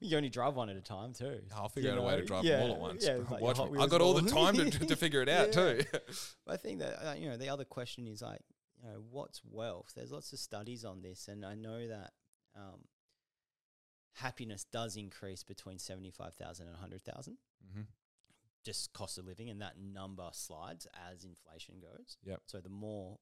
[0.00, 1.40] You only drive one at a time too.
[1.54, 3.04] I'll figure You out a way to drive Yeah, them all at once.
[3.06, 3.78] yeah, like Watch me.
[3.80, 5.52] I got all the time to, to figure it out Yeah.
[5.74, 5.80] too.
[6.46, 8.40] I think that uh, you know the other question is like
[8.82, 9.92] you know what's wealth.
[9.96, 12.12] There's lots of studies on this, and I know that
[12.56, 12.80] um,
[14.14, 17.38] happiness does increase between seventy five thousand and hundred thousand.
[17.72, 17.82] hmm
[18.64, 22.16] Just cost of living, and that number slides as inflation goes.
[22.24, 22.42] Yep.
[22.46, 23.18] So the more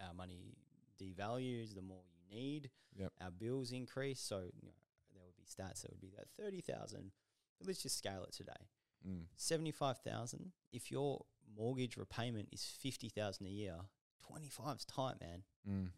[0.00, 0.56] our money
[1.00, 2.70] devalues, the more you need.
[2.96, 3.12] Yep.
[3.22, 4.20] Our bills increase.
[4.20, 4.78] So you know,
[5.14, 7.12] there would be stats that would be that thirty thousand.
[7.58, 8.68] But let's just scale it today.
[9.06, 9.26] Mm.
[9.36, 11.24] 75,000 if your
[11.56, 13.76] mortgage repayment is 50,000 a year
[14.22, 15.90] 25's tight man Mm.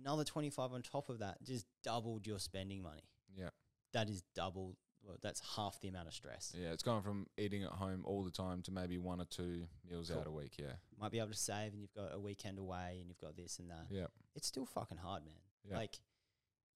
[0.00, 3.02] another 25 on top of that just doubled your spending money
[3.36, 3.50] Yeah.
[3.92, 6.72] that is double well, that's half the amount of stress Yeah.
[6.72, 10.12] It's going from eating at home all the time to maybe one or two meals
[10.12, 10.56] out a week.
[10.58, 10.76] Yeah.
[10.96, 13.58] might be able to save and you've got a weekend away and you've got this
[13.58, 14.06] and that Yeah.
[14.36, 15.76] it's still fucking hard man Yeah.
[15.76, 16.00] like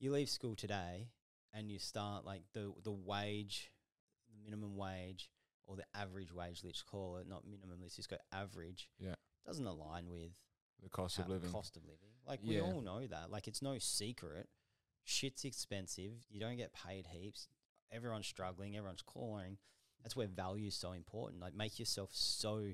[0.00, 1.08] you leave school today
[1.52, 3.70] and you start like the the wage
[4.28, 5.30] the minimum wage
[5.66, 9.14] or the average wage let's call it not minimum let's just go average Yeah.
[9.47, 10.32] Doesn't align with
[10.82, 11.51] The cost of living.
[11.51, 12.10] Cost of living.
[12.27, 12.62] Like we Yeah.
[12.62, 13.31] all know that.
[13.31, 14.48] Like it's no secret.
[15.05, 16.27] Shit's expensive.
[16.28, 17.48] You don't get paid heaps.
[17.93, 18.77] Everyone's struggling.
[18.77, 19.59] Everyone's clawing.
[20.02, 21.40] That's where value is so important.
[21.40, 22.73] Like make yourself so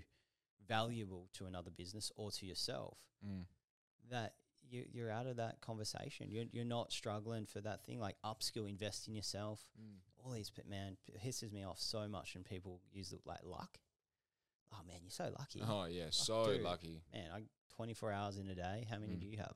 [0.66, 3.44] valuable to another business or to yourself Mm.
[4.10, 4.34] that
[4.68, 6.30] you, you're out of that conversation.
[6.30, 9.64] You're, you're not struggling for that thing like upskill, invest in yourself.
[9.80, 9.98] Mm.
[10.24, 13.42] All these, but man, it hisses me off so much when people use it like
[13.44, 13.78] luck.
[14.72, 15.62] Oh man, you're so lucky.
[15.66, 16.06] Oh yeah.
[16.10, 16.62] So dude.
[16.62, 17.02] lucky.
[17.12, 17.42] Man, I
[17.76, 18.86] 24 hours in a day.
[18.90, 19.20] How many Mm.
[19.20, 19.54] do you have?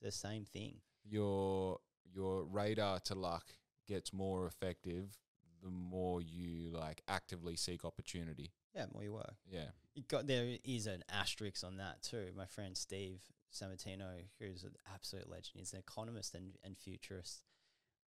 [0.02, 0.76] the same thing.
[1.04, 1.78] Your
[2.14, 3.54] your radar to luck
[3.86, 5.18] gets more effective
[5.62, 8.52] the more you like actively seek opportunity.
[8.74, 9.34] Yeah, more you work.
[9.50, 9.68] Yeah.
[9.94, 12.32] You got there is an asterisk on that too.
[12.36, 13.20] My friend Steve
[13.52, 17.44] Sammartino, who's an absolute legend, he's an economist and, and futurist,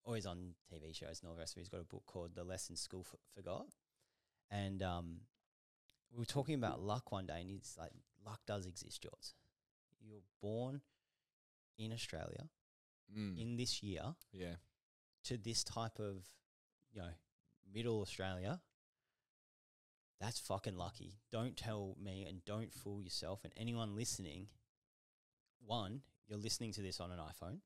[0.04, 1.62] always on TV shows and all the rest of it.
[1.62, 3.68] He's got a book called The Lesson School F- Forgot.
[4.50, 5.18] And um,
[6.16, 7.92] we were talking about luck one day, and he's like,
[8.26, 9.34] luck does exist, George.
[10.02, 10.82] You're born
[11.78, 12.50] in Australia
[13.16, 13.40] Mm.
[13.40, 14.56] in this year yeah.
[15.26, 16.26] to this type of,
[16.92, 17.12] you know,
[17.72, 18.62] middle Australia,
[20.20, 21.20] that's fucking lucky.
[21.32, 24.48] Don't tell me and don't fool yourself and anyone listening.
[25.64, 27.60] One, you're listening to this on an iPhone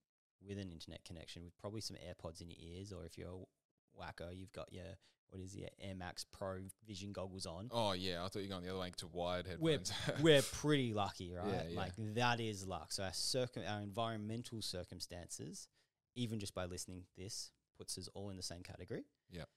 [0.45, 3.97] with an internet connection with probably some AirPods in your ears, or if you're a
[4.01, 4.97] wacko, you've got your
[5.31, 6.57] what is your Air Max Pro
[6.87, 7.69] Vision goggles on.
[7.71, 9.93] Oh yeah, I thought you were going the other way to wired We're, headphones.
[10.21, 11.47] we're pretty lucky, right?
[11.47, 11.77] Yeah, yeah.
[11.77, 12.91] Like that is luck.
[12.91, 15.67] So our circum our environmental circumstances,
[16.15, 19.03] even just by listening to this, puts us all in the same category.
[19.31, 19.47] Yep.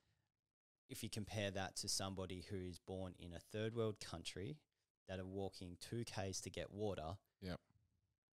[0.91, 4.59] If you compare that to somebody who is born in a third world country
[5.09, 7.59] that are walking two k's to get water, Yep.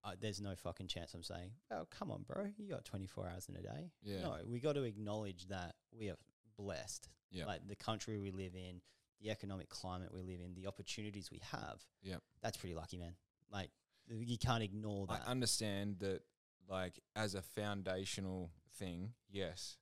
[0.04, 3.48] uh, there's no fucking chance I'm saying, oh come on, bro, you got 24 hours
[3.48, 3.92] in a day.
[4.04, 4.22] Yeah.
[4.24, 6.18] No, we got to acknowledge that we are
[6.60, 7.08] blessed.
[7.32, 7.46] Yeah.
[7.46, 8.82] Like the country we live in,
[9.22, 12.22] the economic climate we live in, the opportunities we have Yep.
[12.42, 13.14] that's pretty lucky, man.
[13.52, 13.70] Like
[14.08, 15.24] you can't ignore that.
[15.26, 16.22] I understand that,
[16.68, 19.78] like, as a foundational thing, yes,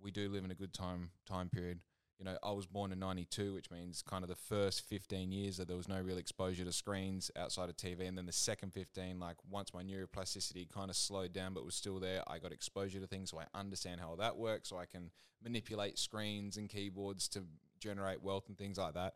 [0.00, 1.80] we do live in a good time time period.
[2.18, 5.58] You know, I was born in '92, which means kind of the first 15 years
[5.58, 8.72] that there was no real exposure to screens outside of TV, and then the second
[8.72, 12.52] 15, like once my neuroplasticity kind of slowed down but was still there, I got
[12.52, 15.10] exposure to things, so I understand how that works, so I can
[15.42, 17.44] manipulate screens and keyboards to
[17.80, 19.14] generate wealth and things like that.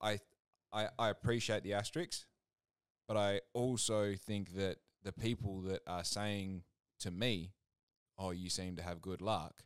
[0.00, 0.18] I
[0.72, 2.26] I, I appreciate the asterisks,
[3.06, 6.62] but I also think that the people that are saying
[7.00, 7.52] to me,
[8.16, 9.64] "Oh, you seem to have good luck,"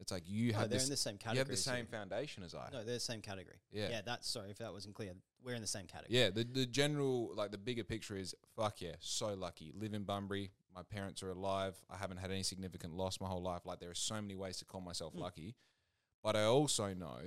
[0.00, 1.34] it's like you no, have they're this, in the same category.
[1.34, 2.68] you have the same foundation as I.
[2.72, 3.56] No, they're the same category.
[3.72, 3.88] Yeah.
[3.90, 4.00] yeah.
[4.04, 5.12] That's sorry if that wasn't clear.
[5.44, 6.18] We're in the same category.
[6.18, 9.72] Yeah, the the general like the bigger picture is fuck yeah, so lucky.
[9.76, 10.50] Live in Bunbury.
[10.74, 11.74] My parents are alive.
[11.90, 13.62] I haven't had any significant loss my whole life.
[13.64, 15.20] Like there are so many ways to call myself Hmm.
[15.20, 15.56] lucky,
[16.22, 17.18] but I also know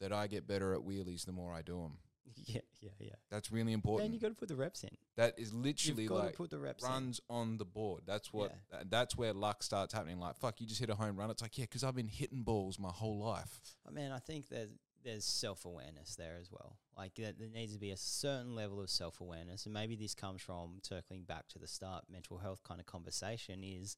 [0.00, 1.98] that I get better at wheelies the more I do them.
[2.46, 3.10] yeah, yeah, yeah.
[3.30, 4.06] That's really important.
[4.06, 4.14] important.
[4.14, 4.90] you got to put the reps in.
[5.16, 6.90] that is literally You've got like to put the reps in.
[6.90, 8.02] runs on the board.
[8.06, 8.54] That's what.
[8.72, 8.82] Yeah.
[8.88, 10.18] That's where luck starts happening.
[10.18, 11.30] Like fuck, you just hit a home run.
[11.30, 13.60] It's like yeah, because I've been hitting balls my whole life.
[13.86, 14.70] I mean, I think there's
[15.04, 16.76] there's self awareness there as well.
[16.96, 20.14] Like there, there needs to be a certain level of self awareness, and maybe this
[20.14, 23.62] comes from circling back to the start mental health kind of conversation.
[23.62, 23.96] Is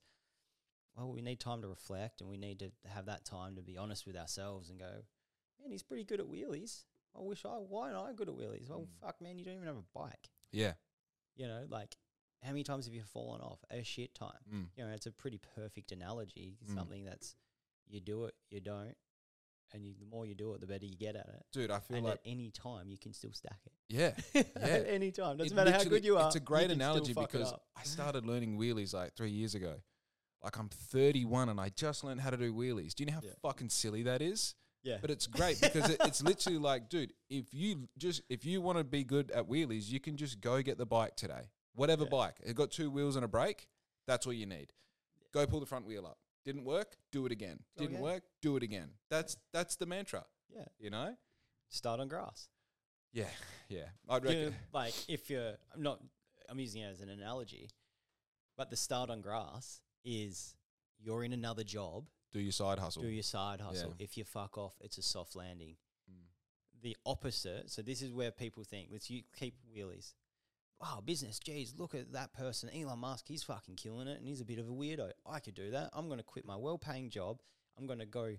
[0.97, 3.77] well, we need time to reflect, and we need to have that time to be
[3.77, 5.02] honest with ourselves and go,
[5.61, 6.85] man, he's pretty good at wheelies.
[7.16, 8.69] I wish I why not I good at wheelies?
[8.69, 8.89] Well, Mm.
[9.01, 10.31] fuck, man, you don't even have a bike.
[10.53, 10.74] Yeah.
[11.37, 11.97] You know, like
[12.43, 13.59] how many times have you fallen off?
[13.70, 14.39] A shit time.
[14.53, 14.69] Mm.
[14.77, 16.57] You know, it's a pretty perfect analogy.
[16.69, 16.74] Mm.
[16.74, 17.35] Something that's
[17.89, 18.95] you do it, you don't,
[19.73, 21.45] and you, the more you do it, the better you get at it.
[21.53, 23.73] Dude, I feel And like at any time, you can still stack it.
[23.89, 24.15] yeah.
[24.57, 26.27] at any time, doesn't It matter how good you are.
[26.28, 27.53] It's a great analogy because.
[27.77, 29.77] I started learning wheelies like three years ago.
[30.43, 32.95] Like I'm 31 and I just learned how to do wheelies.
[32.95, 33.32] Do you know how Yeah.
[33.43, 34.55] fucking silly that is?
[34.82, 38.61] Yeah, But it's great because it, it's literally like, dude, if you just if you
[38.61, 41.51] want to be good at wheelies, you can just go get the bike today.
[41.74, 42.11] Whatever Yeah.
[42.11, 42.36] bike.
[42.43, 43.66] It got two wheels and a brake.
[44.07, 44.73] That's all you need.
[45.32, 46.19] Go pull the front wheel up.
[46.44, 46.97] Didn't work?
[47.12, 47.61] Do it again.
[47.77, 48.02] Go Didn't again.
[48.02, 48.23] work?
[48.43, 48.90] Do it again.
[49.11, 50.24] That's that's the mantra.
[50.55, 51.15] yeah, You know?
[51.69, 52.48] start on grass.
[53.12, 53.27] Yeah,
[53.69, 53.85] yeah.
[54.09, 54.44] I'd You reckon.
[54.47, 56.01] know, like if you're, I'm not,
[56.48, 57.69] I'm using it as an analogy,
[58.57, 60.55] but the start on grass is
[60.98, 63.02] you're in another job, Do your side hustle.
[63.02, 63.94] do your side hustle.
[63.98, 64.05] Yeah.
[64.05, 65.77] If you fuck off, it's a soft landing.
[66.11, 66.82] Mm.
[66.82, 67.70] the opposite.
[67.70, 70.15] So this is where people think, let's you keep wheelies.
[70.81, 71.39] Wow, business.
[71.39, 73.27] Geez, look at that person, Elon Musk.
[73.28, 75.11] He's fucking killing it, and he's a bit of a weirdo.
[75.27, 75.90] I could do that.
[75.93, 77.40] I'm going to quit my well-paying job.
[77.77, 78.36] I'm going to go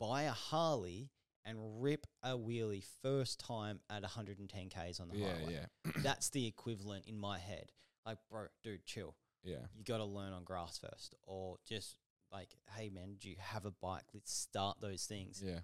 [0.00, 1.10] buy a Harley
[1.44, 5.52] and rip a wheelie first time at 110 k's on the Yeah, highway.
[5.84, 7.70] yeah, That's the equivalent in my head.
[8.04, 9.14] Like, bro, dude, chill.
[9.44, 9.58] yeah.
[9.76, 11.96] You got to learn on grass first, or just
[12.34, 14.02] like, hey man, do you have a bike?
[14.12, 15.60] Let's start those things Yeah.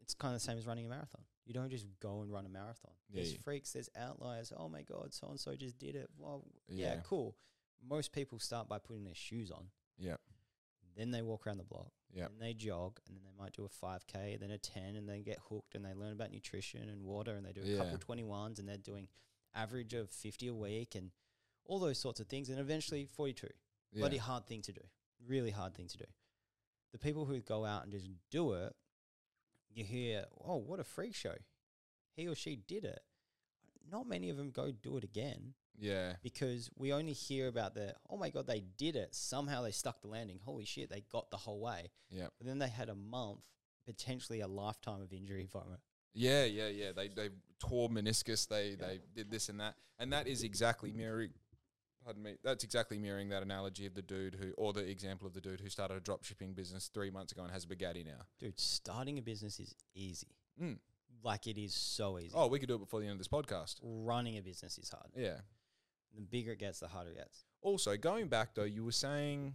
[0.00, 1.22] it's kind of the same as running a marathon.
[1.44, 2.92] You don't just go and run a marathon.
[3.08, 3.38] Yeah, There's yeah.
[3.44, 4.52] freaks, there's outliers.
[4.56, 6.08] Oh my god, so and so just did it.
[6.18, 6.94] Well, yeah.
[6.94, 7.00] Yeah.
[7.04, 7.36] cool.
[7.88, 9.66] Most people start by putting their shoes on,
[9.98, 10.16] Yeah.
[10.96, 12.26] then they walk around the block, Yeah.
[12.26, 15.22] and they jog, and then they might do a 5k, then a 10, and they
[15.22, 17.76] get hooked, and they learn about nutrition and water, and they do a Yeah.
[17.78, 19.08] couple 21s, and they're doing
[19.54, 21.10] average of 50 a week, and
[21.64, 23.48] all those sorts of things, and eventually 42
[23.92, 24.00] Yeah.
[24.00, 24.82] bloody hard thing to do.
[25.26, 26.04] Really hard thing to do.
[26.92, 28.74] The people who go out and just do it,
[29.74, 31.34] you hear, oh, what a freak show.
[32.14, 33.00] He or she did it.
[33.90, 36.14] Not many of them go do it again Yeah.
[36.22, 39.14] because we only hear about the, oh my God, they did it.
[39.14, 40.40] Somehow they stuck the landing.
[40.44, 41.90] Holy shit, they got the whole way.
[42.10, 42.26] Yeah.
[42.38, 43.40] But then they had a month
[43.86, 45.80] potentially a lifetime of injury from it.
[46.14, 46.92] Yeah, yeah, yeah.
[46.92, 48.46] They they tore meniscus.
[48.46, 50.96] They they did this and that, and that is exactly mm.
[50.96, 51.30] mirroring.
[52.04, 52.34] Pardon me.
[52.42, 55.60] That's exactly mirroring that analogy of the dude who, or the example of the dude
[55.60, 58.24] who started a drop shipping business three months ago and has a Bugatti now.
[58.40, 60.28] Dude, starting a business is easy.
[60.60, 60.78] Mm.
[61.22, 62.32] Like it is so easy.
[62.34, 63.76] Oh, we could do it before the end of this podcast.
[63.82, 65.10] Running a business is hard.
[65.16, 65.38] Yeah.
[66.14, 67.44] The bigger it gets, the harder it gets.
[67.62, 69.54] Also, going back though, you were saying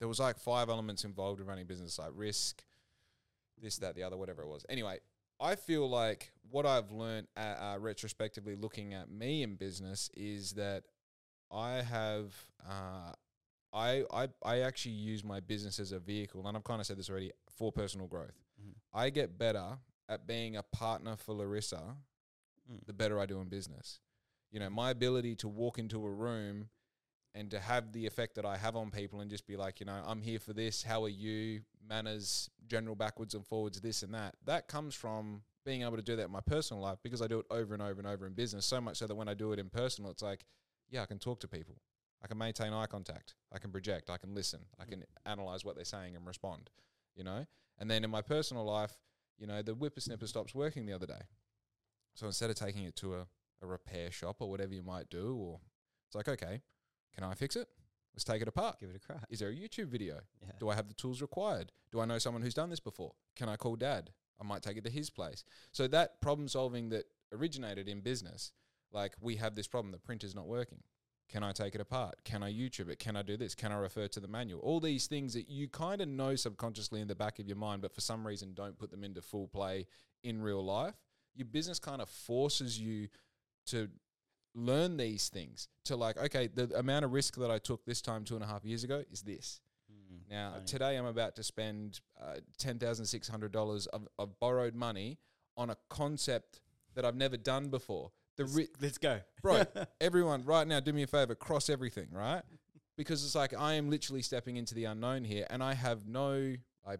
[0.00, 2.64] there was like five elements involved in running a business, like risk,
[3.60, 4.66] this, that, the other, whatever it was.
[4.68, 4.98] Anyway,
[5.38, 10.52] I feel like what I've learned uh, uh, retrospectively looking at me in business is
[10.52, 10.84] that
[11.50, 12.34] I have
[12.68, 13.12] uh,
[13.72, 16.96] I, I I actually use my business as a vehicle, and I've kind of said
[16.98, 18.38] this already for personal growth.
[18.60, 18.74] Mhm.
[18.92, 19.78] I get better
[20.08, 21.96] at being a partner for Larissa
[22.70, 22.84] Mm.
[22.86, 23.98] the better I do in business.
[24.52, 26.68] You know, my ability to walk into a room
[27.34, 29.86] and to have the effect that I have on people and just be like, you
[29.86, 30.82] know, I'm here for this.
[30.82, 31.62] How are you?
[31.88, 34.36] Manners, general backwards and forwards, this and that.
[34.44, 37.40] That comes from being able to do that in my personal life because I do
[37.40, 38.66] it over and over and over in business.
[38.66, 40.44] So much so that when I do it in personal, it's like,
[40.90, 41.76] yeah, I can talk to people.
[42.22, 43.34] I can maintain eye contact.
[43.52, 44.10] I can project.
[44.10, 44.60] I can listen.
[44.78, 46.70] I can analyze what they're saying and respond,
[47.16, 47.46] you know?
[47.78, 48.96] And then in my personal life,
[49.38, 51.22] you know, the whipper snipper stops working the other day.
[52.14, 53.26] So instead of taking it to a,
[53.62, 55.60] a repair shop or whatever you might do, or
[56.08, 56.60] it's like, okay,
[57.14, 57.68] can I fix it?
[58.12, 58.80] Let's take it apart.
[58.80, 59.24] Give it a crack.
[59.30, 60.20] Is there a YouTube video?
[60.42, 60.52] Yeah.
[60.58, 61.72] Do I have the tools required?
[61.92, 63.12] Do I know someone who's done this before?
[63.36, 64.10] Can I call dad?
[64.40, 65.44] I might take it to his place.
[65.72, 68.52] So that problem solving that originated in business,
[68.92, 70.78] like we have this problem, the printer's not working.
[71.28, 72.16] Can I take it apart?
[72.24, 72.98] Can I YouTube it?
[72.98, 73.54] Can I do this?
[73.54, 74.60] Can I refer to the manual?
[74.60, 77.82] All these things that you kind of know subconsciously in the back of your mind,
[77.82, 79.86] but for some reason don't put them into full play
[80.24, 80.94] in real life.
[81.36, 83.08] Your business kind of forces you
[83.66, 83.88] to
[84.54, 88.24] learn these things to like, okay, the amount of risk that I took this time
[88.24, 89.60] two and a half years ago is this.
[89.90, 90.28] Mm.
[90.28, 90.64] Now, Funny.
[90.66, 95.18] today I'm about to spend uh, $10,600 of, of borrowed money
[95.56, 96.60] on a concept
[96.94, 98.10] that I've never done before.
[98.40, 99.20] The ri- Let's go.
[99.42, 99.64] bro,
[100.00, 102.40] everyone, right now, do me a favor, cross everything, right?
[102.96, 106.54] Because it's like I am literally stepping into the unknown here, and I have no.
[106.88, 106.96] I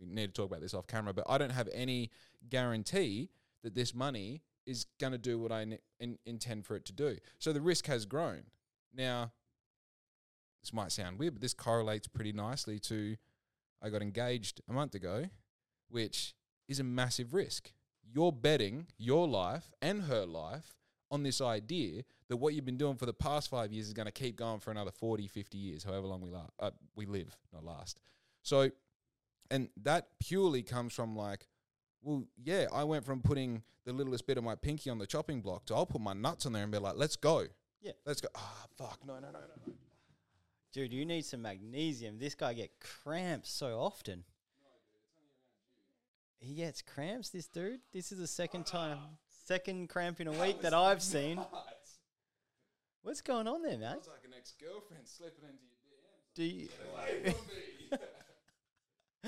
[0.00, 2.10] we need to talk about this off camera, but I don't have any
[2.48, 3.30] guarantee
[3.64, 6.92] that this money is going to do what I ne- in, intend for it to
[6.92, 7.16] do.
[7.40, 8.42] So the risk has grown.
[8.94, 9.32] Now,
[10.62, 13.16] this might sound weird, but this correlates pretty nicely to
[13.82, 15.24] I got engaged a month ago,
[15.88, 16.36] which
[16.68, 17.72] is a massive risk.
[18.12, 20.74] You're betting your life and her life
[21.10, 24.06] on this idea that what you've been doing for the past five years is going
[24.06, 27.36] to keep going for another 40, 50 years, however long we, la- uh, we live,
[27.52, 28.00] not last.
[28.42, 28.70] So,
[29.50, 31.46] and that purely comes from like,
[32.02, 35.40] well, yeah, I went from putting the littlest bit of my pinky on the chopping
[35.40, 37.44] block to I'll put my nuts on there and be like, let's go.
[37.80, 37.92] Yeah.
[38.06, 38.28] Let's go.
[38.34, 38.98] Ah, fuck.
[39.06, 39.72] No, no, no, no, no.
[40.72, 42.18] Dude, you need some magnesium.
[42.18, 44.24] This guy get cramps so often.
[46.42, 47.78] He gets cramps, this dude.
[47.92, 48.98] This is the second time,
[49.46, 51.40] second cramp in a week that I've seen.
[53.02, 53.98] What's going on there, man?
[53.98, 56.34] Like an ex girlfriend slipping into your DMs.
[56.34, 57.46] Do you, Away from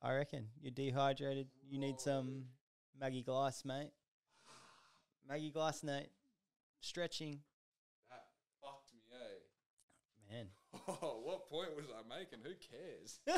[0.00, 1.48] I reckon you're dehydrated.
[1.68, 2.44] You need some
[3.00, 3.90] Maggie Glass, mate.
[5.28, 6.10] Maggie Glass, Nate.
[6.80, 7.40] Stretching,
[8.10, 8.24] That
[8.60, 10.34] fucked me, eh?
[10.34, 10.46] man.
[10.88, 12.40] Oh, what point was I making?
[12.42, 13.20] Who cares?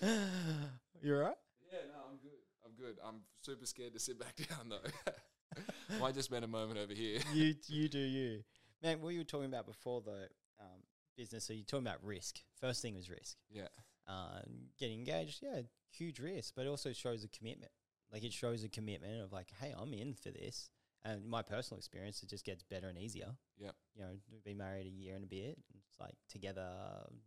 [1.02, 1.34] You're right.
[1.72, 2.38] yeah, no, I'm good.
[2.64, 2.96] I'm good.
[3.04, 5.96] I'm super scared to sit back down though.
[6.00, 7.18] Might just spend a moment over here.
[7.34, 8.44] You you do you,
[8.82, 9.00] man.
[9.00, 10.26] What you were talking about before though,
[10.60, 10.82] um,
[11.16, 11.44] business.
[11.44, 12.36] So you're talking about risk.
[12.60, 13.36] First thing was risk.
[13.50, 13.66] Yeah.
[14.06, 17.72] um, getting engaged, yeah, huge risk, but it also shows a commitment.
[18.12, 20.70] Like it shows a commitment of like, hey, I'm in for this.
[21.04, 23.36] And my personal experience, it just gets better and easier.
[23.56, 23.70] Yeah.
[23.94, 25.58] You know, we've been married a year and a bit.
[25.72, 26.68] and It's like together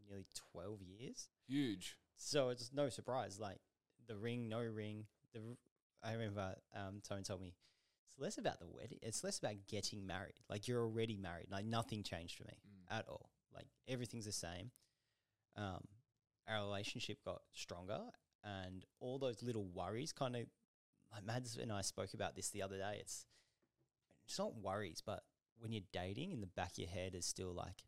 [0.08, 1.30] nearly 12 years.
[1.48, 1.96] Huge.
[2.18, 3.40] So it's no surprise.
[3.40, 3.60] Like
[4.08, 5.06] the ring, no ring.
[5.34, 5.40] The
[6.04, 7.54] I remember um, someone told me
[8.06, 8.98] it's less about the wedding.
[9.02, 10.36] It's less about getting married.
[10.50, 11.48] Like you're already married.
[11.52, 12.58] Like nothing changed for me
[12.90, 13.30] at all.
[13.54, 14.72] Like everything's the same.
[15.56, 15.84] Um,
[16.48, 18.00] our relationship got stronger,
[18.44, 20.44] and all those little worries kind of.
[21.12, 22.98] Like Mads and I spoke about this the other day.
[23.00, 23.26] It's
[24.26, 25.24] it's not worries, but
[25.60, 27.84] when you're dating, in the back of your head is still like,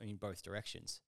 [0.00, 1.00] in both directions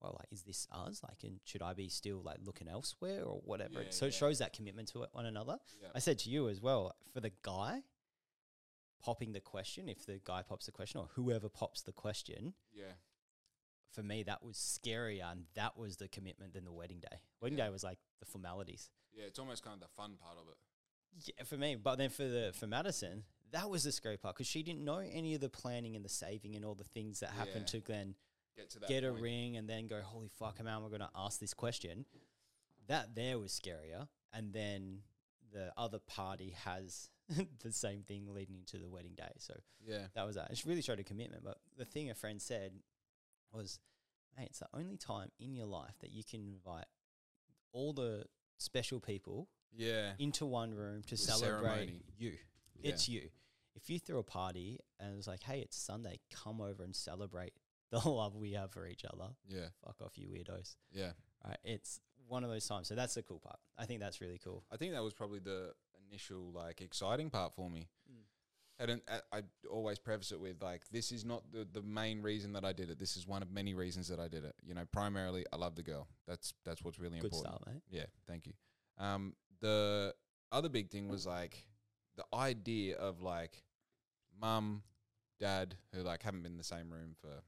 [0.00, 1.02] well, like, is this us?
[1.02, 3.82] Like, and should I be still like looking elsewhere or whatever?
[3.82, 5.56] Yeah, so it shows that commitment to it, one another.
[5.82, 5.88] Yeah.
[5.94, 7.82] I said to you as well, for the guy
[9.02, 12.92] popping the question, if the guy pops the question or whoever pops the question, Yeah.
[13.90, 17.18] for me, that was scarier and that was the commitment than the wedding day.
[17.40, 17.66] Wedding Yeah.
[17.66, 18.90] day was like the formalities.
[19.18, 19.24] Yeah.
[19.26, 20.56] It's almost kind of the fun part of it.
[21.36, 21.74] Yeah, for me.
[21.76, 24.98] But then for the for Madison, that was the scary part because she didn't know
[24.98, 27.80] any of the planning and the saving and all the things that happened Yeah.
[27.80, 28.14] to then
[28.56, 29.22] Get to that get a point.
[29.22, 32.04] ring and then go, holy fuck, am I going to ask this question?
[32.86, 34.06] That there was scarier.
[34.32, 35.00] And then
[35.52, 37.08] the other party has
[37.62, 39.32] the same thing leading into the wedding day.
[39.38, 39.54] So
[39.86, 40.06] Yeah.
[40.14, 40.50] that was that.
[40.50, 41.42] It really showed a commitment.
[41.42, 42.72] But the thing a friend said
[43.52, 43.78] was,
[44.36, 46.86] mate, it's the only time in your life that you can invite
[47.72, 48.24] all the
[48.58, 50.12] special people Yeah.
[50.18, 52.02] into one room to The celebrate ceremony.
[52.18, 52.36] you.
[52.80, 52.90] Yeah.
[52.92, 53.30] It's you.
[53.74, 56.94] If you threw a party and it was like, hey, it's Sunday, come over and
[56.94, 57.52] celebrate
[57.90, 59.30] the love we have for each other.
[59.48, 59.68] Yeah.
[59.84, 60.76] Fuck off, you weirdos.
[60.92, 61.12] Yeah.
[61.44, 61.58] Right?
[61.64, 62.88] It's one of those times.
[62.88, 63.58] So that's the cool part.
[63.78, 64.64] I think that's really cool.
[64.70, 65.72] I think that was probably the
[66.10, 67.88] initial like exciting part for me.
[68.10, 68.17] Mm.
[68.80, 69.00] And
[69.32, 72.72] I, always preface it with like, this is not the, the main reason that I
[72.72, 72.98] did it.
[72.98, 74.54] This is one of many reasons that I did it.
[74.64, 76.06] You know, primarily I love the girl.
[76.28, 77.54] That's that's what's really Good important.
[77.56, 77.82] start, mate.
[77.90, 78.52] Yeah, thank you.
[78.98, 80.14] Um, the
[80.52, 81.64] other big thing was like
[82.16, 83.64] the idea of like
[84.40, 84.82] mum,
[85.40, 87.42] dad, who like haven't been in the same room for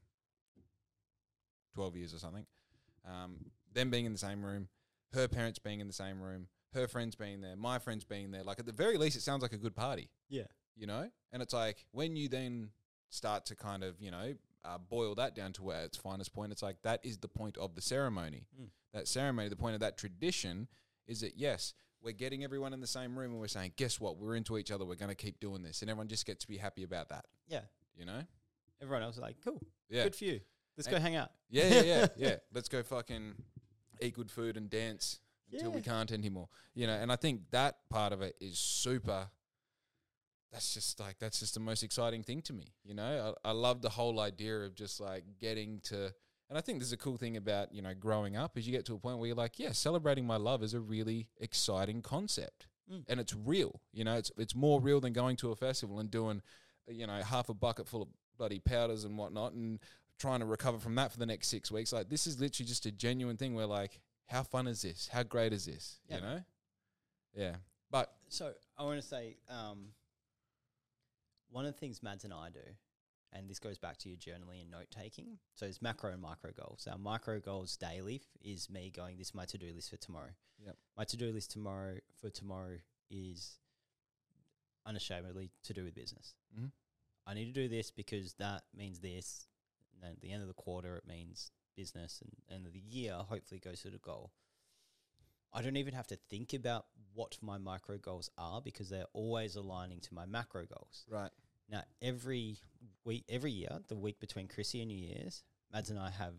[1.73, 2.45] twelve years or something.
[3.07, 3.37] Um,
[3.73, 4.67] them being in the same room,
[5.13, 8.43] her parents being in the same room, her friends being there, my friends being there.
[8.43, 10.43] Like at the very least, it sounds like a good party, Yeah.
[10.75, 11.09] You know.
[11.31, 12.69] And it's like when you then
[13.09, 14.33] start to kind of you know
[14.63, 17.57] uh, boil that down to where its finest point, it's like that is the point
[17.57, 18.45] of the ceremony.
[18.93, 20.67] That ceremony, the point of that tradition
[21.07, 24.17] is that yes, we're getting everyone in the same room and we're saying, guess what?
[24.17, 24.85] We're into each other.
[24.85, 27.25] We're going to keep doing this, and everyone just gets to be happy about that.
[27.47, 27.61] Yeah.
[27.95, 28.21] You know?
[28.81, 29.61] Everyone else is like, cool.
[29.89, 30.03] Yeah.
[30.03, 30.39] Good for you.
[30.77, 31.31] Let's And- go hang out.
[31.49, 32.35] Yeah, yeah, yeah, yeah.
[32.53, 33.35] Let's go fucking
[34.01, 35.19] eat good food and dance
[35.51, 36.47] until we can't anymore.
[36.73, 39.29] You know, and I think that part of it is super.
[40.51, 42.73] That's just like that's just the most exciting thing to me.
[42.83, 46.13] You know, I, I love the whole idea of just like getting to.
[46.49, 48.85] And I think there's a cool thing about you know growing up is you get
[48.87, 52.67] to a point where you're like, yeah, celebrating my love is a really exciting concept,
[53.07, 53.79] and it's real.
[53.93, 56.41] You know, it's it's more real than going to a festival and doing,
[56.87, 59.79] you know, half a bucket full of bloody powders and whatnot, and
[60.19, 61.91] trying to recover from that for the next six weeks.
[61.91, 65.09] Like this is literally just a genuine thing where like, how fun is this?
[65.11, 65.99] How great is this?
[66.07, 66.15] Yeah.
[66.15, 66.43] You know?
[67.33, 67.55] Yeah.
[67.89, 69.87] But So I want to say um,
[71.51, 72.59] one of the things Mads and I do,
[73.33, 75.37] and this goes back to your journaling and note taking.
[75.53, 76.87] So it's macro and micro goals.
[76.91, 80.31] Our micro goals daily is me going, this is my to do list for tomorrow.
[80.65, 80.75] Yep.
[80.97, 82.77] My to do list tomorrow for tomorrow
[83.09, 83.59] is
[84.85, 86.35] unashamedly to do with business.
[86.57, 86.71] Mhm.
[87.25, 89.47] I need to do this because that means this.
[89.93, 92.21] And then at the end of the quarter, it means business.
[92.21, 94.31] And end of the year, hopefully, goes to the goal.
[95.53, 99.55] I don't even have to think about what my micro goals are because they're always
[99.55, 101.05] aligning to my macro goals.
[101.09, 101.31] right.
[101.71, 102.57] Now, every
[103.05, 106.33] week, every year, the week between Chrissy and New Year's, Mads and I have,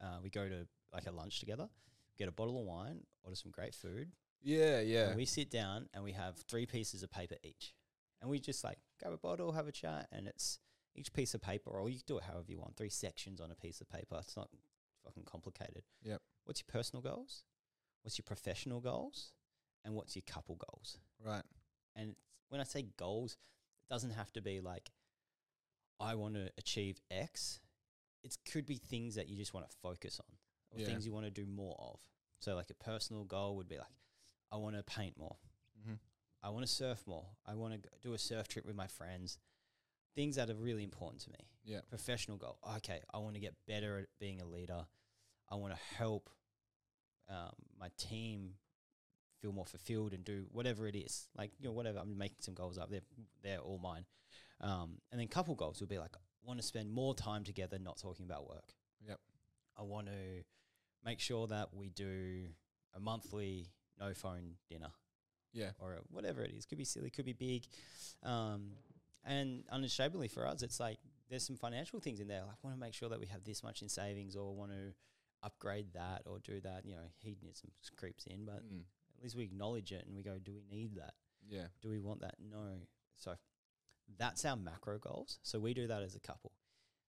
[0.00, 1.68] uh, we go to like a lunch together,
[2.16, 5.08] get a bottle of wine, order some great food, Yeah, yeah.
[5.08, 7.74] and we sit down and we have three pieces of paper each.
[8.22, 10.60] And we just like grab a bottle, have a chat, and it's
[10.94, 13.50] each piece of paper, or you can do it however you want, three sections on
[13.50, 14.16] a piece of paper.
[14.20, 14.48] It's not
[15.04, 15.82] fucking complicated.
[16.04, 16.22] Yep.
[16.44, 17.42] What's your personal goals?
[18.02, 19.32] What's your professional goals?
[19.84, 20.98] And what's your couple goals?
[21.24, 21.42] Right.
[21.94, 22.14] And
[22.48, 23.36] when I say goals,
[23.88, 24.90] doesn't have to be like,
[26.00, 27.60] I want to achieve X.
[28.22, 30.36] It could be things that you just want to focus on
[30.72, 30.86] or Yeah.
[30.86, 32.00] things you want to do more of.
[32.40, 33.86] So, like a personal goal would be like,
[34.52, 35.36] I want to paint more.
[35.80, 35.94] Mm-hmm.
[36.42, 37.26] I want to surf more.
[37.46, 39.38] I want to do a surf trip with my friends.
[40.14, 41.48] Things that are really important to me.
[41.64, 41.80] Yeah.
[41.88, 42.58] Professional goal.
[42.76, 44.86] Okay, I want to get better at being a leader.
[45.48, 46.30] I want to help
[47.28, 48.54] um, my team
[49.40, 51.28] feel more fulfilled and do whatever it is.
[51.36, 51.98] Like you know, whatever.
[51.98, 52.90] I'm making some goals up.
[52.90, 53.00] They're
[53.42, 54.04] they're all mine.
[54.60, 57.98] Um, and then couple goals will be like, want to spend more time together, not
[57.98, 58.72] talking about work.
[59.06, 59.20] Yep.
[59.78, 60.12] I want to
[61.04, 62.46] make sure that we do
[62.94, 63.66] a monthly
[64.00, 64.88] no phone dinner
[65.52, 65.70] Yeah.
[65.78, 66.64] or whatever it is.
[66.66, 67.66] Could be silly, could be big.
[68.22, 68.72] Um,
[69.24, 70.98] and unashamedly for us, it's like
[71.28, 72.42] there's some financial things in there.
[72.42, 74.70] Like, I want to make sure that we have this much in savings or want
[74.70, 74.94] to
[75.42, 76.84] upgrade that or do that.
[76.86, 78.84] You know, hedonism creeps in, but Mm.
[79.16, 81.14] At least we acknowledge it and we go, do we need that?
[81.48, 81.66] Yeah.
[81.82, 82.34] Do we want that?
[82.40, 82.80] No.
[83.16, 83.34] So
[84.18, 85.38] that's our macro goals.
[85.42, 86.52] So we do that as a couple.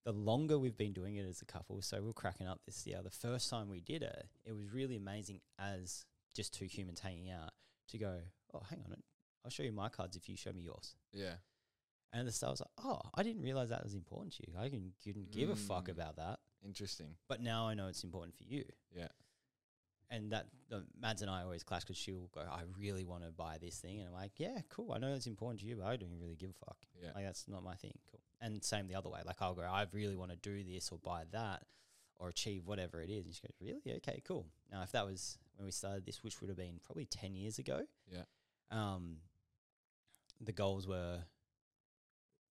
[0.04, 3.00] The longer we've been doing it as a couple, so we're cracking up this year.
[3.04, 6.04] The first time we did it, it was really amazing as
[6.34, 7.50] just two humans hanging out
[7.90, 8.18] to go,
[8.52, 8.96] oh, hang on,
[9.44, 10.96] I'll show you my cards if you show me yours.
[11.12, 11.34] Yeah.
[12.12, 14.54] And the start, I was like, oh, I didn't realize that was important to you.
[14.58, 15.92] I didn't, didn't give a fuck Mm.
[15.92, 16.40] about that.
[16.64, 17.14] Interesting.
[17.28, 18.64] But now I know it's important for you.
[18.94, 19.08] Yeah.
[20.12, 23.30] And that the Mads and I always clash because she'll go, I really want to
[23.30, 23.98] buy this thing.
[23.98, 24.92] And I'm like, yeah, cool.
[24.92, 26.76] I know it's important to you, but I don't really give a fuck.
[27.02, 27.10] Yeah.
[27.14, 27.94] Like, that's not my thing.
[28.10, 28.20] Cool.
[28.40, 29.20] And same the other way.
[29.24, 31.62] Like, I'll go, I really want to do this or buy that
[32.16, 33.24] or achieve whatever it is.
[33.24, 33.96] And she goes, really?
[33.96, 34.46] Okay, cool.
[34.70, 37.58] Now, if that was when we started this, which would have been probably 10 years
[37.58, 37.80] ago,
[38.12, 38.24] Yeah.
[38.70, 39.16] um,
[40.40, 41.20] the goals were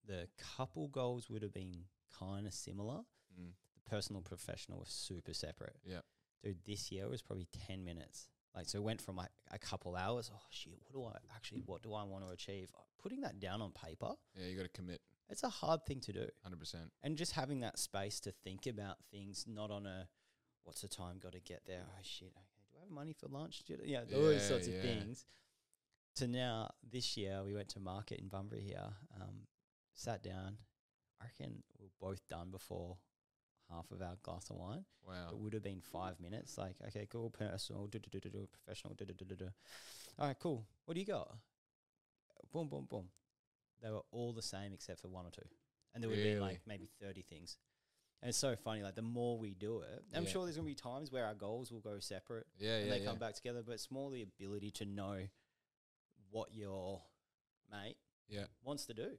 [0.06, 1.84] the couple goals would have been
[2.18, 3.00] kind of similar.
[3.38, 3.50] Mm.
[3.74, 5.76] The personal professional was super separate.
[5.84, 6.00] Yeah.
[6.42, 8.28] Dude, this year was probably 10 minutes.
[8.54, 10.30] Like, so it went from like a couple hours.
[10.34, 10.78] Oh, shit.
[10.84, 12.70] What do I actually, what do I want to achieve?
[13.00, 15.00] Putting that down on paper, Yeah, you got to commit
[15.30, 16.26] it's a hard thing to do.
[16.44, 16.74] 100%.
[17.04, 20.08] And just having that space to think about things, not on a,
[20.64, 21.84] what's the time, got to get there.
[21.86, 22.32] Oh, shit.
[22.36, 22.62] Okay.
[22.72, 23.62] Do I have money for lunch?
[23.68, 25.24] You- Yeah, those Yeah, sorts of things.
[26.16, 28.88] To now, this year, we went to market in Bunbury here,
[29.20, 29.46] um,
[29.94, 30.58] sat down.
[31.20, 32.98] I reckon we we're both done before
[33.70, 34.84] half of our glass of wine.
[35.06, 35.28] Wow.
[35.32, 36.58] It would have been five minutes.
[36.58, 39.48] Like, okay, cool, personal, do, do, do, do, do, professional, do, do, do, do, do.
[40.18, 40.66] All right, cool.
[40.84, 41.34] What do you got?
[42.52, 43.08] Boom, boom, boom.
[43.82, 45.42] They were all the same except for one or two.
[45.94, 46.38] And there would Really?
[46.40, 47.56] like maybe 30 things.
[48.22, 48.82] And it's so funny.
[48.82, 50.30] Like, the more we do it, I'm Yeah.
[50.30, 52.98] sure there's going to be times where our goals will go separate Yeah, and yeah,
[52.98, 55.26] they come back together, but it's more the ability to know
[56.30, 57.02] what your
[57.70, 57.96] mate
[58.28, 58.46] Yeah.
[58.62, 59.16] wants to do.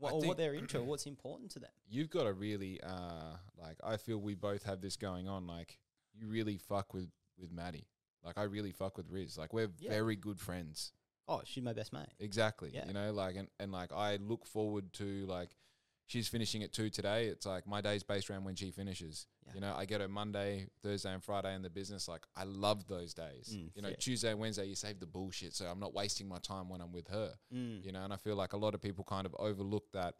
[0.00, 1.70] Or what they're into, or what's important to them.
[1.88, 5.46] You've got to really, uh, like, I feel we both have this going on.
[5.46, 5.78] Like,
[6.14, 7.08] you really fuck with,
[7.38, 7.86] with Maddie.
[8.24, 9.36] Like, I really fuck with Riz.
[9.38, 9.90] Like, we're Yeah.
[9.90, 10.92] very good friends.
[11.28, 12.08] Oh, she's my best mate.
[12.20, 12.70] Exactly.
[12.74, 12.86] Yeah.
[12.86, 15.56] You know, like, and, and like, I look forward to, like,
[16.06, 17.26] she's finishing at two today.
[17.26, 19.26] It's like my day's based around when she finishes.
[19.46, 19.52] Yeah.
[19.54, 22.08] You know, I get her Monday, Thursday, and Friday in the business.
[22.08, 23.54] Like, I love those days.
[23.54, 23.96] Mm, you know, yeah.
[23.98, 25.54] Tuesday Wednesday, you save the bullshit.
[25.54, 27.34] So I'm not wasting my time when I'm with her.
[27.54, 27.84] Mm.
[27.84, 30.14] You know, and I feel like a lot of people kind of overlook that.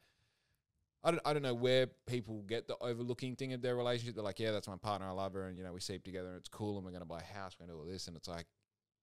[1.06, 4.14] I don't, I don't know where people get the overlooking thing of their relationship.
[4.14, 5.06] They're like, yeah, that's my partner.
[5.06, 5.48] I love her.
[5.48, 7.38] And, you know, we sleep together and it's cool and we're going to buy a
[7.38, 7.56] house.
[7.58, 8.08] We're going to do all this.
[8.08, 8.46] And it's like,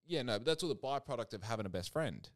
[0.08, 2.28] yeah, no, but that's all the byproduct of having a best friend.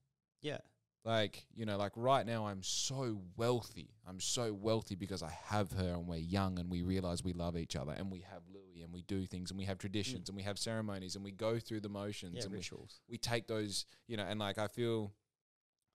[0.41, 0.59] Yeah.
[1.05, 3.91] Like, you know, like right now I'm so wealthy.
[4.07, 7.55] I'm so wealthy because I have her and we're young and we realize we love
[7.55, 10.29] each other and we have Louis and we do things and we have traditions mm.
[10.29, 13.01] and we have ceremonies and we go through the motions Yeah, and we, rituals.
[13.07, 15.13] we take those, you know, and like I feel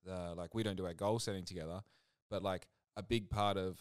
[0.05, 1.81] the like we don't do our goal setting together,
[2.31, 3.81] but like a big part of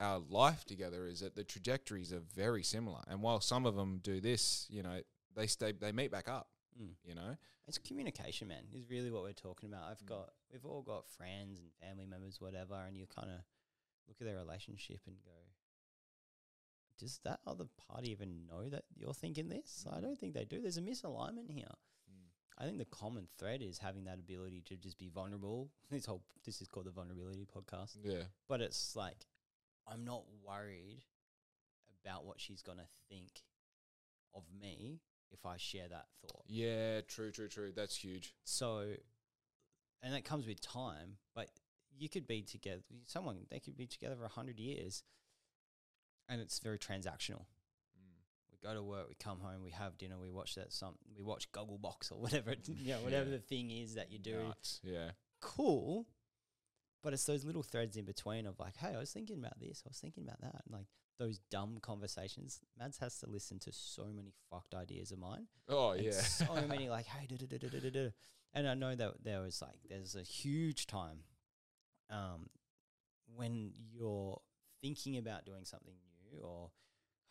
[0.00, 3.00] our life together is that the trajectories are very similar.
[3.06, 5.00] And while some of them do this, you know,
[5.36, 6.48] they stay they meet back up,
[6.80, 6.90] Mm.
[7.04, 7.36] you know.
[7.66, 9.84] It's communication, man, is really what we're talking about.
[9.84, 9.90] Mm.
[9.92, 13.40] I've got, we've all got friends and family members, whatever, and you kind of
[14.08, 15.30] look at their relationship and go,
[16.98, 19.86] does that other party even know that you're thinking this?
[19.90, 20.60] I don't think they do.
[20.60, 21.70] There's a misalignment here.
[22.58, 25.70] I think the common thread is having that ability to just be vulnerable.
[25.90, 28.24] This whole, this is called the vulnerability podcast, Yeah.
[28.48, 29.26] but it's like,
[29.90, 31.02] I'm not worried
[32.04, 33.30] about what she's going to think
[34.34, 35.00] of me
[35.32, 36.44] if I share that thought.
[36.46, 37.72] Yeah, true, true, true.
[37.74, 38.34] That's huge.
[38.44, 38.84] So,
[40.02, 41.48] and that comes with time, but
[41.96, 45.02] you could be together, someone, they could be together for 100 years
[46.28, 47.44] and it's very transactional.
[47.98, 48.20] Mm.
[48.52, 51.22] We go to work, we come home, we have dinner, we watch that some, we
[51.22, 53.36] watch Gogglebox or whatever, it, you know, whatever Yeah.
[53.36, 54.38] the thing is that you do.
[54.44, 54.80] Nuts.
[54.82, 55.10] Yeah.
[55.40, 56.06] Cool.
[57.02, 59.82] But it's those little threads in between of like, hey, I was thinking about this,
[59.86, 60.62] I was thinking about that.
[60.64, 60.86] And like
[61.20, 62.60] those dumb conversations.
[62.78, 65.46] Mads has to listen to so many fucked ideas of mine.
[65.68, 66.12] Oh yeah.
[66.12, 68.10] so many like, hey, da, da, da, da, da, da,
[68.54, 71.18] and I know that there was like, there's a huge time,
[72.10, 72.48] um,
[73.36, 74.40] when you're
[74.82, 75.94] thinking about doing something
[76.24, 76.70] new, or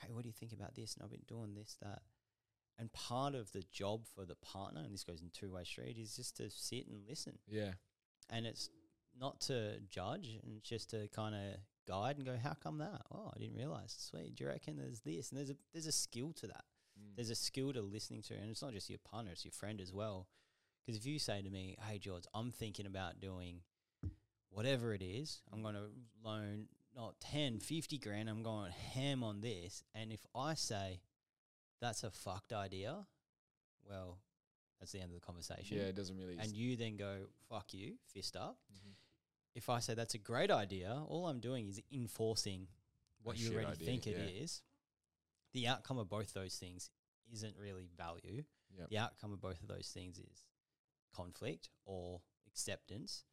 [0.01, 0.95] hey, what do you think about this?
[0.95, 2.03] And I've been doing this, that,
[2.77, 5.97] and part of the job for the partner, and this goes in two way street,
[5.99, 7.71] is just to sit and listen, yeah.
[8.29, 8.69] and it's
[9.19, 11.59] not to judge, and just to kind of
[11.89, 13.01] guide and go, how come that?
[13.11, 13.95] Oh, I didn't realize.
[13.97, 14.35] Sweet.
[14.35, 15.29] Do you reckon there's this?
[15.29, 16.65] And there's a there's a skill to that
[16.99, 17.15] Mm.
[17.15, 19.79] there's a skill to listening to, and it's not just your partner, it's your friend
[19.79, 20.27] as well.
[20.85, 23.61] Because if you say to me, "Hey George, I'm thinking about doing
[24.49, 25.89] whatever it is, I'm going to
[26.23, 30.99] loan not 10, 50 grand, I'm going ham on this," and if I say
[31.79, 33.07] that's a fucked idea,
[33.87, 34.19] well,
[34.79, 35.77] that's the end of the conversation.
[35.77, 36.37] Yeah, it doesn't really.
[36.37, 38.59] And you then go, "Fuck you," fist up.
[38.73, 38.95] Mhm.
[39.55, 42.67] If I say that's a great idea, all I'm doing is enforcing
[43.23, 44.43] what A you already idea, think it yeah.
[44.43, 44.61] is.
[45.53, 46.89] The outcome of both those things
[47.33, 48.43] isn't really value.
[48.77, 48.89] Yep.
[48.89, 50.45] The outcome of both of those things is
[51.15, 53.23] conflict or acceptance.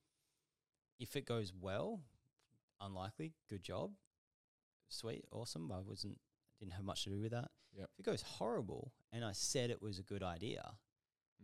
[0.99, 2.01] If it goes well,
[2.81, 3.93] unlikely, good job.
[4.89, 5.71] Sweet, awesome.
[5.71, 6.19] I wasn't
[6.59, 7.51] didn't have much to do with that.
[7.77, 7.91] Yep.
[7.99, 10.63] If it goes horrible and I said it was a good idea,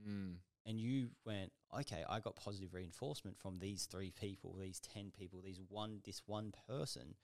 [0.09, 0.37] Mm.
[0.67, 5.41] And you went, okay, I got positive reinforcement from these three people, these ten people,
[5.45, 7.15] these one, this one person,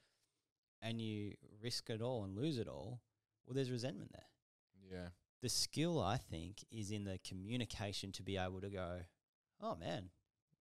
[0.83, 3.01] and you risk it all and lose it all.
[3.47, 4.99] Well, there's resentment there.
[5.01, 5.09] Yeah.
[5.43, 8.99] The skill, I think, is in the communication to be able to go,
[9.61, 10.11] oh man,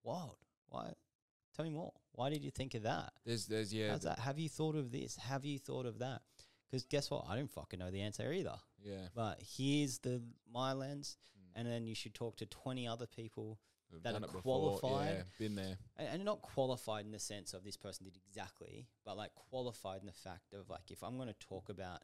[0.04, 0.38] wild.
[0.70, 0.94] Why?
[1.56, 1.94] Tell me more.
[2.12, 3.12] Why did you think of that?
[3.26, 4.20] There's there's yeah How's that?
[4.20, 5.16] Have you thought of this?
[5.16, 6.22] Have you thought of that?
[6.70, 7.26] Because guess what?
[7.28, 8.56] I don't fucking know the answer either.
[8.84, 9.08] yeah.
[9.16, 10.22] But here's the
[10.54, 11.18] my lens.
[11.58, 13.60] And then you should talk to twenty other people
[13.92, 15.16] We've that are qualified.
[15.18, 15.78] Yeah, been there.
[15.98, 20.02] and, and not qualified in the sense of this person did exactly, but like qualified
[20.02, 22.02] in the fact of like if I'm going to talk about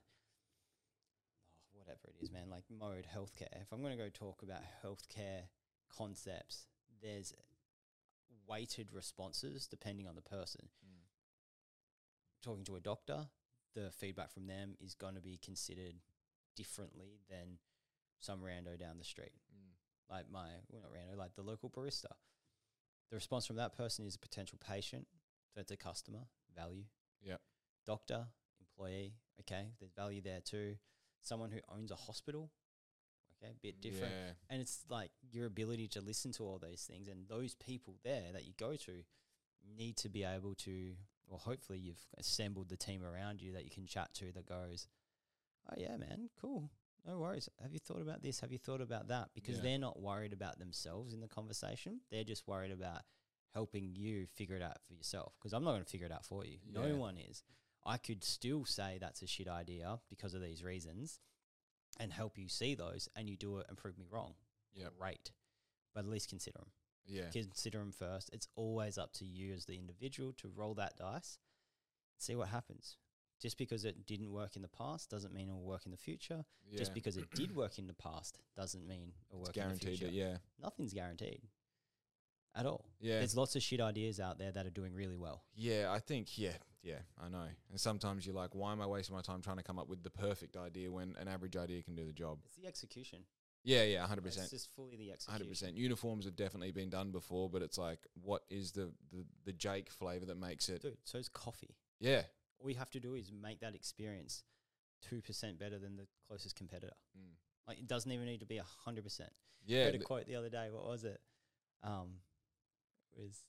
[1.75, 3.61] oh, whatever it is, man, like mode healthcare.
[3.61, 5.43] If I'm going to go talk about healthcare
[5.95, 6.67] concepts,
[7.01, 7.33] there's
[8.47, 10.69] weighted responses depending on the person.
[10.85, 11.03] Mm.
[12.41, 13.27] Talking to a doctor,
[13.75, 15.95] the feedback from them is going to be considered
[16.55, 17.57] differently than
[18.23, 20.13] some rando down the street mm.
[20.13, 22.11] like my well not rando, like the local barista.
[23.09, 25.05] The response from that person is a potential patient,
[25.55, 26.21] that's a customer,
[26.55, 26.85] value.
[27.21, 27.41] Yep.
[27.85, 28.25] Doctor,
[28.59, 30.75] employee, okay, there's value there too.
[31.21, 32.49] Someone who owns a hospital,
[33.43, 34.13] okay, a bit different.
[34.13, 34.31] Yeah.
[34.49, 38.31] And it's like your ability to listen to all those things and those people there
[38.33, 39.03] that you go to
[39.77, 40.91] need to be able to
[41.29, 44.87] well hopefully you've assembled the team around you that you can chat to that goes,
[45.69, 46.69] Oh yeah, man, cool.
[47.05, 47.49] No worries.
[47.61, 48.39] Have you thought about this?
[48.39, 49.29] Have you thought about that?
[49.33, 49.63] Because Yeah.
[49.63, 52.01] they're not worried about themselves in the conversation.
[52.09, 53.03] They're just worried about
[53.49, 55.33] helping you figure it out for yourself.
[55.37, 56.59] Because I'm not going to figure it out for you.
[56.65, 56.81] Yeah.
[56.87, 57.43] No one is.
[57.85, 61.19] I could still say that's a shit idea because of these reasons
[61.99, 64.35] and help you see those and you do it and prove me wrong.
[64.73, 64.87] Yeah.
[64.97, 65.31] Great.
[65.93, 66.71] But at least consider them.
[67.05, 67.29] Yeah.
[67.31, 68.29] Consider them first.
[68.31, 71.37] It's always up to you as the individual to roll that dice,
[72.17, 72.95] see what happens.
[73.43, 75.97] Just because it didn't work in the past doesn't mean it will work in the
[75.97, 76.45] future.
[76.71, 76.77] yeah.
[76.77, 79.67] Just because it did work in the past doesn't mean it'll it's work in the
[79.67, 80.05] guaranteed future.
[80.05, 80.37] that, yeah.
[80.61, 81.41] Nothing's guaranteed
[82.55, 82.85] at all.
[83.01, 83.19] Yeah.
[83.19, 85.43] There's lots of shit ideas out there that are doing really well.
[85.55, 86.53] Yeah, I think yeah,
[86.83, 87.47] yeah, I know.
[87.69, 90.03] And sometimes you're like, why am I wasting my time trying to come up with
[90.03, 92.39] the perfect idea when an average idea can do the job?
[92.45, 93.19] It's the execution.
[93.65, 94.25] Yeah, yeah, 100%.
[94.25, 95.31] It's just fully the execution.
[95.31, 95.75] Hundred percent.
[95.77, 99.89] Uniforms have definitely been done before, but it's like, what is the, the the Jake
[99.89, 100.81] flavor that makes it?
[100.81, 101.75] Dude, so is coffee.
[101.99, 102.23] Yeah,
[102.63, 104.43] All you have to do is make that experience
[105.11, 106.93] 2% better than the closest competitor.
[107.17, 107.33] Mm.
[107.67, 109.19] Like it doesn't even need to be 100%.
[109.65, 109.77] Yeah.
[109.77, 110.69] I yeah, heard a quote the other day.
[110.71, 111.19] What was it?
[111.83, 112.19] Um,
[113.15, 113.39] it was,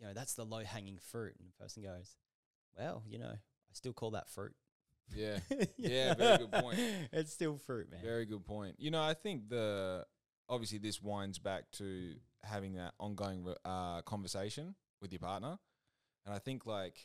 [0.00, 1.34] you know, that's the low hanging fruit.
[1.38, 2.16] And the person goes,
[2.78, 4.54] well, you know, I still call that fruit.
[5.14, 5.38] yeah.
[5.76, 6.78] Yeah, very good point.
[7.12, 8.00] It's still fruit, man.
[8.02, 8.76] Very good point.
[8.78, 10.06] You know, I think the
[10.48, 15.58] obviously this winds back to having that ongoing uh, conversation with your partner,
[16.24, 16.98] and I think like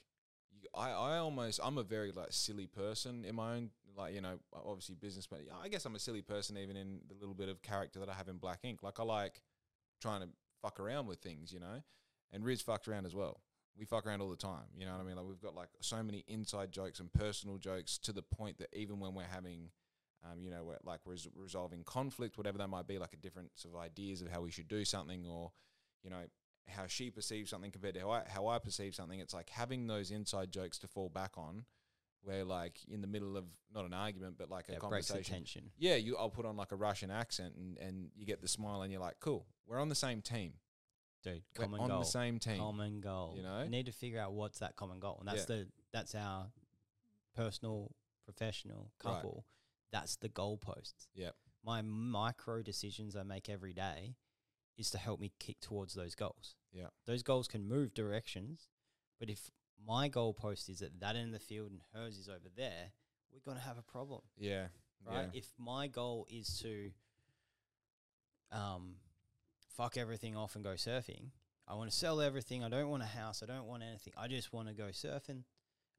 [0.75, 4.39] I, I almost I'm a very like silly person in my own like you know
[4.53, 7.61] obviously business, but I guess I'm a silly person even in the little bit of
[7.61, 8.83] character that I have in Black Ink.
[8.83, 9.41] Like I like
[10.01, 10.29] trying to
[10.61, 11.81] fuck around with things, you know,
[12.31, 13.41] and Riz fucks around as well.
[13.77, 15.15] We fuck around all the time, you know what I mean?
[15.15, 18.67] Like we've got like so many inside jokes and personal jokes to the point that
[18.73, 19.69] even when we're having
[20.23, 23.65] um, you know, we're, like res- resolving conflict, whatever that might be, like a difference
[23.65, 25.51] of ideas of how we should do something, or
[26.03, 26.21] you know,
[26.71, 29.19] how she perceives something compared to how I how I perceive something.
[29.19, 31.65] It's like having those inside jokes to fall back on,
[32.23, 35.71] where like in the middle of not an argument, but like a Yeah, the conversation.
[35.77, 36.17] Yeah, you.
[36.17, 39.01] I'll put on like a Russian accent, and and you get the smile, and you're
[39.01, 40.53] like, cool, we're on the same team.
[41.23, 41.99] Dude, We're common on goal.
[41.99, 42.57] the same team.
[42.57, 43.35] Common goal.
[43.37, 43.61] You know?
[43.63, 46.47] we need to figure out what's that common goal, and that's the that's our
[47.35, 47.91] personal,
[48.25, 49.13] professional Right.
[49.13, 49.45] couple.
[49.91, 51.07] That's the goalposts.
[51.13, 51.31] Yeah,
[51.63, 54.15] My micro decisions I make every day
[54.77, 56.55] is to help me kick towards those goals.
[56.71, 58.67] yeah, Those goals can move directions,
[59.19, 59.51] but if
[59.85, 62.91] my goalpost is at that end of the field and hers is over there,
[63.31, 64.67] we're gonna have a problem yeah,
[65.05, 65.29] right?
[65.33, 65.39] yeah.
[65.39, 66.91] If my goal is to
[68.51, 68.95] um,
[69.77, 71.29] fuck everything off and go surfing,
[71.67, 72.63] I want to sell everything.
[72.63, 73.41] I don't want a house.
[73.41, 74.13] I don't want anything.
[74.17, 75.43] I just want to go surfing.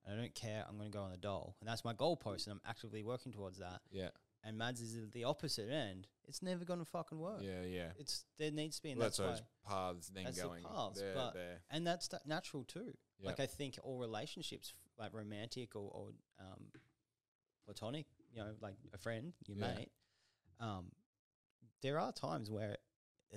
[0.04, 0.64] And I don't care.
[0.68, 3.30] I'm going to go on the dole, and that's my goalpost, and I'm actively working
[3.32, 3.80] towards that.
[3.92, 4.08] yeah,
[4.44, 6.08] And Mads is at the opposite end.
[6.26, 7.40] It's never going to fucking work.
[7.42, 7.88] yeah, yeah.
[7.96, 10.64] It's there needs to be, and Well, that's, that's why, paths then that's the going
[10.64, 11.60] paths, there, but- there.
[11.70, 12.92] and that's that natural too.
[13.20, 13.28] Yeah.
[13.28, 16.08] Like I think all relationships, like romantic or, or
[16.40, 16.64] um,
[17.64, 19.74] platonic, you know, like a friend, your Yeah.
[19.76, 19.92] mate,
[20.58, 20.90] um,
[21.82, 22.76] there are times where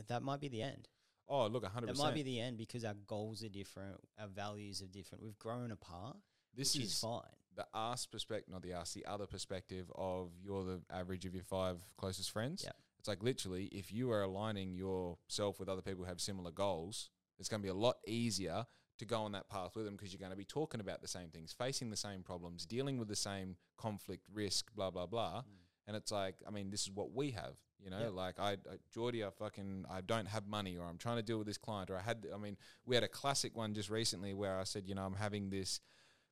[0.08, 0.88] that might be the end.
[1.28, 4.82] Oh, look, hundred It might be the end because our goals are different, our values
[4.82, 5.24] are different.
[5.24, 6.18] We've grown apart,
[6.56, 7.22] This is is fine.
[7.56, 11.44] The ass perspective, not the ass, the other perspective of you're the average of your
[11.44, 12.64] five closest friends.
[12.66, 12.72] Yeah.
[13.00, 17.10] It's like literally, if you are aligning yourself with other people who have similar goals,
[17.38, 18.66] it's going to be a lot easier
[18.98, 21.08] to go on that path with them because you're going to be talking about the
[21.08, 25.40] same things, facing the same problems, dealing with the same conflict, risk, blah, blah, blah.
[25.40, 25.44] Mm.
[25.88, 28.78] And it's like, I mean, this is what we have, you know, like I, I,
[28.92, 31.92] Geordie, I fucking, I don't have money or I'm trying to deal with this client
[31.92, 34.88] or I had, I mean, we had a classic one just recently where I said,
[34.88, 35.82] you know, I'm having this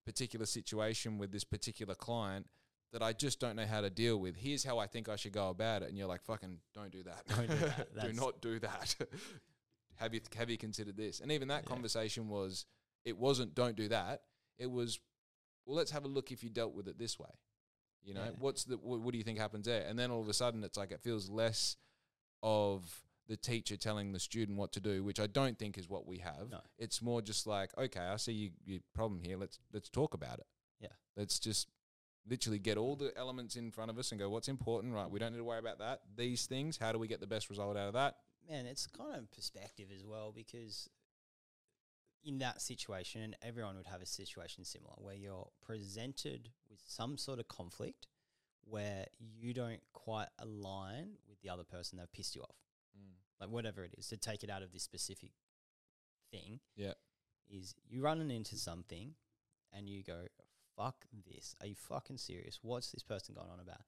[0.05, 2.47] particular situation with this particular client
[2.91, 4.35] that I just don't know how to deal with.
[4.35, 5.89] Here's how I think I should go about it.
[5.89, 7.23] And you're like, fucking don't do that.
[7.27, 8.01] Don't do that.
[8.07, 8.95] do not do that.
[9.95, 11.19] have you have you considered this?
[11.19, 12.65] And even that conversation was
[13.05, 14.21] it wasn't don't do that.
[14.59, 14.99] It was
[15.65, 17.29] well, let's have a look if you dealt with it this way.
[18.03, 18.31] You know, Yeah.
[18.37, 19.85] what's the what, what do you think happens there?
[19.87, 21.77] And then all of a sudden it's like it feels less
[22.43, 26.05] of the teacher telling the student what to do, which I don't think is what
[26.05, 26.49] we have.
[26.51, 26.59] No.
[26.77, 29.37] It's more just like, okay, I see you, your problem here.
[29.37, 30.47] Let's let's talk about it.
[30.79, 30.89] Yeah.
[31.15, 31.69] Let's just
[32.29, 35.09] literally get all the elements in front of us and go, what's important, right?
[35.09, 36.01] We don't need to worry about that.
[36.15, 38.15] These things, how do we get the best result out of that?
[38.49, 40.89] man, it's kind of perspective as well because
[42.23, 47.17] in that situation, and everyone would have a situation similar where you're presented with some
[47.17, 48.07] sort of conflict
[48.65, 52.55] where you don't quite align with the other person that pissed you off,
[52.97, 53.13] Mm.
[53.39, 54.07] like whatever it is.
[54.07, 55.31] To take it out of this specific
[56.31, 56.93] thing, Yeah.
[57.49, 59.15] is you running into something
[59.71, 60.27] and you go,
[60.75, 61.55] fuck this.
[61.61, 62.59] Are you fucking serious?
[62.61, 63.81] What's this person going on about?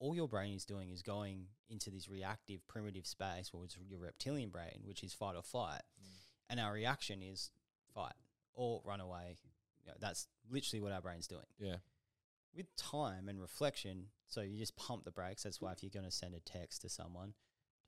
[0.00, 3.98] All your brain is doing is going into this reactive, primitive space, or it's your
[3.98, 5.82] reptilian brain, which is fight or flight.
[6.00, 6.06] Mm.
[6.50, 7.50] And our reaction is
[7.94, 8.14] fight
[8.54, 9.36] or run away.
[9.84, 11.46] You know, that's literally what our brain's doing.
[11.58, 11.76] Yeah.
[12.54, 15.42] With time and reflection, so you just pump the brakes.
[15.42, 17.34] That's why if you're going to send a text to someone,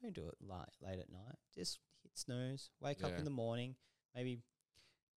[0.03, 1.37] don't do it late, late at night.
[1.55, 3.19] Just hit snooze, wake up Yeah.
[3.19, 3.77] in the morning,
[4.15, 4.41] maybe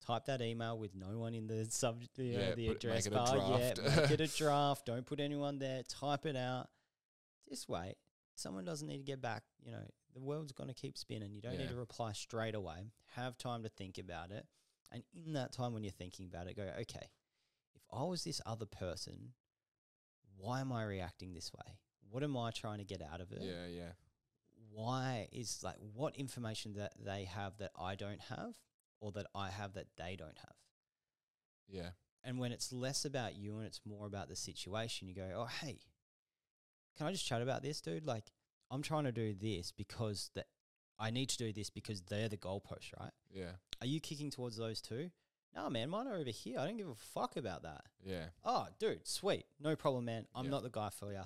[0.05, 3.05] type that email with no one in the subject, the, uh, Yeah, the put- address
[3.05, 3.37] it a bar.
[3.59, 3.97] Yeah, draft.
[3.97, 4.85] make it a draft.
[4.85, 5.83] Don't put anyone there.
[5.83, 6.69] Type it out.
[7.47, 7.95] Just wait.
[8.35, 9.43] Someone doesn't need to get back.
[9.63, 11.33] You know, the world's going to keep spinning.
[11.33, 12.91] You don't need to reply straight away.
[13.15, 14.45] Have time to think about it.
[14.91, 17.07] And in that time when you're thinking about it, go, okay,
[17.75, 19.33] if I was this other person,
[20.37, 21.77] why am I reacting this way?
[22.09, 23.41] What am I trying to get out of it?
[23.41, 23.65] Yeah.
[23.67, 23.91] Yeah.
[24.73, 28.55] Why is like what information that they have that I don't have
[28.99, 30.55] or that I have that they don't have?
[31.67, 31.89] Yeah.
[32.23, 35.45] And when it's less about you and it's more about the situation, you go, oh,
[35.61, 35.79] hey,
[36.97, 38.05] can I just chat about this, dude?
[38.05, 38.31] Like,
[38.71, 40.45] I'm trying to do this because that
[40.97, 43.11] I need to do this because they're the goalpost, right?
[43.31, 43.51] Yeah.
[43.81, 45.09] Are you kicking towards those two?
[45.55, 46.59] No, man, mine are over here.
[46.59, 47.83] I don't give a fuck about that.
[48.03, 48.25] Yeah.
[48.43, 49.45] Oh, dude, sweet.
[49.59, 50.25] No problem, man.
[50.33, 50.51] I'm Yeah.
[50.51, 51.23] not the guy for you.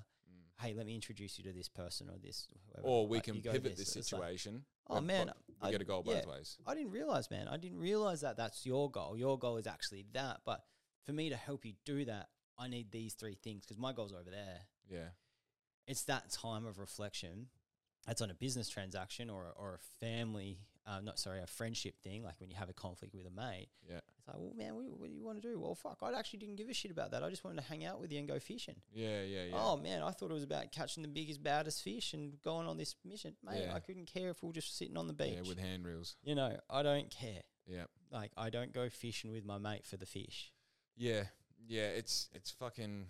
[0.59, 2.47] Hey, let me introduce you to this person or this.
[2.73, 2.87] Whoever.
[2.87, 4.65] Or we Like, can pivot this like, situation.
[4.87, 5.27] oh, man.
[5.27, 6.15] but I- get a goal yeah.
[6.15, 6.57] both ways.
[6.65, 7.47] I didn't realize, man.
[7.47, 9.15] I didn't realize that that's your goal.
[9.17, 10.41] Your goal is actually that.
[10.45, 10.63] But
[11.05, 14.13] for me to help you do that, I need these three things because my goal's
[14.13, 14.61] over there.
[14.89, 15.09] Yeah.
[15.85, 17.47] It's that time of reflection.
[18.07, 22.23] That's on a business transaction or, or a family, uh, not sorry, a friendship thing,
[22.23, 23.67] like when you have a conflict with a mate.
[23.87, 23.99] Yeah.
[24.17, 25.59] It's like, well, man, what, what do you want to do?
[25.59, 27.23] Well, fuck, I actually didn't give a shit about that.
[27.23, 28.75] I just wanted to hang out with you and go fishing.
[28.93, 29.21] Yeah.
[29.23, 29.43] Yeah.
[29.51, 29.55] Yeah.
[29.55, 32.77] Oh man, I thought it was about catching the biggest, baddest fish and going on
[32.77, 33.35] this mission.
[33.43, 33.75] Mate, Yeah.
[33.75, 35.33] I couldn't care if we were just sitting on the beach.
[35.35, 35.47] yeah.
[35.47, 36.15] With handlines.
[36.23, 37.41] you know, I don't care.
[37.67, 37.83] Yeah.
[38.11, 40.53] Like, I don't go fishing with my mate for the fish.
[40.95, 41.23] Yeah,
[41.67, 43.07] yeah, it's it's fucking.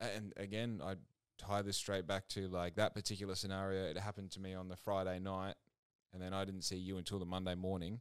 [0.00, 0.94] And again, I
[1.38, 3.84] tie this straight back to like that particular scenario.
[3.84, 5.54] It happened to me on the Friday night,
[6.12, 8.00] and then I didn't see you until the Monday morning.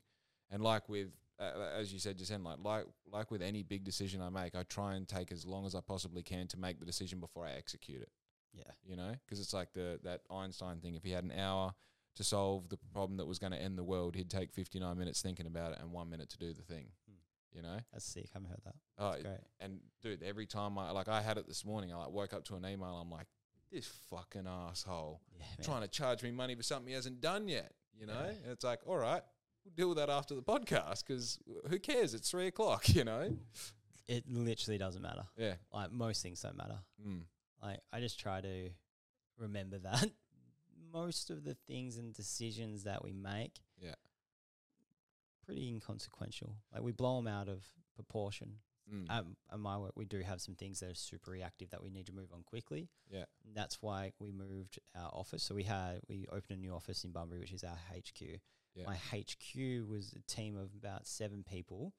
[0.50, 1.08] And like with,
[1.40, 4.56] uh, as you said just then, like like like with any big decision I make,
[4.56, 7.46] I try and take as long as I possibly can to make the decision before
[7.46, 8.10] I execute it.
[8.54, 8.72] Yeah.
[8.86, 10.96] You know, because it's like the that Einstein thing.
[10.96, 11.74] If he had an hour
[12.16, 14.98] to solve the problem that was going to end the world, he'd take fifty nine
[14.98, 16.88] minutes thinking about it and one minute to do the thing.
[17.08, 17.18] Hmm.
[17.52, 17.78] You know.
[17.92, 18.30] That's sick.
[18.34, 18.76] I haven't heard that.
[18.98, 19.40] Oh, great.
[19.60, 22.46] and dude, every time I like I had it this morning, I like woke up
[22.46, 22.98] to an email.
[23.02, 23.28] I'm like,
[23.72, 27.74] this fucking asshole Yeah, trying to charge me money for something he hasn't done yet.
[28.00, 28.30] You know, Yeah.
[28.44, 29.22] and it's like, all right,
[29.66, 32.14] we'll deal with that after the podcast because who cares?
[32.14, 32.88] It's three o'clock.
[32.96, 33.36] You know.
[34.08, 35.26] It literally doesn't matter.
[35.38, 35.56] Yeah.
[35.74, 36.80] Like, most things don't matter.
[37.06, 37.24] Mm.
[37.62, 38.70] Like, I just try to
[39.38, 40.10] remember that
[40.94, 43.96] most of the things and decisions that we make Yeah.
[45.46, 46.56] pretty inconsequential.
[46.74, 47.66] Like, we blow them out of
[47.96, 48.60] proportion.
[48.94, 49.06] Mm.
[49.10, 51.90] Um, at my work, we do have some things that are super reactive that we
[51.90, 52.90] need to move on quickly.
[53.10, 53.26] yeah.
[53.46, 55.44] And that's why we moved our office.
[55.44, 58.22] So we had we opened a new office in Bunbury, which is our HQ.
[58.76, 58.86] Yeah.
[58.86, 61.94] My HQ was a team of about seven people,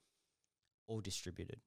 [0.86, 1.60] all distributed.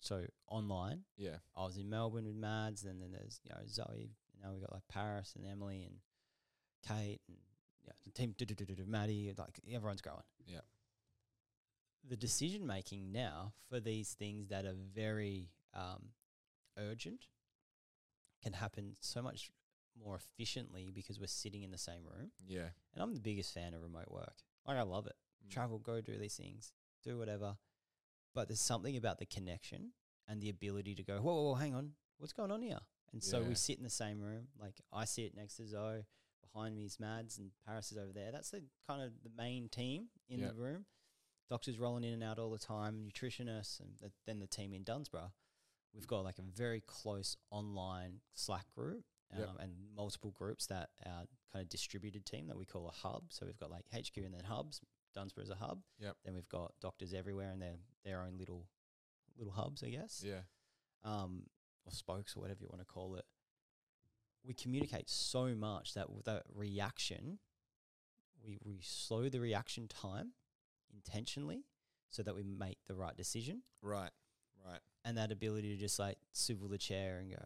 [0.00, 1.36] So online, Yeah.
[1.56, 4.10] I was in Melbourne with Mads, and then there's you know Zoe.
[4.42, 5.96] Now we got like Paris and Emily and
[6.86, 7.36] Kate and
[7.86, 8.34] yeah, the team.
[8.36, 10.22] do- do- do- do, Maddie, like everyone's growing.
[10.46, 10.60] Yeah.
[12.08, 16.10] The decision making now for these things that are very um,
[16.78, 17.26] urgent
[18.42, 19.50] can happen so much
[20.02, 22.30] more efficiently because we're sitting in the same room.
[22.46, 22.68] Yeah.
[22.94, 24.34] And I'm the biggest fan of remote work.
[24.66, 25.14] Like I love it.
[25.46, 25.50] Mm.
[25.50, 26.72] Travel, go do these things,
[27.04, 27.56] do whatever.
[28.34, 29.90] But there's something about the connection
[30.26, 32.78] and the ability to go, whoa, whoa, whoa hang on, what's going on here?
[33.12, 33.48] And so Yeah.
[33.48, 34.48] we sit in the same room.
[34.58, 36.06] Like I sit next to Zoe,
[36.52, 38.30] behind me is Mads, and Paris is over there.
[38.32, 40.48] That's the kind of the main team in Yeah.
[40.48, 40.86] the room.
[41.50, 44.84] Doctors rolling in and out all the time, nutritionists, and the, then the team in
[44.84, 45.32] Dunsborough.
[45.92, 49.02] We've got like a very close online Slack group
[49.34, 49.48] um, Yep.
[49.58, 53.24] and multiple groups that are kind of distributed team that we call a hub.
[53.30, 54.80] So we've got like HQ and then hubs.
[55.12, 55.80] Dunsborough is a hub.
[55.98, 56.16] Yep.
[56.24, 57.74] Then we've got doctors everywhere and their
[58.04, 58.68] their own little
[59.36, 60.22] little hubs, I guess.
[60.24, 60.42] Yeah.
[61.04, 61.46] Um,
[61.84, 63.24] or spokes or whatever you want to call it.
[64.46, 67.40] We communicate so much that with that reaction
[68.46, 70.32] we, we slow the reaction time
[70.92, 71.64] intentionally
[72.10, 74.10] so that we make the right decision Right.
[74.66, 74.80] Right.
[75.04, 77.42] and that ability to just like swivel the chair and go,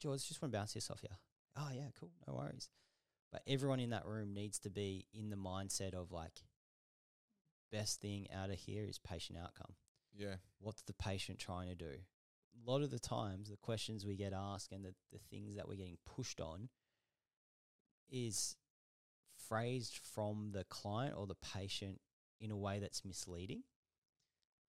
[0.00, 1.08] George, just want to bounce this off you.
[1.56, 2.68] Oh yeah, cool, no worries.
[3.32, 6.42] But everyone in that room needs to be in the mindset of like,
[7.72, 9.74] best thing out of here is patient outcome.
[10.16, 10.36] Yeah.
[10.60, 11.86] What's the patient trying to do?
[12.66, 15.68] A lot of the times, the questions we get asked and the, the things that
[15.68, 16.68] we're getting pushed on
[18.10, 18.56] is
[19.48, 22.00] phrased from the client or the patient
[22.40, 23.62] in a way that's misleading.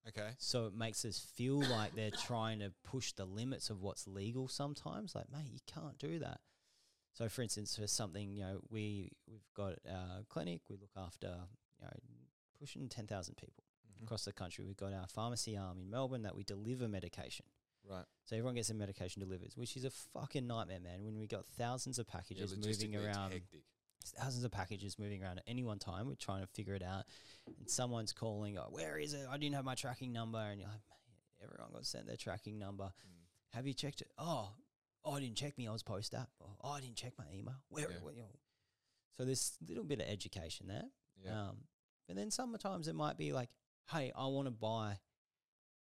[0.07, 0.29] Okay.
[0.37, 4.47] So it makes us feel like they're trying to push the limits of what's legal
[4.47, 5.13] sometimes.
[5.15, 6.39] Like, mate, you can't do that.
[7.13, 11.27] So, for instance, for something, you know, we, we've got a clinic, we look after,
[11.79, 11.91] you know,
[12.59, 13.63] pushing 10,000 people
[13.99, 14.03] Mhm.
[14.03, 14.63] across the country.
[14.65, 17.45] We've got our pharmacy arm in Melbourne that we deliver medication.
[17.83, 18.05] Right.
[18.25, 21.03] So everyone gets their medication delivered, which is a fucking nightmare, man.
[21.03, 23.63] When we got thousands of Yeah, packages moving around hectic.
[24.05, 26.07] Thousands of packages moving around at any one time.
[26.07, 27.05] We're trying to figure it out,
[27.59, 29.27] and someone's calling, oh, "Where is it?
[29.29, 30.81] I didn't have my tracking number." And you're like,
[31.43, 32.85] "Everyone got sent their tracking number.
[32.85, 33.25] Mm.
[33.53, 34.11] Have you checked it?
[34.17, 34.49] Oh,
[35.03, 35.67] oh, I didn't check me.
[35.67, 36.29] I was post app.
[36.41, 37.55] Oh, I didn't check my email.
[37.69, 37.89] Where?
[37.89, 37.97] Yeah.
[38.01, 38.27] where you know?
[39.17, 40.85] So there's a little bit of education there.
[41.23, 41.47] Yeah.
[41.49, 41.57] Um,
[42.07, 43.49] but then sometimes it might be like,
[43.91, 44.99] "Hey, I want to buy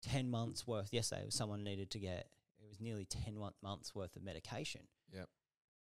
[0.03, 2.31] ten months worth." Yesterday, someone needed to get
[2.63, 4.81] it was nearly ten mon- months worth of medication
[5.13, 5.29] Yep.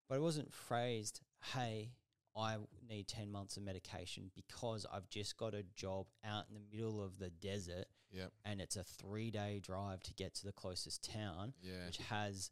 [0.10, 1.22] but it wasn't phrased,
[1.54, 1.91] hey,
[2.35, 2.57] I
[2.89, 7.01] need 10 months of medication because I've just got a job out in the middle
[7.03, 8.31] of the desert Yep.
[8.45, 11.85] and it's a three day drive to get to the closest town, Yeah.
[11.85, 12.51] which has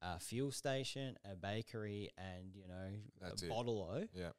[0.00, 3.48] a fuel station, a bakery, and, you know, That's a it.
[3.48, 4.08] bottle o.
[4.14, 4.30] Yeah.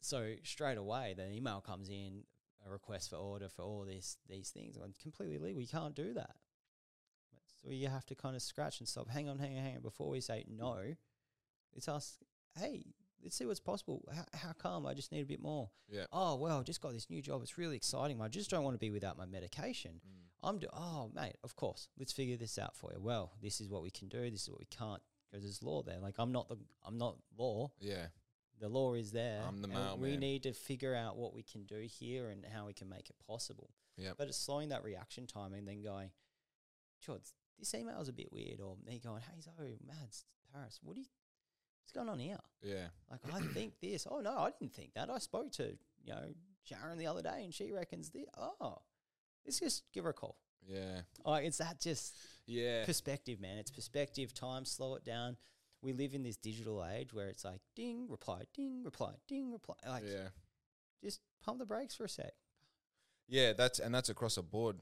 [0.00, 2.24] So straight away, the email comes in,
[2.66, 4.76] a request for order for all this, these things.
[4.76, 5.60] I'm completely legal.
[5.62, 6.36] You can't do that.
[7.62, 9.08] So you have to kind of scratch and stop.
[9.08, 9.82] Hang on, hang on, hang on.
[9.82, 10.94] Before we say no,
[11.72, 12.18] it's us,
[12.56, 12.84] ask, hey,
[13.24, 14.06] let's see what's possible.
[14.14, 14.86] How, how come?
[14.86, 15.70] I just need a bit more.
[15.88, 16.04] Yeah.
[16.12, 17.42] Oh, well, just got this new job.
[17.42, 18.20] It's really exciting.
[18.20, 20.00] I just don't want to be without my medication.
[20.06, 20.48] Mm.
[20.48, 21.88] I'm do- oh, mate, of course.
[21.98, 23.00] Let's figure this out for you.
[23.00, 24.30] Well, this is what we can do.
[24.30, 25.98] This is what we can't because there's law there.
[25.98, 28.06] Like I'm not the I'm not law Yeah.
[28.60, 29.42] the law is there.
[29.48, 32.66] I'm the and We need to figure out what we can do here and how
[32.66, 33.70] we can make it possible.
[33.96, 34.12] Yeah.
[34.16, 36.10] But it's slowing that reaction time and then going,
[37.00, 37.18] sure,
[37.58, 38.60] this email is a bit weird.
[38.60, 41.06] Or me going, hey, Zoe, Mads, Paris, what do you,
[41.84, 42.38] what's going on here?
[42.62, 42.86] Yeah.
[43.10, 44.06] Like, I think this.
[44.10, 45.10] Oh, no, I didn't think that.
[45.10, 45.64] I spoke to,
[46.04, 46.24] you know,
[46.64, 48.24] Sharon the other day and she reckons this.
[48.38, 48.78] Oh,
[49.44, 50.36] let's just give her a call.
[50.66, 51.02] Yeah.
[51.26, 52.14] Oh, it's that just
[52.46, 52.84] Yeah.
[52.86, 53.58] perspective, man.
[53.58, 55.36] It's perspective, time, slow it down.
[55.82, 59.74] We live in this digital age where it's like ding, reply, ding, reply, ding, reply.
[59.86, 60.28] Like, Yeah.
[61.02, 62.32] just pump the brakes for a sec.
[63.28, 64.80] Yeah, that's and that's across the board.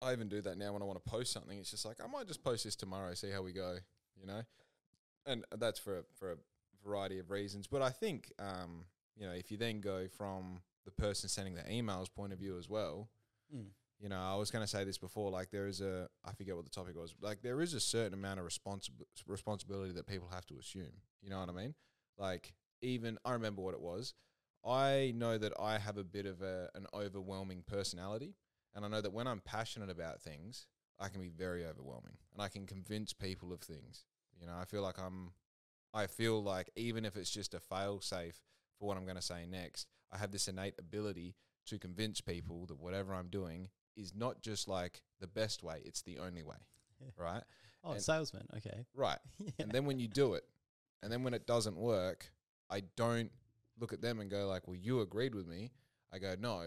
[0.00, 1.58] I even do that now when I want to post something.
[1.58, 3.76] It's just like I might just post this tomorrow, see how we go,
[4.18, 4.42] you know.
[5.28, 6.36] And that's for for a
[6.82, 7.66] variety of reasons.
[7.66, 8.86] But I think, um,
[9.16, 12.58] you know, if you then go from the person sending the emails point of view
[12.58, 13.10] as well,
[13.54, 13.70] Mm.
[13.98, 15.30] you know, I was going to say this before.
[15.30, 17.14] Like there is a, I forget what the topic was.
[17.20, 18.90] Like there is a certain amount of responsi-
[19.26, 20.92] responsibility that people have to assume.
[21.22, 21.74] You know what I mean?
[22.16, 24.14] Like even I remember what it was.
[24.64, 28.34] I know that I have a bit of a, an overwhelming personality,
[28.74, 30.66] and I know that when I'm passionate about things,
[30.98, 34.04] I can be very overwhelming, and I can convince people of things.
[34.40, 35.30] You know, I feel like I'm,
[35.94, 38.40] I feel like even if it's just a fail safe
[38.78, 41.34] for what I'm going to say next, I have this innate ability
[41.66, 46.02] to convince people that whatever I'm doing is not just like the best way; it's
[46.02, 46.56] the only way,
[47.00, 47.08] Yeah.
[47.16, 47.42] right?
[47.84, 48.46] Oh, And- salesman.
[48.56, 48.84] Okay.
[48.94, 49.18] Right.
[49.38, 49.50] Yeah.
[49.60, 50.42] And then when you do it,
[51.02, 52.28] and then when it doesn't work,
[52.68, 53.30] I don't
[53.78, 55.70] look at them and go like, "Well, you agreed with me."
[56.12, 56.66] I go, "No,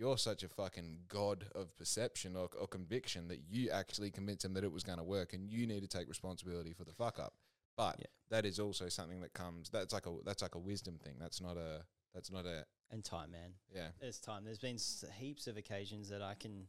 [0.00, 4.54] you're such a fucking god of perception or, or conviction that you actually convinced him
[4.54, 7.18] that it was going to work, and you need to take responsibility for the fuck
[7.18, 7.34] up."
[7.76, 8.06] But Yeah.
[8.30, 9.68] that is also something that comes.
[9.70, 11.16] That's like a that's like a wisdom thing.
[11.20, 13.54] That's not a that's not a And time, man.
[13.72, 14.44] yeah There's time.
[14.44, 14.78] There's been
[15.18, 16.66] heaps of occasions that I can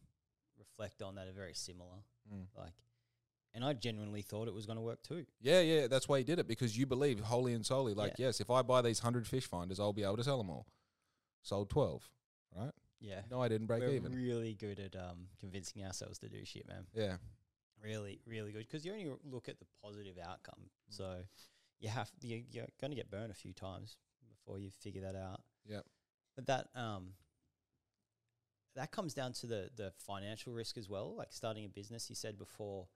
[0.59, 2.03] reflect on that are very similar.
[2.31, 2.45] Mm.
[2.55, 2.73] Like,
[3.53, 5.25] and I genuinely thought it was going to work too.
[5.41, 5.87] yeah yeah.
[5.87, 7.93] That's why you did it because you believe wholly and solely.
[7.93, 8.27] Like Yeah.
[8.27, 10.67] yes, if I buy these hundred fish finders, I'll be able to sell them all.
[11.41, 12.07] Sold twelve,
[12.55, 12.71] right?
[13.01, 13.21] Yeah.
[13.29, 14.13] No, I didn't break We're even.
[14.13, 16.85] really good at um, convincing ourselves to do shit, man.
[16.93, 17.17] Yeah.
[17.83, 18.59] Really, really good.
[18.59, 20.59] Because you only look at the positive outcome.
[20.59, 20.97] Mm.
[20.97, 21.15] So
[21.79, 23.97] you have you, you're going to get burned a few times
[24.29, 25.41] before you figure that out.
[25.67, 25.81] Yeah.
[26.35, 27.13] But that um
[28.75, 31.15] that comes down to the the financial risk as well.
[31.15, 32.87] Like starting a business, you said before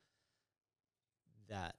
[1.50, 1.76] that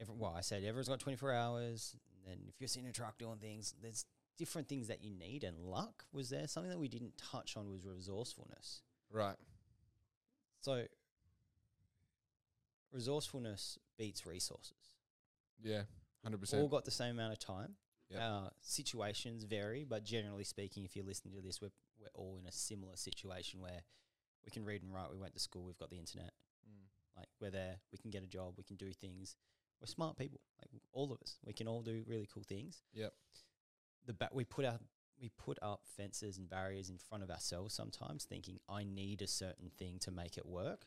[0.00, 1.96] every, well, I said everyone's got 24 hours.
[2.10, 4.04] And then if you're sitting in a truck doing things, there's
[4.36, 6.46] different things that you need and luck was there.
[6.46, 8.82] Something that we didn't touch on was resourcefulness.
[9.12, 9.36] Right.
[10.60, 10.84] So
[12.92, 14.94] resourcefulness beats resources.
[15.62, 15.82] Yeah.
[16.26, 17.74] 100% All got the same amount of time.
[18.10, 18.20] Yep.
[18.20, 21.70] Uh, situations vary, but generally speaking, if you're listening to this, we're
[22.00, 23.82] we're all in a similar situation where
[24.44, 25.10] we can read and write.
[25.10, 25.64] We went to school.
[25.64, 26.32] We've got the internet.
[26.68, 26.84] Mm.
[27.16, 27.76] Like we're there.
[27.92, 28.54] We can get a job.
[28.56, 29.36] We can do things.
[29.80, 30.40] We're smart people.
[30.60, 31.36] Like all of us.
[31.44, 32.82] We can all do really cool things.
[32.92, 33.12] Yep.
[34.06, 34.78] The ba- we put our
[35.20, 39.26] we put up fences and barriers in front of ourselves sometimes, thinking I need a
[39.26, 40.86] certain thing to make it work.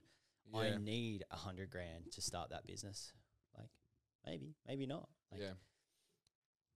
[0.53, 3.13] I need a hundred grand to start that business.
[3.57, 3.69] Like
[4.25, 5.09] maybe, maybe not.
[5.31, 5.53] Like yeah.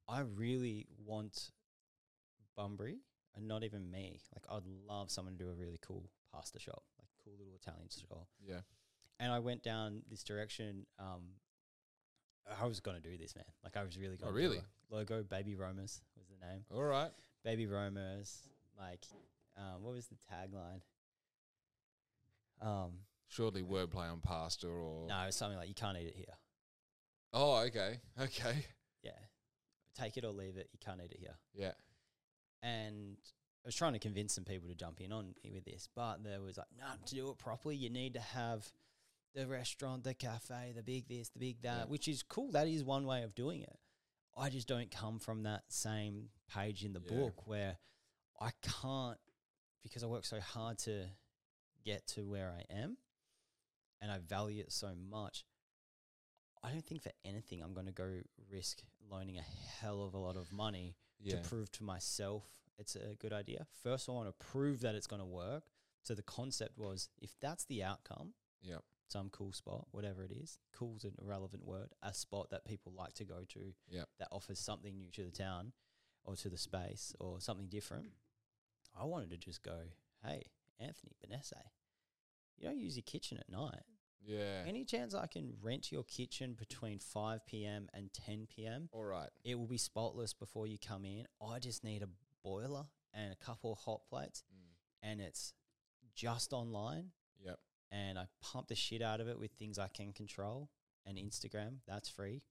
[0.10, 1.52] I really want
[2.58, 2.98] Bunbury,
[3.36, 4.20] and not even me.
[4.36, 7.88] Like I'd love someone to do a really cool pasta shop, like cool little Italian
[7.90, 8.28] shop.
[8.46, 8.62] Yeah.
[9.20, 10.86] And I went down this direction.
[11.00, 11.36] Um,
[12.60, 13.46] I was gonna do this, man.
[13.64, 14.32] Like I was really going.
[14.32, 14.62] Oh, really?
[14.90, 16.02] Logo Baby the
[16.42, 16.64] name.
[16.74, 17.12] All right.
[17.44, 18.40] Baby Romers.
[18.80, 19.06] Like,
[19.58, 20.82] um, what was the tagline?
[22.62, 22.92] Um,
[23.28, 25.08] Surely wordplay on pasta or.
[25.08, 26.36] no, it was something like you can't eat it here.
[27.34, 28.00] Oh, okay.
[28.22, 28.66] Okay.
[29.04, 29.12] Yeah,
[29.98, 30.70] take it or leave it.
[30.74, 31.36] You can't eat it here.
[31.56, 31.72] Yeah.
[32.62, 33.18] and
[33.64, 36.24] I was trying to convince some people to jump in on me with this, but
[36.24, 38.68] there was like, no, to do it properly, you need to have
[39.36, 41.86] the restaurant, the cafe, the big this, the big that, Yeah.
[41.86, 42.52] which is cool.
[42.52, 43.78] That is one way of doing it.
[44.38, 47.18] I just don't come from that same page in the Yeah.
[47.18, 47.78] book where
[48.40, 49.20] I can't
[49.84, 51.10] because I work so hard to
[51.84, 52.98] get to where I am
[54.00, 55.46] and I value it so much.
[56.64, 60.18] I don't think for anything I'm going to go risk loaning a hell of a
[60.18, 61.42] lot of money Yeah.
[61.42, 62.44] to prove to myself
[62.78, 63.68] it's a good idea.
[63.84, 65.66] First, I want to prove that it's going to work.
[66.02, 68.80] So the concept was if that's the outcome, Yeah.
[69.12, 73.14] Some cool spot, whatever it is, cool's an irrelevant word, a spot that people like
[73.16, 74.06] to go to Yeah.
[74.20, 75.74] that offers something new to the town
[76.24, 78.12] or to the space or something different.
[78.96, 79.80] I wanted to just go,
[80.24, 80.44] hey,
[80.80, 81.54] Anthony, Benesse,
[82.58, 83.84] you don't use your kitchen at night.
[84.24, 84.64] Yeah.
[84.68, 87.90] Any chance I can rent your kitchen between 5 p.m.
[87.94, 88.88] and 10 p.m.?
[88.92, 89.30] All right.
[89.44, 91.26] It will be spotless before you come in.
[91.42, 92.10] I just need a
[92.44, 94.76] boiler and a couple of hot plates, Mm.
[95.02, 95.54] and it's
[96.14, 97.12] just online.
[97.92, 100.70] And I pump the shit out of it with things I can control.
[101.06, 102.44] And Instagram, that's free.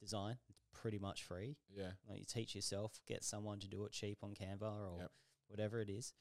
[0.00, 1.56] Design, it's pretty much free.
[1.74, 1.92] Yeah.
[2.08, 5.10] Like you teach yourself, get someone to do it cheap on Canva or Yep.
[5.48, 6.12] whatever it is.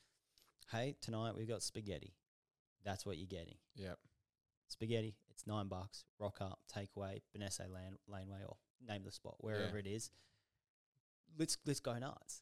[0.72, 2.16] Hey, tonight we've got spaghetti.
[2.84, 3.58] That's what you're getting.
[3.76, 4.00] Yep.
[4.68, 6.06] Spaghetti, it's nine bucks.
[6.18, 9.80] Rock up, takeaway, Benesse Lane, Laneway, or name the spot, wherever Yeah.
[9.82, 10.10] it is.
[11.38, 12.42] Let's let's go nuts.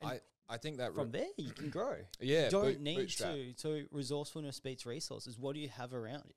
[0.00, 1.96] And I I think that from there you can grow.
[2.20, 3.32] yeah you don't boot- need bootstrap.
[3.32, 3.54] to.
[3.56, 5.38] So resourcefulness beats resources.
[5.38, 6.34] What do you have around you?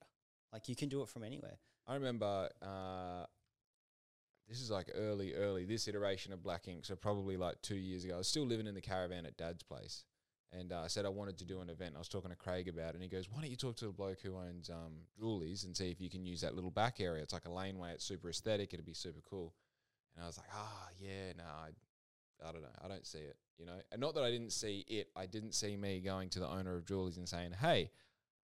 [0.54, 1.58] Like you can do it from anywhere.
[1.88, 3.26] I remember uh,
[4.48, 6.86] this is like early, early this iteration of Black Ink.
[6.86, 9.64] So probably like two years ago, I was still living in the caravan at Dad's
[9.64, 10.04] place,
[10.52, 11.96] and uh, I said I wanted to do an event.
[11.96, 13.86] I was talking to Craig about, it, and he goes, "Why don't you talk to
[13.86, 17.00] the bloke who owns um, Julie's and see if you can use that little back
[17.00, 17.22] area?
[17.24, 17.92] It's like a laneway.
[17.94, 18.74] It's super aesthetic.
[18.74, 19.54] It'd be super cool."
[20.16, 21.70] And I was like, "Ah, yeah, no, I,
[22.44, 22.68] I don't know.
[22.84, 23.80] I don't see it, you know.
[23.92, 25.10] And not that I didn't see it.
[25.16, 27.92] I didn't see me going to the owner of Julie's and saying, "Hey."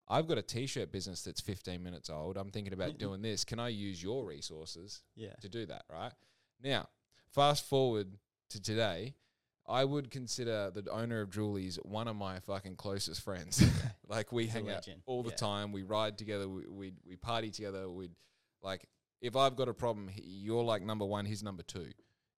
[0.07, 2.35] I've got a t-shirt business that's 15 minutes old.
[2.35, 3.45] I'm thinking about doing this.
[3.45, 5.33] Can I use your resources Yeah.
[5.39, 6.11] to do that, right?
[6.61, 6.89] Now,
[7.29, 8.17] fast forward
[8.49, 9.15] to today,
[9.65, 13.63] I would consider the owner of Julie's one of my fucking closest friends.
[14.09, 15.35] like we He's hang out all the Yeah.
[15.37, 15.71] time.
[15.71, 16.49] We ride together.
[16.49, 17.89] We we, we party together.
[17.89, 18.11] We'd
[18.61, 18.89] like
[19.21, 21.25] if I've got a problem, he, you're like number one.
[21.25, 21.87] He's number two.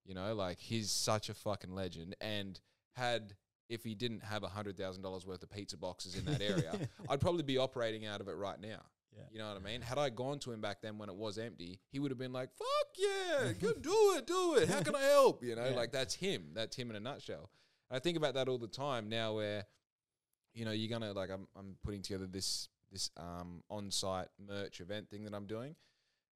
[0.04, 2.14] You know, like he's such a fucking legend.
[2.20, 2.60] And
[2.92, 3.34] had
[3.68, 6.78] if he didn't have a hundred thousand dollars worth of pizza boxes in that area,
[7.08, 8.82] I'd probably be operating out of it right now.
[9.16, 9.22] Yeah.
[9.30, 9.80] You know what I mean?
[9.80, 12.32] Had I gone to him back then when it was empty, he would have been
[12.32, 12.66] like, "Fuck
[12.98, 14.68] yeah, go do it, do it.
[14.68, 15.74] How can I help?" You know, Yeah.
[15.76, 16.48] like that's him.
[16.52, 17.48] That's him in a nutshell.
[17.90, 19.64] And I think about that all the time now, where
[20.52, 25.08] you know you're gonna like I'm I'm putting together this this um on-site merch event
[25.10, 25.76] thing that I'm doing,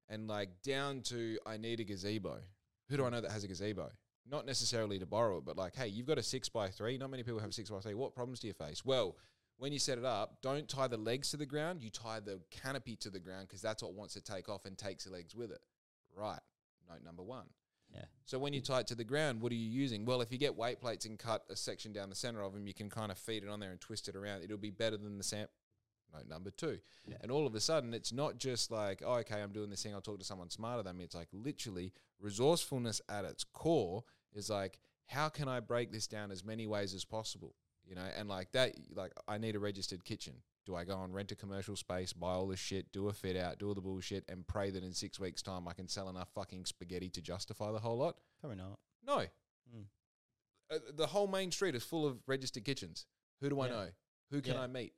[0.07, 2.39] and like down to I need a gazebo.
[2.89, 3.91] Who do I know that has a gazebo?
[4.29, 6.97] Not necessarily to borrow it, but like, hey, you've got a six by three.
[6.97, 7.93] Not many people have a six by three.
[7.93, 8.83] What problems do you face?
[8.85, 9.15] Well,
[9.57, 11.81] when you set it up, don't tie the legs to the ground.
[11.81, 14.77] You tie the canopy to the ground because that's what wants to take off and
[14.77, 15.59] takes the legs with it.
[16.15, 16.39] Right.
[16.89, 17.45] Note number one.
[17.93, 18.05] Yeah.
[18.25, 20.05] So when you tie it to the ground, what are you using?
[20.05, 22.67] Well, if you get weight plates and cut a section down the center of them,
[22.67, 24.43] you can kind of feed it on there and twist it around.
[24.43, 25.47] It'll be better than the sam.
[26.13, 26.79] Note number two.
[27.07, 27.17] Yeah.
[27.21, 29.93] And all of a sudden, it's not just like, oh, okay, I'm doing this thing.
[29.93, 31.03] I'll talk to someone smarter than me.
[31.03, 34.03] It's like literally resourcefulness at its core
[34.33, 37.55] is like, how can I break this down as many ways as possible?
[37.87, 40.35] You know, and like that, like I need a registered kitchen.
[40.65, 43.35] Do I go and rent a commercial space, buy all this shit, do a fit
[43.35, 46.09] out, do all the bullshit, and pray that in six weeks' time I can sell
[46.09, 48.17] enough fucking spaghetti to justify the whole lot?
[48.39, 48.77] Probably not.
[49.03, 49.17] No.
[49.75, 49.85] Mm.
[50.71, 53.07] Uh, the whole main street is full of registered kitchens.
[53.41, 53.73] Who do I Yeah.
[53.73, 53.89] know?
[54.29, 54.61] Who can Yeah.
[54.61, 54.93] I meet?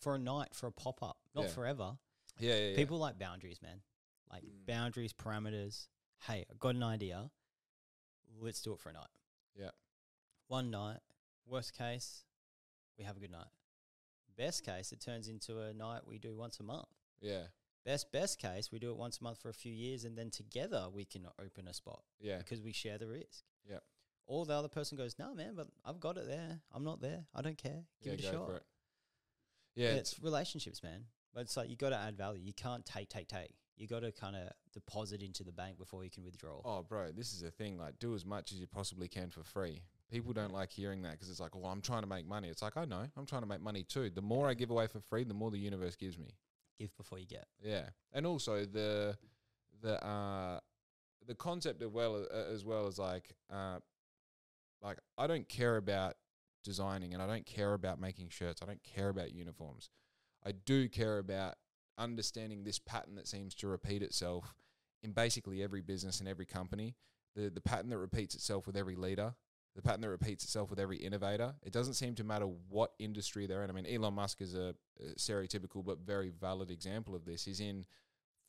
[0.00, 1.50] For a night, for a pop up, not Yeah.
[1.50, 1.98] forever.
[2.38, 2.76] Yeah, yeah, yeah.
[2.76, 3.82] People like boundaries, man.
[4.30, 4.64] Like Mm.
[4.66, 5.88] boundaries, parameters.
[6.26, 7.30] Hey, I got an idea.
[8.38, 9.10] let's do it for a night.
[9.54, 9.72] Yeah.
[10.46, 11.00] One night.
[11.44, 12.24] Worst case,
[12.96, 13.50] we have a good night.
[14.36, 16.88] Best case, it turns into a night we do once a month.
[17.20, 17.48] Yeah.
[17.84, 20.30] Best best case, we do it once a month for a few years, and then
[20.30, 22.38] together we can open a spot Yeah.
[22.38, 23.44] because we share the risk.
[23.68, 23.80] Yeah.
[24.26, 26.62] Or the other person goes, "No, man, but I've got it there.
[26.70, 27.26] I'm not there.
[27.34, 27.84] I don't care.
[28.00, 28.66] Give yeah, it a go shot." for it.
[29.74, 29.90] Yeah.
[29.90, 31.04] it's, relationships, man.
[31.34, 32.40] But it's like you got to add value.
[32.42, 33.54] You can't take, take, take.
[33.76, 36.60] You got to kind of deposit into the bank before you can withdraw.
[36.64, 37.78] Oh, bro, this is the thing.
[37.78, 39.80] Like, do as much as you possibly can for free.
[40.10, 42.48] People don't like hearing that because it's like, well, I'm trying to make money.
[42.48, 44.10] It's like, I know, I'm trying to make money too.
[44.10, 46.34] The more I give away for free, the more the universe gives me.
[46.78, 47.46] Give before you get.
[47.62, 49.16] Yeah, and also the
[49.82, 50.60] the uh
[51.26, 53.78] the concept of well uh, as well as like uh
[54.82, 56.16] like I don't care about
[56.62, 58.62] designing and I don't care about making shirts.
[58.62, 59.90] I don't care about uniforms.
[60.44, 61.54] I do care about
[61.98, 64.54] understanding this pattern that seems to repeat itself
[65.02, 66.94] in basically every business and every company.
[67.36, 69.34] The the pattern that repeats itself with every leader,
[69.76, 71.54] the pattern that repeats itself with every innovator.
[71.62, 73.70] It doesn't seem to matter what industry they're in.
[73.70, 77.44] I mean, Elon Musk is a, a stereotypical but very valid example of this.
[77.44, 77.86] He's in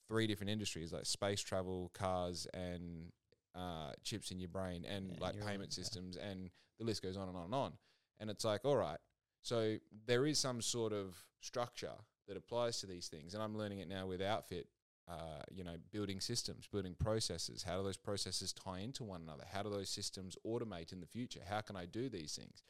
[0.07, 3.11] three different industries like space travel, cars, and
[3.55, 5.83] uh, chips in your brain, and Yeah, like payment right, yeah.
[5.83, 7.73] systems, and the list goes on and on and on.
[8.21, 8.99] And it's like, all right,
[9.41, 9.75] so
[10.05, 11.91] there is some sort of structure
[12.29, 14.67] that applies to these things, and I'm learning it now with Outfit.
[15.09, 17.63] Uh, you know, building systems, building processes.
[17.63, 19.43] How do those processes tie into one another?
[19.51, 21.41] How do those systems automate in the future?
[21.49, 22.63] How can I do these things?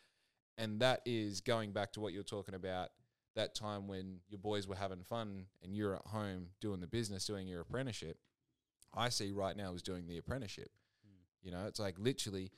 [0.58, 2.90] And that is going back to what you're talking about
[3.36, 7.26] that time when your boys were having fun and you're at home doing the business,
[7.26, 8.18] doing your apprenticeship.
[8.94, 10.72] I see right now is doing the apprenticeship.
[11.44, 12.52] You know, it's like literally,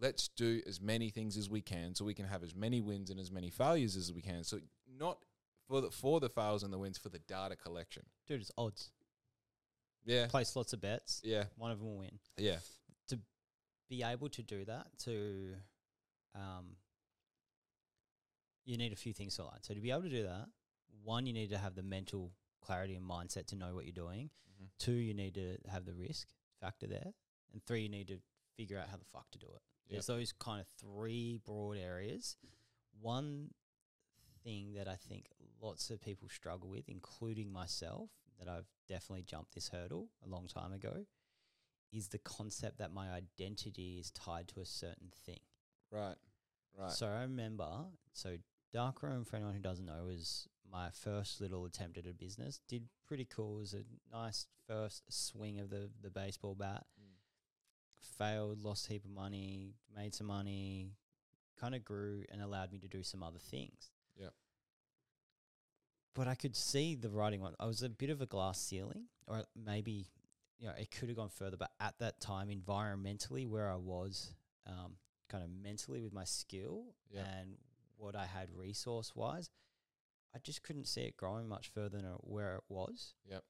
[0.00, 3.10] let's do as many things as we can so we can have as many wins
[3.10, 4.42] and as many failures as we can.
[4.44, 4.58] So
[4.98, 5.18] not
[5.68, 8.04] for the for the fails and the wins, for the data collection.
[8.26, 8.90] Dude, it's odds.
[10.06, 11.20] Yeah, Place lots of bets.
[11.22, 12.18] yeah, One of them will win.
[12.38, 12.56] yeah,
[13.08, 13.18] To
[13.90, 15.54] Be able to do that to,
[16.34, 16.76] um,
[18.64, 19.58] you need a few things to align.
[19.62, 20.46] So to be able to do that,
[21.04, 22.32] one, you need to have the mental
[22.62, 24.30] clarity and mindset to know what you're doing.
[24.58, 24.68] Mhm.
[24.78, 26.28] Two, you need to have the risk
[26.60, 27.12] factor there.
[27.52, 28.20] And three, you need to
[28.56, 29.62] figure out how the fuck to do it.
[29.90, 32.36] There's those kind of three broad areas.
[33.00, 33.50] One
[34.44, 35.26] thing that I think
[35.60, 40.46] lots of people struggle with, including myself, that I've definitely jumped this hurdle a long
[40.46, 41.04] time ago,
[41.92, 45.40] is the concept that my identity is tied to a certain thing.
[45.90, 46.16] right,
[46.78, 46.92] right.
[46.92, 47.68] So I remember,
[48.12, 48.36] so
[48.72, 52.60] Darkroom, for anyone who doesn't know, was my first little attempt at a business.
[52.68, 53.56] Did pretty cool.
[53.56, 56.84] It was a nice first swing of the, the baseball bat.
[58.00, 60.96] Failed, lost a heap of money, made some money,
[61.58, 63.90] kind of grew and allowed me to do some other things.
[64.18, 64.32] Yep.
[66.14, 67.54] But I could see the writing on.
[67.60, 70.06] I was a bit of a glass ceiling, or maybe
[70.58, 71.56] you know it could have gone further.
[71.56, 74.34] But at that time, environmentally, where I was,
[74.66, 74.96] um,
[75.28, 77.24] kind of mentally with my skill Yeah.
[77.38, 77.56] and
[77.96, 79.50] what I had resource wise,
[80.34, 83.14] I just couldn't see it growing much further than where it was.
[83.30, 83.44] Yep.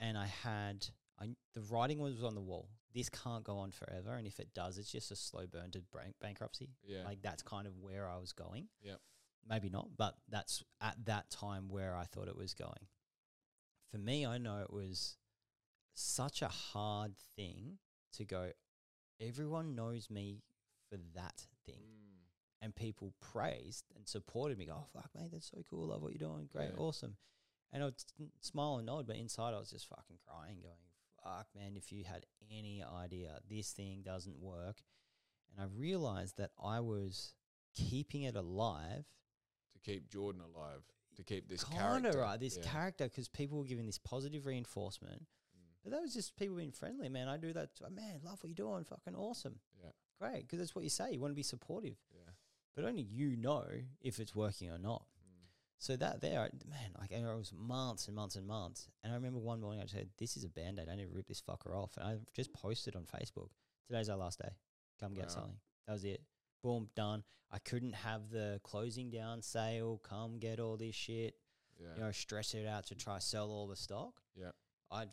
[0.00, 0.86] And I had
[1.18, 2.68] I the writing was on the wall.
[2.94, 5.80] This can't go on forever, and if it does, it's just a slow burn to
[5.92, 6.70] bank- bankruptcy.
[6.84, 7.04] Yeah.
[7.04, 8.68] Like that's kind of where I was going.
[8.82, 9.00] Yep.
[9.48, 12.86] Maybe not, but that's at that time where I thought it was going.
[13.90, 15.16] For me, I know it was
[15.94, 17.78] such a hard thing
[18.14, 18.52] to go.
[19.20, 20.42] Everyone knows me
[20.88, 22.20] for that thing Mm.
[22.62, 24.66] and people praised and supported me.
[24.66, 25.88] Go, oh fuck, mate, that's so cool.
[25.88, 26.46] Love what you're doing.
[26.46, 26.76] Great, Yeah.
[26.78, 27.16] awesome.
[27.72, 28.06] And I would s-
[28.40, 30.78] smile and nod, but inside I was just fucking crying, going,
[31.24, 34.76] fuck, man, if you had any idea this thing doesn't work.
[35.50, 37.34] And I realized that I was
[37.74, 39.04] keeping it alive.
[39.74, 40.82] To keep Jordan alive,
[41.16, 42.62] to keep this Kind character, of right, this Yeah.
[42.70, 45.22] character, because people were giving this positive reinforcement.
[45.22, 45.74] Mm.
[45.82, 47.28] But that was just people being friendly, man.
[47.28, 47.74] I do that.
[47.74, 47.88] too.
[47.90, 48.84] Man, love what you're doing.
[48.84, 49.60] Fucking awesome.
[49.82, 50.42] Yeah, Great.
[50.42, 51.12] Because that's what you say.
[51.12, 51.96] You want to be supportive.
[52.12, 52.30] yeah.
[52.76, 53.66] But only you know
[54.00, 55.06] if it's working or not.
[55.78, 58.88] So that there, I- man, like I was months and months and months.
[59.02, 60.88] And I remember one morning I said, "This is a band aid.
[60.88, 63.50] I need to rip this fucker off." And I just posted on Facebook,
[63.86, 64.56] "Today's our last day.
[64.98, 65.34] Come get Wow.
[65.34, 66.24] something." That was it.
[66.62, 67.24] Boom, done.
[67.50, 69.98] I couldn't have the closing down sale.
[69.98, 71.38] Come get all this shit.
[71.78, 74.22] Yeah, You know, stress it out to try sell all the stock.
[74.34, 74.52] yeah,
[74.90, 75.08] I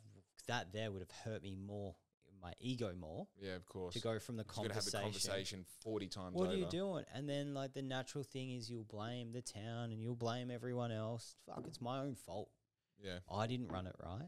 [0.48, 1.96] that there would have hurt me more,
[2.42, 3.56] my ego more, yeah.
[3.56, 3.94] Of course.
[3.94, 5.02] to go from the got have the conversation.
[5.02, 6.34] conversation forty times.
[6.36, 7.06] What are you doing?
[7.14, 10.92] And then like the natural thing is you'll blame the town and you'll blame everyone
[10.92, 11.36] else.
[11.46, 12.50] Fuck, it's my own fault.
[13.04, 14.28] Yeah, I didn't run it right.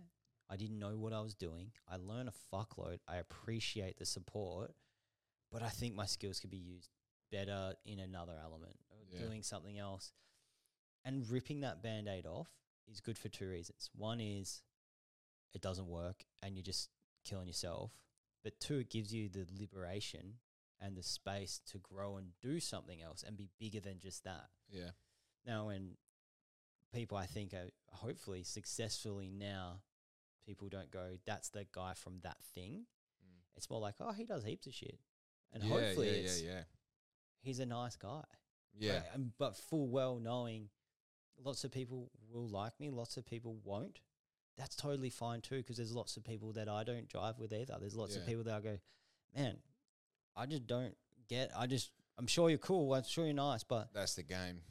[0.50, 1.72] I didn't know what I was doing.
[1.88, 3.00] I learn a fuckload.
[3.08, 4.74] I appreciate the support,
[5.52, 6.90] but I think my skills could be used
[7.32, 8.76] better in another element,
[9.10, 9.20] Yeah.
[9.20, 10.14] doing something else.
[11.04, 12.50] And ripping that band aid off
[12.88, 13.90] is good for two reasons.
[13.96, 14.62] One is
[15.54, 16.90] it doesn't work and you're just
[17.24, 17.92] killing yourself.
[18.44, 20.36] But two, it gives you the liberation
[20.82, 24.48] and the space to grow and do something else and be bigger than just that.
[24.70, 24.90] Yeah.
[25.46, 25.92] Now, when
[26.94, 29.82] people, I think, are hopefully successfully now,
[30.46, 32.86] people don't go, that's the guy from that thing.
[33.24, 33.42] Mm.
[33.56, 35.00] It's more like, oh, he does heaps of shit.
[35.54, 36.64] And yeah, hopefully yeah, it's, yeah, yeah.
[37.42, 38.24] he's a nice guy.
[38.78, 38.94] Yeah.
[38.94, 39.04] Right?
[39.14, 40.70] And, but full well knowing
[41.44, 44.00] lots of people will like me, lots of people won't.
[44.58, 47.76] That's totally fine too, because there's lots of people that I don't drive with either.
[47.80, 48.78] There's lots of people that I go,
[49.36, 49.58] man,
[50.36, 50.96] I just don't
[51.28, 51.52] get.
[51.58, 52.94] I just, I'm sure you're cool.
[52.94, 54.62] I'm sure you're nice, but That's the game.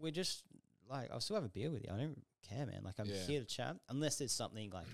[0.00, 0.42] we're just
[0.88, 1.90] like, I'll still have a beer with you.
[1.94, 2.82] I don't care, man.
[2.84, 3.24] Like, I'm Yeah.
[3.26, 4.86] here to chat, unless there's something like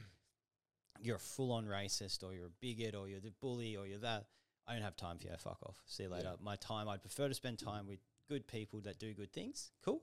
[1.03, 3.99] you're a full on racist or you're a bigot or you're the bully or you're
[3.99, 4.27] that.
[4.69, 5.35] I don't have time for you.
[5.39, 5.77] Fuck off.
[5.87, 6.31] See you later.
[6.31, 6.37] Yeah.
[6.45, 7.99] My time, I'd prefer to spend time with
[8.29, 9.71] good people that do good things.
[9.85, 10.03] Cool.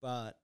[0.00, 0.38] But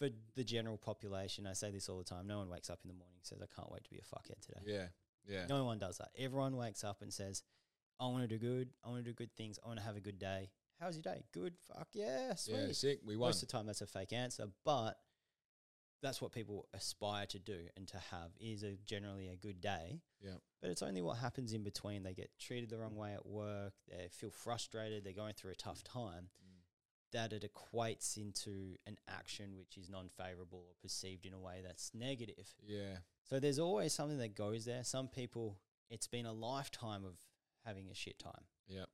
[0.00, 2.88] for the general population, I say this all the time no one wakes up in
[2.88, 4.60] the morning and says, I can't wait to be a fuckhead today.
[4.66, 4.86] Yeah.
[5.28, 5.46] Yeah.
[5.48, 6.08] No one does that.
[6.18, 7.42] Everyone wakes up and says,
[8.00, 8.70] I want to do good.
[8.82, 9.58] I want to do good things.
[9.62, 10.50] I want to have a good day.
[10.80, 11.22] How's your day?
[11.34, 11.52] Good.
[11.68, 12.34] Fuck yeah.
[12.34, 12.56] Sweet.
[12.56, 12.72] yeah.
[12.72, 13.00] Sick.
[13.04, 13.28] We won.
[13.28, 14.96] Most of the time, that's a fake answer, but
[16.02, 20.00] that's what people aspire to do and to have is a generally a good day.
[20.24, 20.36] Yeah.
[20.62, 22.02] But it's only what happens in between.
[22.02, 23.74] They get treated the wrong way at work.
[23.86, 25.04] They feel frustrated.
[25.04, 26.30] They're going through a tough time.
[26.42, 26.49] Mm.
[27.12, 31.90] That it equates into an action which is non-favorable or perceived in a way that's
[31.92, 32.54] negative.
[32.64, 32.98] Yeah.
[33.28, 34.84] So there's always something that goes there.
[34.84, 35.58] Some people,
[35.88, 37.14] it's been a lifetime of
[37.64, 38.84] having a shit time Yeah.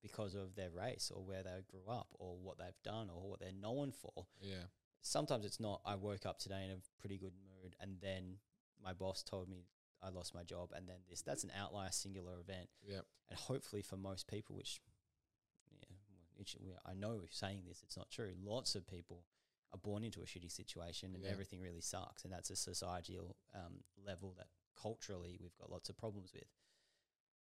[0.00, 3.40] because of their race or where they grew up or what they've done or what
[3.40, 4.64] they're known for Yeah.
[5.02, 8.38] sometimes it's not I woke up today in a pretty good mood and then
[8.82, 9.66] my boss told me
[10.02, 13.00] I lost my job and then this that's an outlier singular event Yeah.
[13.28, 14.80] and hopefully for most people which
[16.38, 19.24] we- I know saying this it's not true lots of people
[19.72, 21.30] are born into a shitty situation and Yeah.
[21.30, 25.96] everything really sucks and that's a societal um, level that culturally we've got lots of
[25.96, 26.48] problems with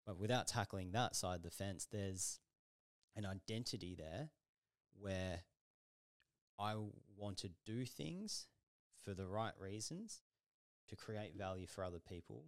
[0.05, 2.39] but without tackling that side of the fence there's
[3.15, 4.31] an identity there
[4.97, 5.43] where
[6.57, 6.75] I
[7.15, 8.47] want to do things
[9.03, 10.21] for the right reasons
[10.89, 12.45] to create value for other people.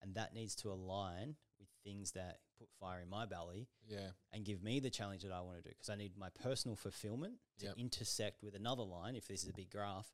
[0.00, 1.36] And that needs to align
[1.82, 4.10] things that put fire in my belly Yeah.
[4.32, 5.70] and give me the challenge that I want to do.
[5.70, 7.78] Because I need my personal fulfillment to Yep.
[7.78, 9.16] intersect with another line.
[9.16, 10.12] If this is a big graph,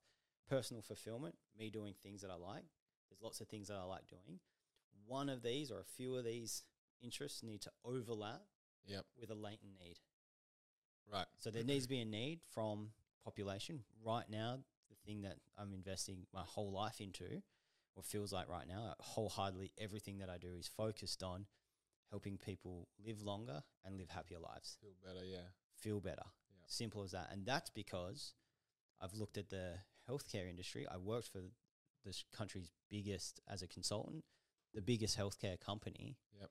[0.48, 2.64] personal fulfillment, me doing things that I like.
[3.09, 4.40] There's lots of things that I like doing.
[5.06, 6.64] One of these or a few of these
[7.01, 8.43] interests need to overlap
[8.84, 9.06] Yep.
[9.16, 9.98] with a latent need.
[11.06, 11.26] Right.
[11.38, 12.93] So there needs to be a need from
[13.24, 13.84] population.
[14.01, 17.43] Right now, the thing that I'm investing my whole life into,
[17.97, 21.47] or feels like right now, wholeheartedly everything that I do is focused on
[22.10, 25.24] helping people live longer and live happier lives, Feel better.
[25.27, 25.39] Yeah.
[25.74, 26.23] feel better.
[26.51, 26.64] Yeah.
[26.66, 27.28] Simple as that.
[27.32, 28.35] And that's because
[29.01, 29.73] I've looked at the
[30.09, 30.86] healthcare industry.
[30.89, 31.40] I worked for
[32.05, 34.24] this country's biggest, as a consultant,
[34.74, 36.16] the biggest healthcare company.
[36.39, 36.51] Yep.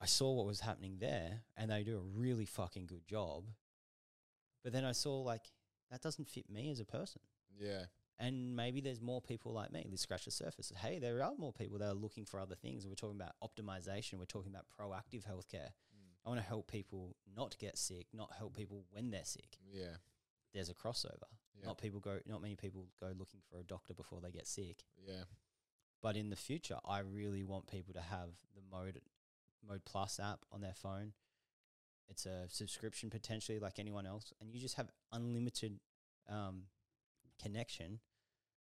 [0.00, 3.44] I saw what was happening there and they do a really fucking good job.
[4.62, 5.50] But then I saw like
[5.90, 7.20] that doesn't fit me as a person.
[7.58, 7.84] Yeah.
[8.20, 9.86] And maybe there's more people like me.
[9.88, 10.72] Let's scratch the surface.
[10.76, 12.86] Hey, there are more people that are looking for other things.
[12.86, 14.14] We're talking about optimization.
[14.14, 15.68] We're talking about proactive healthcare.
[15.68, 16.16] Mm.
[16.26, 19.58] I want to help people not get sick, not help people when they're sick.
[19.72, 19.98] Yeah.
[20.52, 21.28] There's a crossover.
[21.60, 21.66] Yeah.
[21.66, 22.18] Not people go.
[22.26, 24.82] Not many people go looking for a doctor before they get sick.
[25.06, 25.24] Yeah.
[26.02, 29.00] But in the future, I really want people to have the Mode
[29.66, 31.12] Mode Plus app on their phone.
[32.08, 35.78] It's a subscription potentially like anyone else, and you just have unlimited
[36.28, 36.62] um,
[37.38, 38.00] connection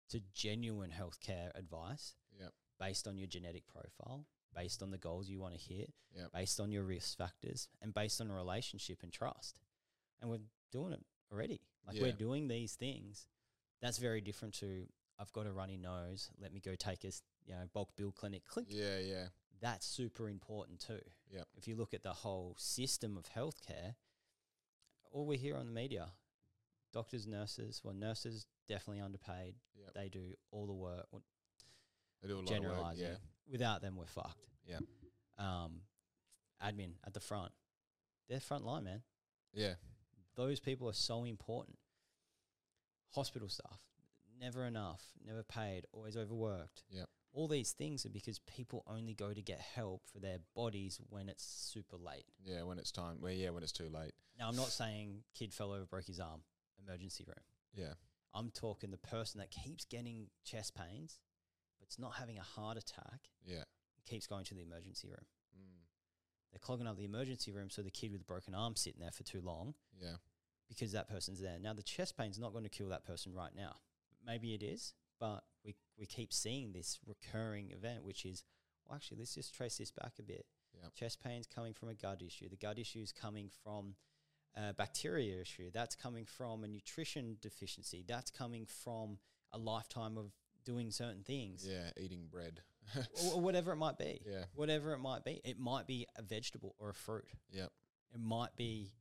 [0.08, 2.52] to genuine healthcare advice Yep.
[2.78, 6.32] based on your genetic profile, based on the goals you want to hit, Yep.
[6.32, 9.60] based on your risk factors, and based on a relationship and trust.
[10.20, 11.60] And we're doing it already.
[11.86, 12.02] Like Yeah.
[12.02, 13.28] we're doing these things.
[13.80, 16.30] That's very different to I've got a runny nose.
[16.38, 17.12] Let me go take a
[17.46, 18.44] you know bulk bill clinic.
[18.46, 18.66] Click.
[18.68, 18.98] Yeah.
[18.98, 19.28] Yeah.
[19.60, 21.00] That's super important too.
[21.30, 21.48] Yep.
[21.54, 23.94] If you look at the whole system of healthcare,
[25.12, 26.12] all we hear on the media,
[26.94, 27.82] doctors, nurses.
[27.84, 29.56] Well, nurses definitely underpaid.
[29.78, 29.90] Yep.
[29.94, 31.06] They do all the work.
[31.10, 31.22] Well,
[32.22, 32.60] They do a lot of work.
[32.62, 33.04] generalizing.
[33.06, 33.16] Yeah.
[33.50, 34.46] Without them, we're fucked.
[34.66, 34.78] Yeah.
[35.36, 35.80] Um,
[36.64, 37.52] admin at the front,
[38.28, 39.02] they're front line, man.
[39.52, 39.74] Yeah.
[40.36, 41.76] Those people are so important.
[43.14, 43.78] Hospital staff,
[44.40, 46.82] never enough, never paid, always overworked.
[46.90, 47.04] Yeah.
[47.32, 51.28] All these things are because people only go to get help for their bodies when
[51.28, 52.24] it's super late.
[52.44, 52.62] Yeah.
[52.62, 53.18] When it's time.
[53.20, 53.50] Well, yeah.
[53.50, 54.12] When it's too late.
[54.38, 56.40] Now, I'm not saying kid fell over, broke his arm,
[56.86, 57.44] emergency room.
[57.74, 57.94] Yeah.
[58.32, 61.20] I'm talking the person that keeps getting chest pains,
[61.78, 63.64] but it's not having a heart attack, Yeah.
[64.06, 65.26] keeps going to the emergency room.
[65.56, 65.82] Mm.
[66.50, 69.12] They're clogging up the emergency room so the kid with a broken arm sitting there
[69.12, 70.16] for too long Yeah.
[70.68, 71.58] because that person's there.
[71.58, 73.80] Now the chest pain's not going to kill that person right now.
[74.24, 78.44] Maybe it is, but we we keep seeing this recurring event, which is
[78.84, 80.46] well, actually let's just trace this back a bit.
[80.82, 80.94] Yep.
[80.94, 82.48] Chest pain's coming from a gut issue.
[82.48, 83.94] The gut issue is coming from
[84.56, 85.70] a bacteria issue.
[85.72, 88.04] That's coming from a nutrition deficiency.
[88.06, 89.18] That's coming from
[89.52, 90.32] a lifetime of
[90.64, 91.66] doing certain things.
[91.68, 92.60] Yeah, eating bread.
[92.96, 94.20] or, or whatever it might be.
[94.26, 94.44] Yeah.
[94.54, 95.40] Whatever it might be.
[95.44, 97.26] It might be a vegetable or a fruit.
[97.52, 97.70] Yep.
[98.14, 98.92] It might be,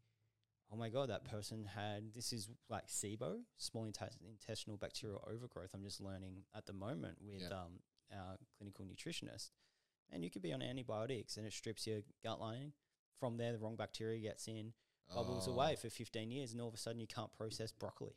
[0.71, 5.69] oh my God, that person had, this is like SIBO, small intes- intestinal bacterial overgrowth.
[5.73, 7.55] I'm just learning at the moment with Yeah.
[7.55, 7.79] um,
[8.11, 9.51] our clinical nutritionist.
[10.11, 12.73] And you could be on antibiotics and it strips your gut lining.
[13.19, 14.73] From there, the wrong bacteria gets in,
[15.13, 18.13] bubbles Oh, away for 15 years, and all of a sudden you can't process broccoli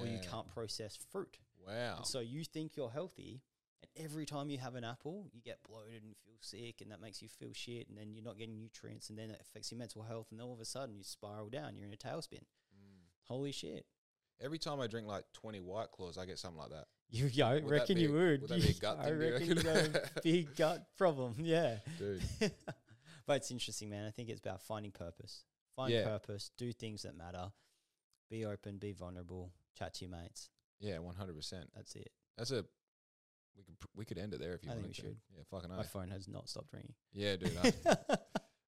[0.00, 1.38] or you can't process fruit.
[1.66, 1.96] Wow.
[1.98, 3.42] And so you think you're healthy,
[3.82, 7.00] and every time you have an apple, you get bloated and feel sick, and that
[7.00, 9.78] makes you feel shit, and then you're not getting nutrients, and then it affects your
[9.78, 12.40] mental health, and all of a sudden you spiral down, you're in a tailspin.
[12.74, 13.04] Mm.
[13.24, 13.86] Holy shit.
[14.40, 16.86] Every time I drink like 20 White Claws, I get something like that.
[17.10, 18.40] You, yeah, I Would that reckon be you a- would.
[18.40, 20.00] would that be a gut I thing, do you reckon you got a reckon?
[20.24, 21.34] big gut problem.
[21.38, 21.76] Yeah.
[21.98, 22.22] Dude.
[23.26, 24.04] but it's interesting, man.
[24.06, 25.44] I think it's about finding purpose.
[25.76, 26.04] Find Yeah.
[26.04, 27.52] purpose, do things that matter,
[28.30, 30.50] be open, be vulnerable, chat to your mates.
[30.80, 31.70] Yeah, 100%.
[31.74, 32.10] That's it.
[32.36, 32.64] That's a.
[33.56, 35.08] We could pr- we could end it there if you I think wanted we to.
[35.14, 35.20] should.
[35.36, 35.88] Yeah, fucking My oath.
[35.90, 36.94] phone has not stopped ringing.
[37.12, 37.56] Yeah, dude.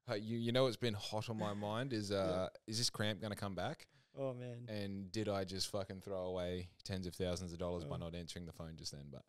[0.08, 3.20] Uh, you you know what's been hot on my mind is uh is this cramp
[3.20, 3.88] going to come back?
[4.18, 4.66] oh, man.
[4.68, 7.98] And did I just fucking throw away tens of thousands of dollars by Oh.
[7.98, 9.06] not answering the phone just then?
[9.10, 9.22] But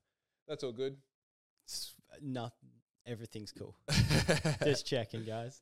[0.48, 0.94] that's all good.
[1.66, 2.52] It's- No,
[3.06, 3.76] everything's cool.
[4.64, 5.62] Just checking, guys.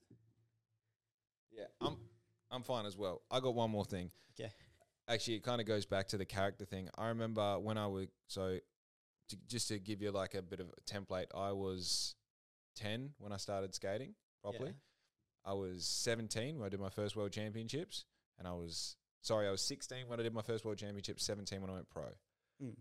[1.51, 1.95] yeah, I'm
[2.55, 3.21] I'm fine as well.
[3.29, 4.09] I got one more thing.
[4.39, 4.51] Okay.
[5.07, 6.89] Actually, it kind of goes back to the character thing.
[6.97, 8.57] I remember when I was so
[9.29, 11.27] to, just to give you like a bit of a template.
[11.35, 12.15] I was
[12.75, 14.69] ten when I started skating properly.
[14.69, 15.51] Yeah.
[15.51, 18.05] I was 17 when I did my first world championships,
[18.39, 21.61] and I was sorry, I was 16 when I did my first world championships, 17
[21.61, 22.05] when I went pro.
[22.63, 22.75] Mm.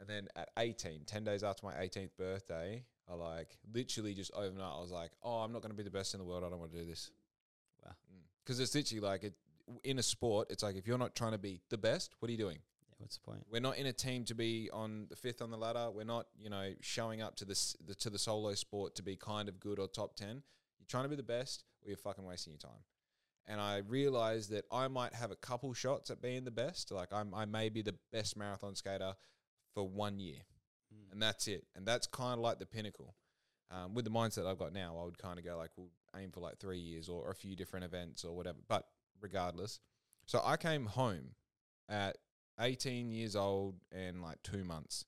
[0.00, 4.72] And then at 18, 10 days after my 18th birthday, I like literally just overnight,
[4.76, 6.42] I was like, oh, I'm not going to be the best in the world.
[6.42, 7.10] I don't want to do this.
[8.44, 9.34] Because it's literally like it,
[9.84, 12.32] in a sport, it's like if you're not trying to be the best, what are
[12.32, 12.58] you doing?
[12.88, 13.44] Yeah, what's the point?
[13.50, 15.90] We're not in a team to be on the fifth on the ladder.
[15.90, 19.16] We're not, you know, showing up to this the, to the solo sport to be
[19.16, 20.42] kind of good or top ten.
[20.78, 22.82] You're trying to be the best, or you're fucking wasting your time.
[23.46, 26.90] And I realized that I might have a couple shots at being the best.
[26.92, 29.14] Like I'm, I may be the best marathon skater
[29.74, 30.38] for one year,
[30.92, 31.12] Mm.
[31.12, 31.64] and that's it.
[31.76, 33.14] And that's kind of like the pinnacle.
[33.70, 36.30] Um, with the mindset I've got now, I would kind of go like, we'll aim
[36.30, 38.58] for like three years or a few different events or whatever.
[38.68, 38.86] But
[39.20, 39.80] regardless,
[40.26, 41.30] so I came home
[41.88, 42.18] at
[42.58, 45.04] 18 years old and like two months,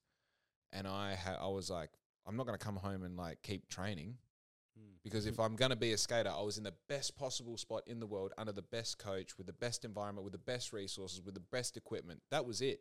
[0.72, 1.90] and I had I was like,
[2.26, 4.16] I'm not going to come home and like keep training
[4.78, 4.94] Mm.
[5.04, 7.82] because if I'm going to be a skater, I was in the best possible spot
[7.86, 11.20] in the world under the best coach with the best environment with the best resources
[11.20, 12.22] with the best equipment.
[12.30, 12.80] That was it.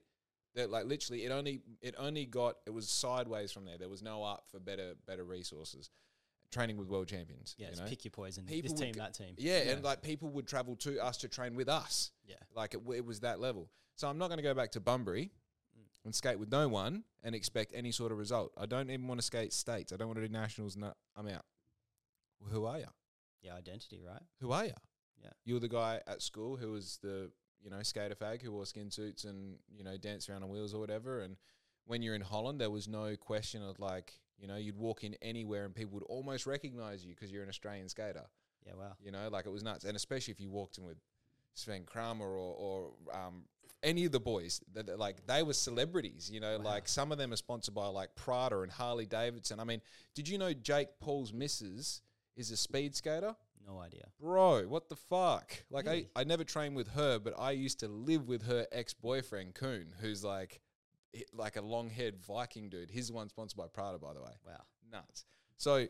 [0.55, 3.77] That like literally it only it only got it was sideways from there.
[3.77, 5.89] There was no up for better better resources.
[6.51, 7.55] Training with world champions.
[7.57, 7.87] Yeah, you know?
[7.87, 8.45] pick your poison.
[8.45, 9.35] People this team, that team.
[9.37, 12.11] Yeah, and like people would travel to us to train with us.
[12.27, 12.35] Yeah.
[12.53, 13.69] Like it, it was that level.
[13.95, 15.31] So I'm not going to go back to Bunbury
[15.77, 15.83] mm.
[16.05, 18.51] and skate with no one and expect any sort of result.
[18.57, 19.93] I don't even want to skate states.
[19.93, 20.75] I don't want to do nationals.
[20.75, 21.45] No, I'm out.
[22.41, 22.87] Well, who are you?
[23.41, 24.21] Yeah, identity, right?
[24.39, 24.73] Who are you?
[25.21, 25.29] Yeah.
[25.45, 27.31] You were the guy at school who was the
[27.63, 30.73] you know skater fag who wore skin suits and you know danced around on wheels
[30.73, 31.21] or whatever.
[31.21, 31.37] And
[31.85, 35.15] when you're in Holland, there was no question of like you know you'd walk in
[35.21, 38.25] anywhere and people would almost recognize you because you're an Australian skater.
[38.65, 38.93] Yeah, wow.
[39.03, 40.97] You know, like it was nuts, and especially if you walked in with
[41.53, 43.43] Sven Kramer or, or um,
[43.83, 46.29] any of the boys, that that, like they were celebrities.
[46.31, 49.59] You know, like some of them are sponsored by like Prada and Harley Davidson.
[49.59, 49.81] I mean,
[50.15, 52.01] did you know Jake Paul's missus
[52.35, 53.35] is a speed skater?
[53.67, 54.05] No idea.
[54.19, 55.63] Bro, what the fuck?
[55.69, 56.09] Like Really?
[56.15, 59.53] I, I never trained with her, but I used to live with her ex boyfriend
[59.53, 60.61] Koen, who's like
[61.33, 62.89] like a long haired Viking dude.
[62.91, 64.63] He's the one sponsored by Prada, by the way Wow.
[64.91, 65.25] nuts.
[65.57, 65.87] So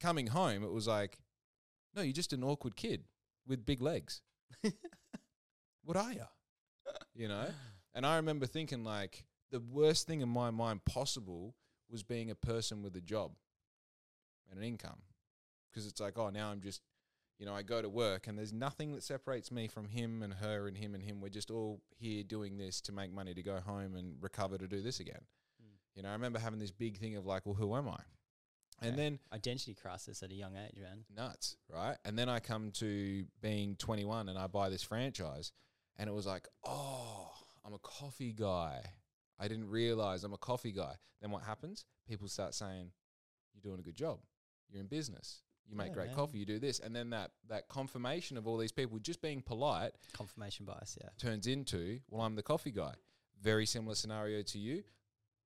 [0.00, 1.18] coming home, it was like,
[1.94, 3.04] no, you're just an awkward kid
[3.46, 4.22] with big legs.
[5.84, 6.24] what are you?
[7.14, 7.46] You know?
[7.94, 11.54] And I remember thinking, like, the worst thing in my mind possible
[11.88, 13.32] was being a person with a job
[14.50, 15.00] and an income.
[15.70, 16.82] Because it's like, oh, now I'm just,
[17.38, 20.32] you know, I go to work and there's nothing that separates me from him and
[20.34, 21.20] her and him and him.
[21.20, 24.66] We're just all here doing this to make money to go home and recover to
[24.66, 25.20] do this again.
[25.62, 25.66] Mm.
[25.94, 28.00] You know, I remember having this big thing of like, well, who am I?
[28.82, 31.04] And then Identity crisis at a young age, man.
[31.14, 31.96] nuts, right?
[32.04, 35.52] And then I come to being 21 and I buy this franchise,
[35.96, 37.32] and it was like, oh,
[37.64, 38.82] I'm a coffee guy.
[39.38, 40.94] I didn't realize I'm a coffee guy.
[41.22, 41.86] Then what happens?
[42.06, 42.90] People start saying,
[43.54, 44.18] you're doing a good job.
[44.70, 45.40] You're in business.
[45.68, 46.16] You make Yeah, great man.
[46.16, 46.38] coffee.
[46.38, 46.78] You do this.
[46.78, 51.08] And then that, that confirmation of all these people just being polite Confirmation bias, yeah.
[51.18, 52.94] turns into, well, I'm the coffee guy.
[53.42, 54.82] Very similar scenario to you,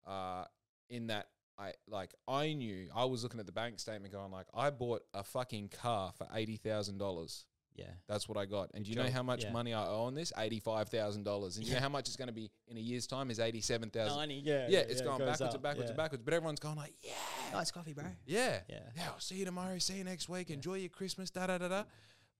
[0.07, 0.45] uh,
[0.91, 1.29] in that
[1.59, 5.03] I like I knew I was looking at the bank statement going like I bought
[5.13, 7.47] a fucking car for eighty thousand dollars.
[7.79, 7.85] Yeah.
[8.09, 8.71] That's what I got.
[8.75, 9.53] And do you know how much Yeah.
[9.53, 10.33] money I owe on this?
[10.37, 11.57] Eighty five thousand dollars.
[11.57, 13.61] And you know how much it's going to be in a year's time is eighty
[13.61, 14.19] seven thousand.
[14.19, 14.43] Ninety.
[14.45, 14.67] Yeah.
[14.69, 16.23] Yeah, it's going backwards and backwards and backwards.
[16.25, 17.13] But everyone's going like, yeah,
[17.53, 18.05] Nice coffee, bro.
[18.27, 18.79] yeah, Yeah.
[18.97, 19.09] yeah.
[19.13, 19.79] I'll see you tomorrow.
[19.79, 20.51] See you next week.
[20.51, 21.31] Enjoy your Christmas.
[21.31, 21.85] Da da da da.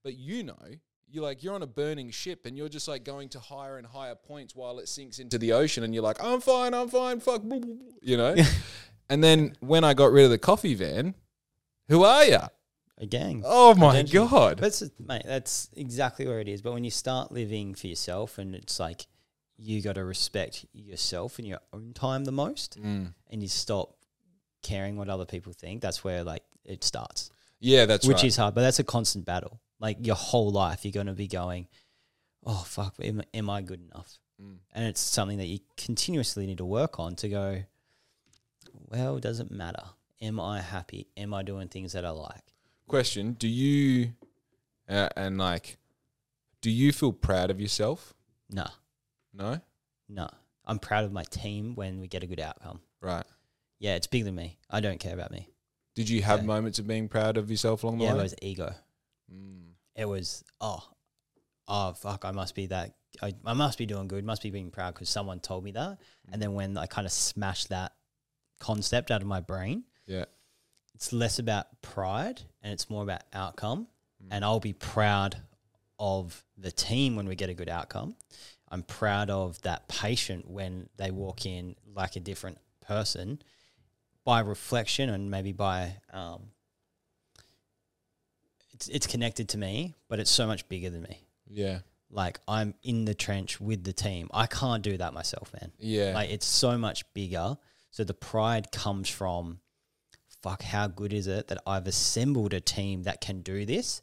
[0.03, 0.57] But you know,
[1.11, 3.87] you're like you're on a burning ship, and you're just like going to higher and
[3.87, 7.19] higher points while it sinks into the ocean, and you're like, I'm fine, I'm fine.
[7.19, 8.35] Fuck, blah, blah, blah," you know.
[9.09, 11.15] and then when I got rid of the coffee van,
[11.87, 12.39] who are you?
[13.01, 13.43] A gang.
[13.45, 14.57] Oh my god.
[14.57, 15.21] That's mate.
[15.25, 16.61] That's exactly where it is.
[16.61, 19.07] But when you start living for yourself, and it's like
[19.57, 23.13] you got to respect yourself and your own time the most, Mm.
[23.29, 23.95] and you stop
[24.61, 25.81] caring what other people think.
[25.81, 28.25] That's where like it starts, Yeah, that's which right.
[28.25, 28.53] is hard.
[28.53, 29.61] But that's a constant battle.
[29.79, 31.67] Like your whole life, you're going to be going,
[32.45, 34.57] "Oh fuck, am, am I good enough?" Mm.
[34.73, 37.63] And it's something that you continuously need to work on to go.
[38.89, 39.83] Well, doesn't matter.
[40.21, 41.07] Am I happy?
[41.15, 42.48] Am I doing things that I like?
[42.89, 44.13] Question: Do you
[44.89, 45.77] uh, and like,
[46.61, 48.13] do you feel proud of yourself?
[48.51, 48.65] No,
[49.33, 49.61] No.
[50.09, 50.27] no.
[50.65, 52.81] I'm proud of my team when we get a good outcome.
[53.01, 53.25] Right.
[53.79, 54.57] Yeah, it's bigger than me.
[54.69, 55.47] I don't care about me.
[55.95, 56.45] Did you have Yeah.
[56.45, 58.21] moments of being proud of yourself along the Yeah, it way?
[58.23, 58.75] was ego.
[59.33, 59.71] Mm.
[59.95, 60.83] It was oh,
[61.67, 62.25] oh fuck.
[62.25, 62.95] I must be that.
[63.21, 64.23] I, I must be doing good.
[64.25, 65.99] Must be being proud because someone told me that.
[66.31, 67.93] And then when I kind of smashed that
[68.59, 70.25] concept out of my brain, Yeah.
[70.95, 73.87] It's less about pride and it's more about outcome.
[74.31, 75.37] And I'll be proud
[75.97, 78.15] of the team when we get a good outcome.
[78.69, 83.41] I'm proud of that patient when they walk in like a different person
[84.23, 86.51] by reflection and maybe by um,
[88.73, 91.19] it's it's connected to me, but it's so much bigger than me.
[91.47, 91.79] Yeah.
[92.11, 94.29] Like I'm in the trench with the team.
[94.33, 95.71] I can't do that myself, man.
[95.79, 96.11] Yeah.
[96.13, 97.57] Like it's so much bigger.
[97.91, 99.59] So the pride comes from
[100.41, 104.01] fuck how good is it that I've assembled a team that can do this?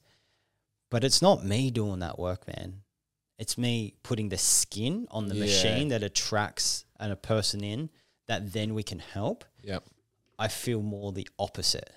[0.91, 2.83] But it's not me doing that work, man.
[3.39, 5.41] It's me putting the skin on the Yeah.
[5.43, 7.91] machine that attracts and a person in
[8.27, 9.45] that then we can help.
[9.63, 9.85] yep.
[10.39, 11.91] I feel more the opposite.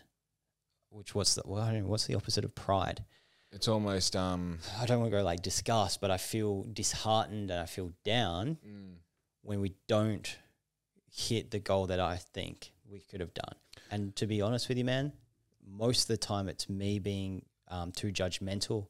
[0.90, 3.03] Which what's the well, I don't know, what's the opposite of pride?
[3.52, 4.60] It's almost um.
[4.80, 8.57] I don't want to go like disgust, but I feel disheartened and I feel down
[8.66, 8.95] mm,
[9.41, 10.38] when we don't
[11.11, 13.56] hit the goal that I think we could have done.
[13.90, 15.14] And to be honest with you, man,
[15.68, 18.88] most of the time it's me being um, too judgmental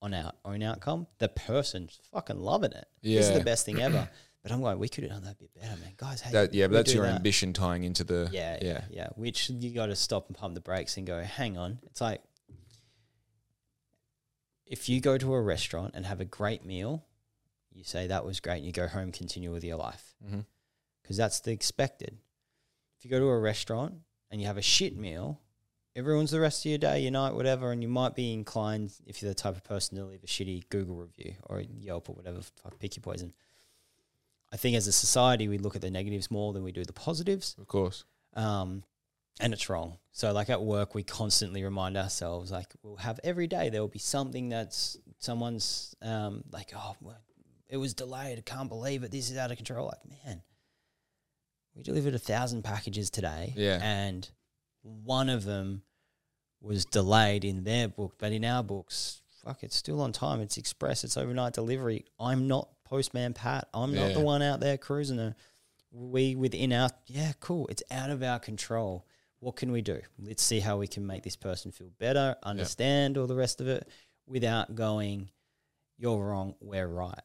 [0.00, 1.06] on our own outcome.
[1.18, 2.86] The person's fucking loving it.
[3.02, 3.18] Yeah.
[3.18, 4.08] This is the best thing ever.
[4.40, 5.94] But I'm going, we could have done that a bit better, man.
[5.96, 7.16] Guys, hey, That, yeah, but that's your that.
[7.16, 8.28] ambition tying into the.
[8.30, 8.84] Yeah, yeah, Yeah.
[8.88, 9.08] yeah.
[9.16, 11.80] Which you got to stop and pump the brakes and go, hang on.
[11.86, 12.22] It's like
[14.64, 17.04] if you go to a restaurant and have a great meal,
[17.72, 20.14] you say that was great, and you go home, continue with your life
[21.02, 22.16] because that's the expected.
[22.98, 23.94] If you go to a restaurant
[24.30, 25.40] and you have a shit meal,
[25.94, 28.92] it ruins the rest of your day, your night, whatever, and you might be inclined,
[29.06, 32.12] if you're the type of person to leave a shitty Google review or Yelp or
[32.14, 33.32] whatever, fuck, pick your poison.
[34.52, 36.92] I think as a society, we look at the negatives more than we do the
[36.92, 38.04] positives Of course.
[38.34, 38.82] um,
[39.40, 39.98] and it's wrong.
[40.10, 43.86] So, like at work, we constantly remind ourselves, like we'll have every day there will
[43.88, 46.96] be something that's someone's um, like, oh,
[47.68, 48.38] it was delayed.
[48.38, 49.12] I can't believe it.
[49.12, 49.86] This is out of control.
[49.86, 50.42] Like, man,
[51.78, 53.78] we delivered a thousand packages today, Yeah.
[53.82, 54.28] and
[54.82, 55.82] one of them
[56.60, 60.40] was delayed in their book, but in our books, fuck, it's still on time.
[60.40, 61.04] It's express.
[61.04, 62.04] It's overnight delivery.
[62.18, 63.68] I'm not Postman Pat.
[63.72, 65.20] I'm not the one out there cruising.
[65.20, 65.36] A,
[65.92, 67.68] we within our yeah, cool.
[67.68, 69.06] It's out of our control.
[69.38, 70.00] What can we do?
[70.18, 73.68] Let's see how we can make this person feel better, understand all the rest of
[73.68, 73.88] it,
[74.26, 75.30] without going,
[75.96, 77.20] "You're wrong, we're right."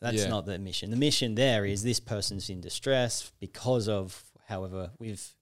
[0.00, 0.28] That's Yeah.
[0.28, 0.90] not the mission.
[0.90, 5.34] The mission there is this person's in distress because of however we've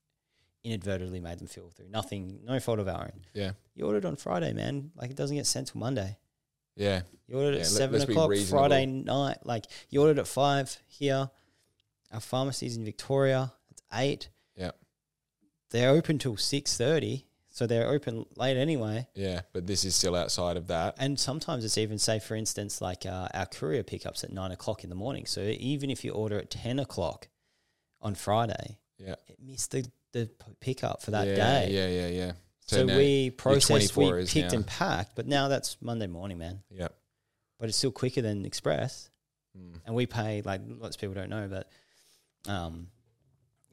[0.65, 3.27] inadvertently made them feel through nothing, no fault of our own.
[3.35, 3.53] Yeah.
[3.75, 4.91] You ordered on Friday, man.
[4.97, 6.17] Like it doesn't get sent till Monday.
[6.75, 7.03] Yeah.
[7.29, 8.33] You ordered Yeah, at 7 o'clock.
[8.49, 9.39] Friday night.
[9.45, 11.31] Like you ordered at 5 here.
[12.11, 13.53] Our pharmacy's in Victoria.
[13.71, 14.29] It's 8.
[14.57, 14.71] Yeah.
[15.71, 17.25] They're open till 6.30.
[17.57, 19.09] So they're open late anyway.
[19.15, 19.41] Yeah.
[19.55, 20.97] But this is still outside of that.
[20.99, 24.85] And sometimes it's even say, for instance, like uh, our courier pickups at 9 o'clock
[24.85, 25.25] in the morning.
[25.25, 27.29] So even if you order at 10 o'clock
[28.03, 29.15] on Friday, Yeah.
[29.27, 30.29] it missed the, the
[30.61, 31.69] pickup for that yeah, day.
[31.71, 31.89] Yeah.
[31.89, 32.09] Yeah.
[32.09, 32.33] Yeah.
[32.67, 34.57] So, now- we processed, we 24 is picked now.
[34.59, 36.63] and packed, but now that's Monday morning, man.
[36.69, 36.89] Yeah.
[37.59, 39.09] But it's still quicker than express.
[39.57, 39.81] Mm.
[39.87, 41.71] and we pay like lots of people don't know, but
[42.53, 42.89] um,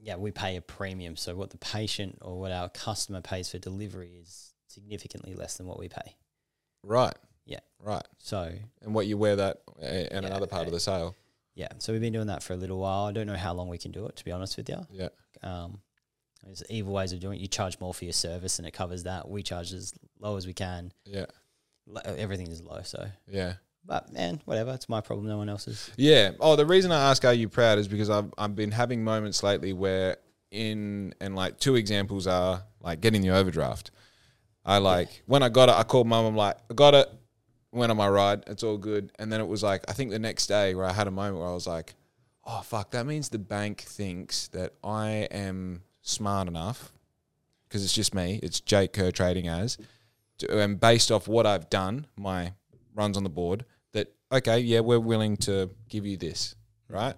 [0.05, 1.15] yeah, we pay a premium.
[1.15, 5.65] So what the patient or what our customer pays for delivery is significantly less than
[5.65, 6.15] what we pay.
[6.83, 7.15] Right.
[7.45, 7.59] Yeah.
[7.79, 8.05] Right.
[8.19, 8.51] So
[8.81, 11.15] And what you wear that uh, in Yeah, another part of the sale.
[11.55, 13.05] yeah, so we've been doing that for a little while.
[13.05, 14.85] I don't know how long we can do it, to be honest with you.
[14.91, 15.09] Yeah.
[15.41, 15.81] Um,
[16.43, 17.41] There's evil ways of doing it.
[17.41, 19.29] You charge more for your service, and it covers that.
[19.29, 20.91] We charge as low as we can.
[21.05, 21.27] Yeah.
[21.87, 23.07] Lo- Everything is low, so.
[23.27, 23.53] Yeah.
[23.85, 24.71] But man, whatever.
[24.73, 25.27] It's my problem.
[25.27, 25.91] No one else's.
[25.97, 26.31] Yeah.
[26.39, 29.43] Oh, the reason I ask, are you proud, is because I've I've been having moments
[29.43, 30.17] lately where
[30.51, 33.91] in and like two examples are like getting the overdraft.
[34.65, 36.25] I like when I got it, I called mum.
[36.25, 37.09] I'm like, I got it.
[37.71, 38.43] Went on my ride.
[38.47, 39.11] It's all good.
[39.17, 41.39] And then it was like, I think the next day where I had a moment
[41.39, 41.95] where I was like,
[42.45, 46.93] oh fuck, that means the bank thinks that I am smart enough
[47.67, 48.39] because it's just me.
[48.43, 49.77] It's Jake Kerr trading as,
[50.37, 52.53] to, and based off what I've done, my
[52.95, 56.55] runs on the board, that okay, yeah, we're willing to give you this,
[56.89, 57.15] right?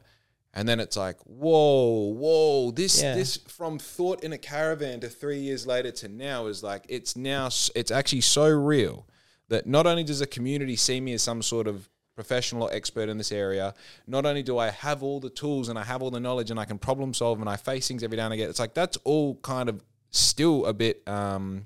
[0.54, 3.16] And then it's like, whoa, whoa, this Yeah.
[3.16, 7.16] this from thought in a caravan to three years later to now is like it's
[7.16, 9.06] now it's actually so real
[9.50, 13.10] that not only does the community see me as some sort of professional or expert
[13.10, 13.74] in this area,
[14.08, 16.58] not only do I have all the tools and I have all the knowledge and
[16.58, 18.50] I can problem solve and I face things every now and again.
[18.50, 21.66] It's like that's all kind of still a bit um,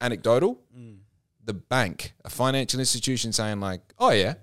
[0.00, 0.60] anecdotal.
[1.44, 4.34] The bank, a financial institution, saying like, "Oh yeah,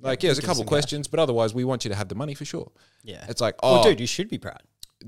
[0.00, 2.34] like yeah, there's a couple questions, but otherwise we want you to have the money
[2.34, 2.70] for sure."
[3.02, 3.24] Yeah.
[3.28, 4.62] It's like, oh, well, dude, you should be proud.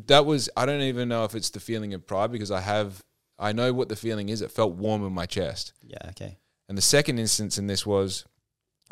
[0.07, 3.03] that was I don't even know if it's the feeling of pride because I have
[3.39, 4.41] I know what the feeling is.
[4.43, 5.73] It felt warm in my chest.
[5.83, 5.99] Yeah.
[6.11, 6.39] Okay.
[6.69, 8.25] And the second instance in this was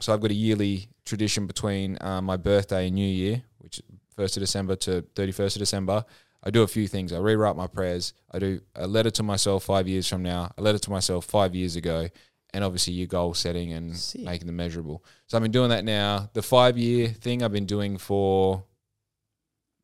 [0.00, 3.80] so I've got a yearly tradition between uh, my birthday and New Year, which
[4.16, 6.04] first of December to thirty first of December.
[6.46, 7.12] I do a few things.
[7.12, 8.12] I rewrite my prayers.
[8.30, 11.54] I do a letter to myself five years from now, a letter to myself five
[11.54, 12.08] years ago,
[12.52, 15.02] and obviously your goal setting and making them measurable.
[15.26, 16.28] So I've been doing that now.
[16.34, 18.62] The five year thing I've been doing for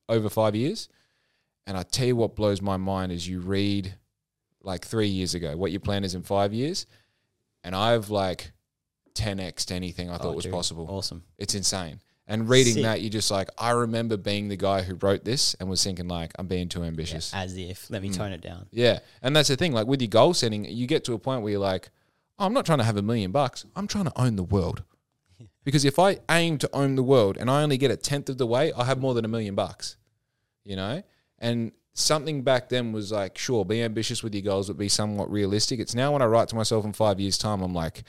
[0.09, 0.89] over five years.
[1.67, 3.95] And I tell you what blows my mind is you read
[4.63, 6.87] like three years ago what your plan is in five years,
[7.65, 8.53] and I've like
[9.15, 10.87] 10x anything I thought Oh, was dude, possible.
[10.91, 11.23] Awesome.
[11.39, 12.01] It's insane.
[12.31, 12.83] And reading Sick.
[12.85, 16.07] that, you're just like, I remember being the guy who wrote this and was thinking
[16.09, 17.35] like, I'm being too Yeah, ambitious.
[17.35, 17.91] as if.
[17.91, 18.17] Let me Mm.
[18.17, 18.67] tone it down.
[18.71, 19.01] Yeah.
[19.21, 19.73] And that's the thing.
[19.73, 21.91] Like with your goal setting, you get to a point where you're like,
[22.39, 23.67] oh, I'm not trying to have a million bucks.
[23.77, 24.85] I'm trying to own the world.
[25.65, 28.39] Because if I aim to own the world and I only get a tenth of
[28.39, 29.97] the way, I'll have more than a million bucks.
[30.65, 31.03] You know?
[31.39, 35.31] And something back then was like, sure, be ambitious with your goals, but be somewhat
[35.31, 35.79] realistic.
[35.79, 38.05] It's now when I write to myself in five years' time, I'm like,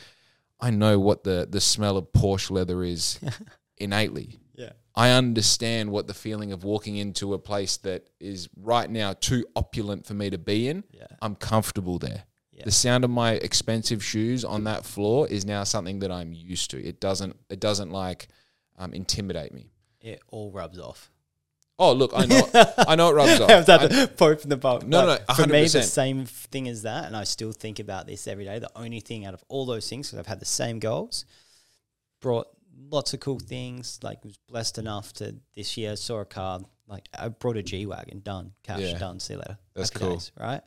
[0.61, 3.19] I know what the the smell of Porsche leather is
[3.81, 4.39] innately.
[4.55, 4.71] Yeah.
[4.95, 9.45] I understand what the feeling of walking into a place that is right now too
[9.55, 10.83] opulent for me to be in.
[10.91, 11.07] Yeah.
[11.21, 12.23] I'm comfortable there.
[12.51, 12.65] Yeah.
[12.65, 16.71] The sound of my expensive shoes on that floor is now something that I'm used
[16.71, 16.83] to.
[16.83, 18.27] It doesn't it doesn't like
[18.77, 19.71] um, intimidate me.
[20.01, 21.09] It all rubs off.
[21.79, 22.47] Oh look, I know
[22.77, 23.49] I know it rubs off.
[23.49, 24.57] I was at the Pope in the.
[24.57, 28.05] No, But no, For me, the same thing as that, and I still think about
[28.05, 28.59] this every day.
[28.59, 31.25] The only thing out of all those things, because I've had the same goals,
[32.19, 32.47] brought
[32.89, 33.99] lots of cool things.
[34.03, 36.59] Like was blessed enough to this year saw a car.
[36.87, 38.21] Like I brought a G wagon.
[38.21, 38.51] Done.
[38.63, 38.79] Cash.
[38.81, 38.97] Yeah.
[38.97, 39.19] Done.
[39.19, 39.57] See you later.
[39.75, 40.13] That's Happy cool.
[40.15, 40.61] days, right?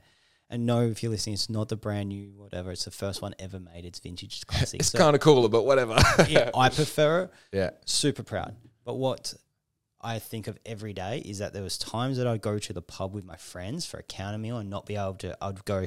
[0.50, 2.70] And no, if you're listening, it's not the brand new whatever.
[2.70, 3.84] It's the first one ever made.
[3.84, 4.34] It's vintage.
[4.36, 4.80] It's classic.
[4.80, 5.96] it's So, kind of cooler, but whatever.
[6.28, 7.70] yeah, I prefer it yeah.
[7.86, 8.54] super proud.
[8.84, 9.34] But what
[10.00, 12.82] I think of every day is that there was times that I'd go to the
[12.82, 15.36] pub with my friends for a counter meal and not be able to.
[15.42, 15.86] I'd go,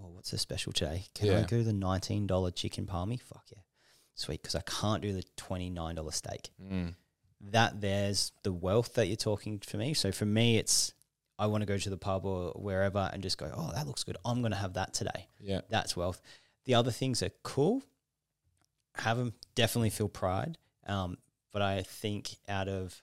[0.00, 1.06] oh, what's the special today?
[1.14, 1.46] Can I Yeah.
[1.46, 3.16] go the nineteen dollar chicken palmy?
[3.18, 3.58] Fuck yeah,
[4.20, 4.42] sweet.
[4.42, 6.50] Because I can't do the twenty nine dollar steak.
[6.62, 6.94] Mm.
[7.52, 9.94] That there's the wealth that you're talking for me.
[9.94, 10.92] So for me, it's
[11.38, 14.04] I want to go to the pub or wherever and just go, oh, that looks
[14.04, 14.18] good.
[14.24, 15.28] I'm gonna have that today.
[15.40, 15.62] Yeah.
[15.70, 16.20] That's wealth.
[16.66, 17.82] The other things are cool.
[18.96, 20.58] Have them definitely feel pride.
[20.86, 21.16] Um,
[21.50, 23.02] but I think out of,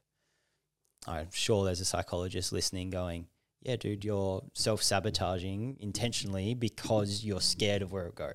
[1.07, 3.27] I'm sure there's a psychologist listening going,
[3.63, 8.33] yeah, dude, you're self sabotaging intentionally because you're scared of where it go.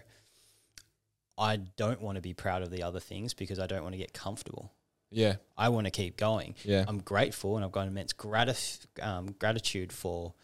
[1.39, 3.99] I don't want to be proud of the other things because I don't want to
[3.99, 4.73] get comfortable.
[5.11, 5.37] Yeah.
[5.57, 6.55] I want to keep going.
[6.65, 6.85] Yeah.
[6.89, 10.35] I'm grateful and I've got immense gratif- um, gratitude for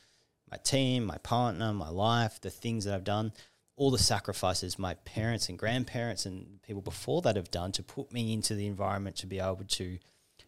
[0.50, 3.32] my team, my partner, my life, the things that I've done,
[3.76, 8.12] all the sacrifices my parents and grandparents and people before that have done to put
[8.12, 9.98] me into the environment to be able to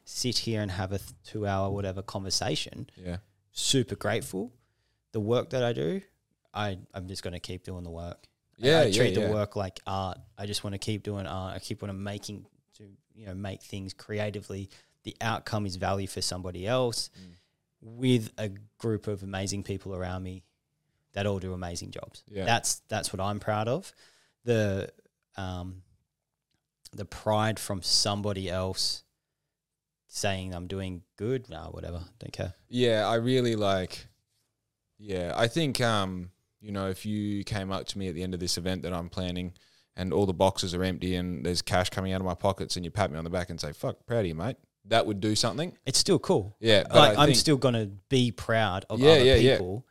[0.05, 2.89] sit here and have a th- two hour whatever conversation.
[2.97, 3.19] Yeah.
[3.53, 4.53] Super grateful.
[5.13, 6.01] The work that I do,
[6.53, 8.27] I, I'm just going to keep doing the work.
[8.63, 8.81] I- Yeah.
[8.81, 9.27] I, yeah, treat yeah.
[9.27, 10.19] the work like art.
[10.39, 11.57] I just want to keep doing art.
[11.57, 12.47] I keep on making
[12.79, 12.85] to
[13.15, 14.69] you know make things creatively.
[15.05, 17.33] The outcome is value for somebody else, Mm.
[17.81, 20.43] with a group of amazing people around me
[21.13, 22.23] that all do amazing jobs.
[22.29, 22.45] Yeah.
[22.45, 23.93] That's that's what I'm proud of.
[24.45, 24.91] The
[25.37, 25.83] um,
[26.93, 29.05] the pride from somebody else
[30.09, 31.49] saying I'm doing good.
[31.49, 32.03] No, whatever.
[32.19, 32.55] Don't care.
[32.69, 34.07] Yeah, I really like.
[34.99, 36.31] Yeah, I think um,
[36.61, 38.93] you know, if you came up to me at the end of this event that
[38.93, 39.53] I'm planning,
[39.97, 42.85] and all the boxes are empty and there's cash coming out of my pockets, and
[42.85, 44.57] you pat me on the back and say, "Fuck, proud of you, mate."
[44.87, 45.77] that would do something.
[45.85, 46.57] It's still cool.
[46.59, 49.53] Yeah, but like I I'm still gonna be proud of Yeah, other yeah, yeah.
[49.57, 49.87] people.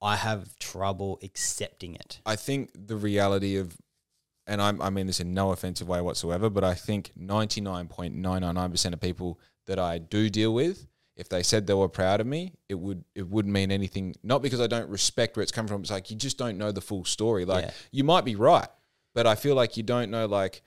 [0.00, 2.20] I have trouble accepting it.
[2.26, 3.76] I think the reality of,
[4.46, 9.00] and I'm, I mean this in no offensive way whatsoever, but I think 99.999% of
[9.00, 10.86] people that I do deal with,
[11.22, 14.14] if they said they were proud of me, it would it wouldn't mean anything.
[14.22, 15.80] Not because I don't respect where it's come from.
[15.80, 17.44] It's like you just don't know the full story.
[17.46, 17.70] Like Yeah.
[17.92, 18.68] you might be right,
[19.14, 20.62] but I feel like you don't know like.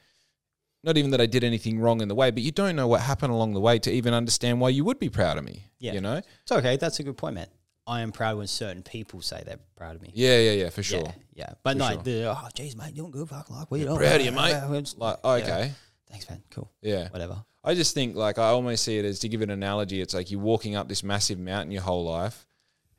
[0.84, 3.02] Not even that I did anything wrong in the way, but you don't know what
[3.02, 5.64] happened along the way to even understand why you would be proud of me.
[5.80, 5.94] Yeah.
[5.94, 6.22] You know?
[6.44, 6.78] It's okay.
[6.78, 7.48] That's a good point, man.
[7.88, 10.12] I am proud when certain people say they're proud of me.
[10.14, 11.02] Yeah, yeah, yeah, for sure.
[11.02, 11.54] Yeah, yeah.
[11.64, 12.04] But For no, sure.
[12.04, 13.98] the oh, geez, mate, you doing good, fuck, like, what you doing?
[13.98, 14.94] Proud of you, mate.
[14.98, 15.72] Like, okay.
[16.10, 16.44] Thanks, man.
[16.52, 16.72] Cool.
[16.82, 17.10] Yeah.
[17.10, 17.44] Whatever.
[17.66, 20.00] I just think like I almost see it as to give an analogy.
[20.02, 22.46] It's like you're walking up this massive mountain your whole life,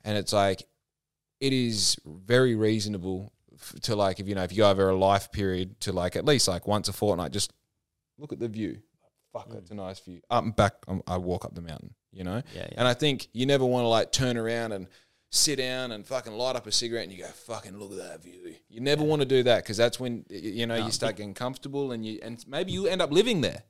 [0.05, 0.66] and it's like
[1.40, 4.97] it is very reasonable f- to like if you know if you go over a
[4.97, 7.52] life period to like at least like once a fortnight, just
[8.18, 8.78] look at the view.
[9.32, 10.20] Fuck, that's a nice view.
[10.30, 11.94] Up and back, um, I walk up the mountain.
[12.10, 12.78] You know, Yeah, yeah.
[12.78, 14.86] and I think you never want to like turn around and
[15.30, 18.22] sit down and fucking light up a cigarette and you go fucking look at that
[18.22, 18.55] view.
[18.70, 21.34] You never want to do that because that's when you know No, you start getting
[21.34, 23.64] comfortable and you and maybe you end up living there.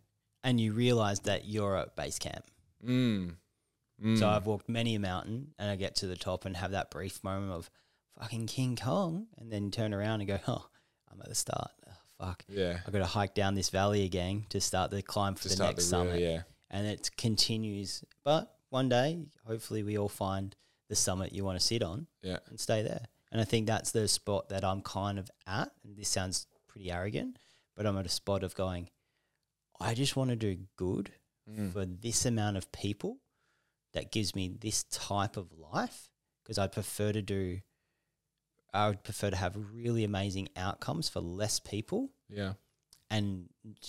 [0.47, 2.45] And you realize that you're at base camp.
[2.87, 3.35] Mm.
[4.03, 4.19] Mm.
[4.19, 6.91] So I've walked many a mountain and I get to the top and have that
[6.91, 7.71] brief moment of
[8.21, 10.67] fucking King Kong and then turn around and go, oh,
[11.11, 11.71] I'm at the start.
[11.89, 12.45] Oh, fuck.
[12.49, 12.79] yeah.
[12.87, 15.65] I've got to hike down this valley again to start the climb for To the
[15.65, 16.21] next the real- summit.
[16.21, 16.43] yeah.
[16.71, 18.05] And it continues.
[18.25, 20.55] But one day, hopefully, we all find
[20.89, 22.39] the summit you want to sit on Yeah.
[22.49, 23.07] and stay there.
[23.33, 25.71] And I think that's the spot that I'm kind of at.
[25.85, 27.39] And this sounds pretty arrogant,
[27.77, 28.89] but I'm at a spot of going,
[29.81, 31.13] I just want to do good
[31.49, 31.73] Mm.
[31.73, 33.19] for this amount of people
[33.93, 36.11] that gives me this type of life
[36.43, 37.61] because I prefer to do,
[38.75, 42.55] I would prefer to have really amazing outcomes for less people Yeah.
[43.11, 43.49] and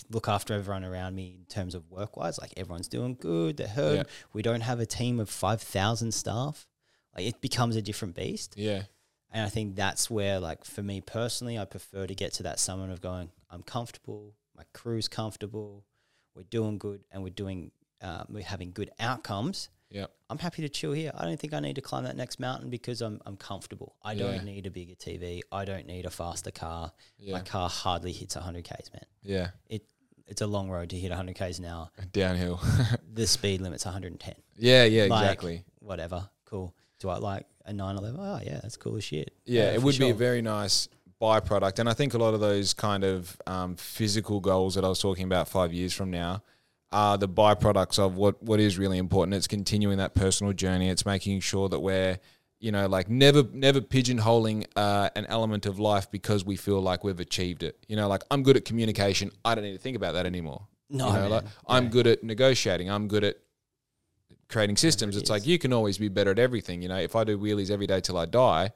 [0.10, 2.38] look after everyone around me in terms of work wise.
[2.38, 3.98] Like everyone's doing good, they're heard.
[3.98, 4.14] Yeah.
[4.34, 6.68] We don't have a team of 5,000 staff.
[7.16, 8.54] Like it becomes a different beast.
[8.56, 8.84] Yeah.
[9.32, 12.60] And I think that's where, like, for me personally, I prefer to get to that
[12.60, 15.86] summit of going, I'm comfortable, my crew's comfortable,
[16.36, 17.72] we're doing good, and we're doing,
[18.02, 19.70] uh, we're having good outcomes.
[19.90, 20.08] Yeah.
[20.30, 21.12] I'm happy to chill here.
[21.16, 23.96] I don't think I need to climb that next mountain because I'm, I'm comfortable.
[24.04, 24.24] I Yeah.
[24.32, 25.42] don't need a bigger TV.
[25.52, 26.92] I don't need a faster car.
[27.18, 27.34] Yeah.
[27.34, 29.06] My car hardly hits 100 Ks, man.
[29.24, 29.50] Yeah.
[29.70, 29.84] It
[30.28, 31.90] It's a long road to hit 100 Ks an hour.
[32.12, 32.60] Downhill.
[33.14, 34.36] The speed limit's 110.
[34.58, 34.84] yeah.
[34.84, 35.06] Yeah.
[35.06, 35.64] Like, Exactly.
[35.80, 36.30] Whatever.
[36.46, 36.76] Cool.
[37.00, 38.20] Do I like a 911?
[38.20, 39.34] Oh, yeah, that's cool as shit.
[39.46, 40.88] Yeah, it for would be a very nice
[41.22, 41.80] byproduct.
[41.80, 45.00] And I think a lot of those kind of um, physical goals that I was
[45.00, 46.44] talking about five years from now
[46.92, 49.34] are the byproducts of what, what is really important.
[49.36, 50.90] It's continuing that personal journey.
[50.90, 52.18] It's making sure that we're,
[52.60, 57.04] you know, like never never pigeonholing uh, an element of life because we feel like
[57.04, 57.78] we've achieved it.
[57.88, 59.32] You know, like I'm good at communication.
[59.44, 60.68] I don't need to think about that anymore.
[60.90, 61.90] No, you know, like I'm Yeah.
[61.90, 62.90] good at negotiating.
[62.90, 63.38] I'm good at
[64.50, 65.16] creating systems.
[65.16, 65.30] it It's is.
[65.30, 66.82] like you can always be better at everything.
[66.82, 68.72] You know, if I do wheelies every day till I die,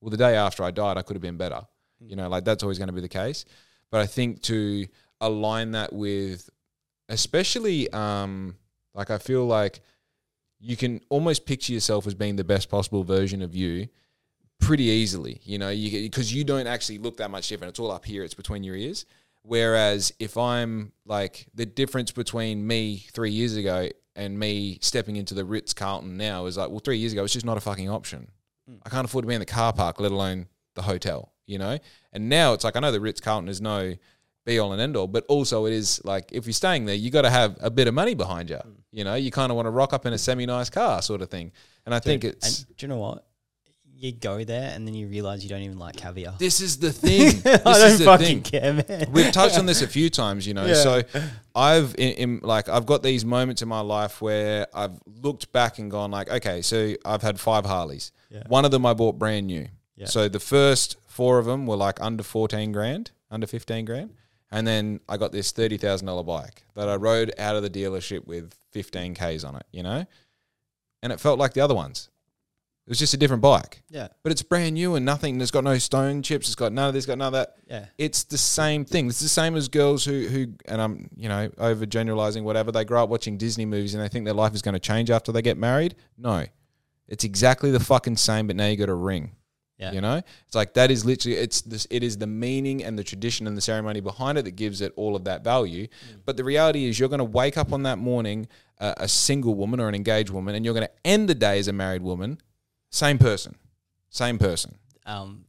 [0.00, 1.62] well, the day after I died, I could have been better.
[2.02, 2.10] Mm.
[2.10, 3.44] You know, like that's always going to be the case.
[3.90, 4.86] But I think to
[5.20, 6.50] align that with,
[7.08, 8.56] especially, um,
[8.94, 9.80] like I feel like
[10.58, 13.88] you can almost picture yourself as being the best possible version of you
[14.60, 15.40] pretty easily.
[15.44, 17.70] You know, you because you don't actually look that much different.
[17.70, 18.24] It's all up here.
[18.24, 19.06] It's between your ears.
[19.42, 25.34] Whereas if I'm like the difference between me three years ago and me stepping into
[25.34, 27.88] the Ritz Carlton now is like, well, three years ago it's just not a fucking
[27.88, 28.28] option.
[28.84, 31.32] I can't afford to be in the car park, let alone the hotel.
[31.46, 31.78] You know,
[32.12, 33.94] and now it's like I know the Ritz Carlton is no
[34.44, 37.10] be all and end all, but also it is like if you're staying there, you
[37.10, 38.56] got to have a bit of money behind you.
[38.56, 38.70] Hmm.
[38.92, 41.20] You know, you kind of want to rock up in a semi nice car, sort
[41.20, 41.52] of thing.
[41.84, 43.26] And I think it's And do you know what?
[43.98, 46.34] You go there and then you realize you don't even like caviar.
[46.38, 47.40] this is the thing.
[47.42, 48.60] This I don't is the fucking thing.
[48.60, 49.06] care, man.
[49.10, 50.66] We've touched on this a few times, you know.
[50.66, 50.74] Yeah.
[50.74, 51.02] So
[51.54, 55.78] I've in, in like I've got these moments in my life where I've looked back
[55.78, 58.12] and gone like, okay, so I've had five Harleys.
[58.30, 58.42] Yeah.
[58.48, 59.66] One of them I bought brand new.
[59.96, 60.06] Yeah.
[60.06, 64.12] So the first four of them were like under fourteen grand, under fifteen grand,
[64.50, 67.70] and then I got this thirty thousand dollar bike that I rode out of the
[67.70, 70.04] dealership with fifteen k's on it, you know,
[71.02, 72.10] and it felt like the other ones.
[72.86, 75.40] It was just a different bike, yeah, but it's brand new and nothing.
[75.40, 76.46] It's got no stone chips.
[76.46, 77.04] It's got none of this.
[77.04, 77.86] Got none of that yeah.
[77.98, 79.08] it's the same thing.
[79.08, 82.70] It's the same as girls who who and I'm you know over generalizing whatever.
[82.70, 85.10] They grow up watching Disney movies and they think their life is going to change
[85.10, 85.96] after they get married.
[86.16, 86.44] No,
[87.08, 88.46] it's exactly the fucking same.
[88.46, 89.35] But now you got a ring.
[89.78, 89.92] Yeah.
[89.92, 91.86] You know, it's like that is literally it's this.
[91.90, 94.90] It is the meaning and the tradition and the ceremony behind it that gives it
[94.96, 95.86] all of that value.
[96.24, 98.48] But the reality is, you're going to wake up on that morning
[98.80, 101.58] uh, a single woman or an engaged woman, and you're going to end the day
[101.58, 102.38] as a married woman.
[102.90, 103.54] Same person,
[104.08, 104.76] same person.
[105.04, 105.44] Um,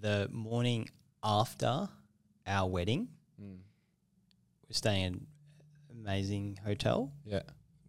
[0.00, 0.88] the morning
[1.22, 1.88] after
[2.46, 3.08] our wedding,
[3.38, 3.56] Hmm.
[4.68, 5.26] we're staying in
[5.90, 7.42] amazing hotel, Yeah.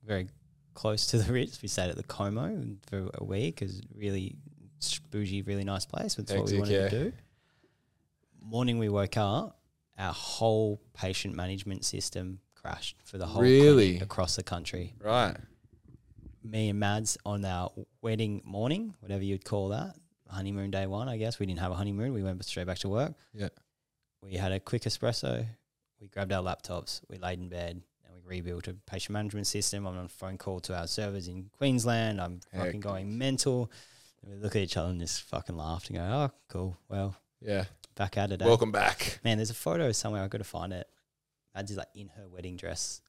[0.03, 0.27] very
[0.74, 1.61] close to the Ritz.
[1.61, 3.61] We stayed at the Como for a week.
[3.61, 4.36] It was really
[5.11, 6.15] bougie, really nice place.
[6.15, 6.89] That's what we wanted yeah.
[6.89, 7.14] to do.
[8.41, 9.59] Morning we woke up,
[9.97, 13.99] our whole patient management system crashed for the whole Really?
[13.99, 14.93] across the country.
[15.03, 15.35] Right.
[16.43, 19.95] Me and Mads on our wedding morning, whatever you'd call that,
[20.30, 21.39] honeymoon day one, I guess.
[21.39, 22.14] We didn't have a honeymoon.
[22.14, 23.14] We went straight back to work.
[23.33, 23.49] Yeah.
[24.22, 25.45] We had a quick espresso.
[25.99, 27.01] We grabbed our laptops.
[27.09, 29.85] We laid in bed and we rebuilt a patient management system.
[29.85, 32.22] I'm on a phone call to our servers in Queensland.
[32.22, 33.72] I'm fucking going mental.
[34.21, 36.77] And we look at each other and just fucking laughed and go, oh, cool.
[36.89, 37.65] Well, Yeah.
[37.95, 38.41] back at it.
[38.41, 39.19] eh?" Welcome back.
[39.23, 40.23] Man, there's a photo somewhere.
[40.23, 40.89] I've got to find it.
[41.55, 43.01] Mads is like in her wedding dress,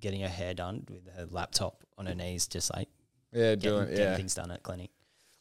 [0.00, 2.88] getting her hair done with her laptop on her knees, just like
[3.32, 4.16] Yeah, getting, doing getting yeah.
[4.16, 4.90] things done at clinic.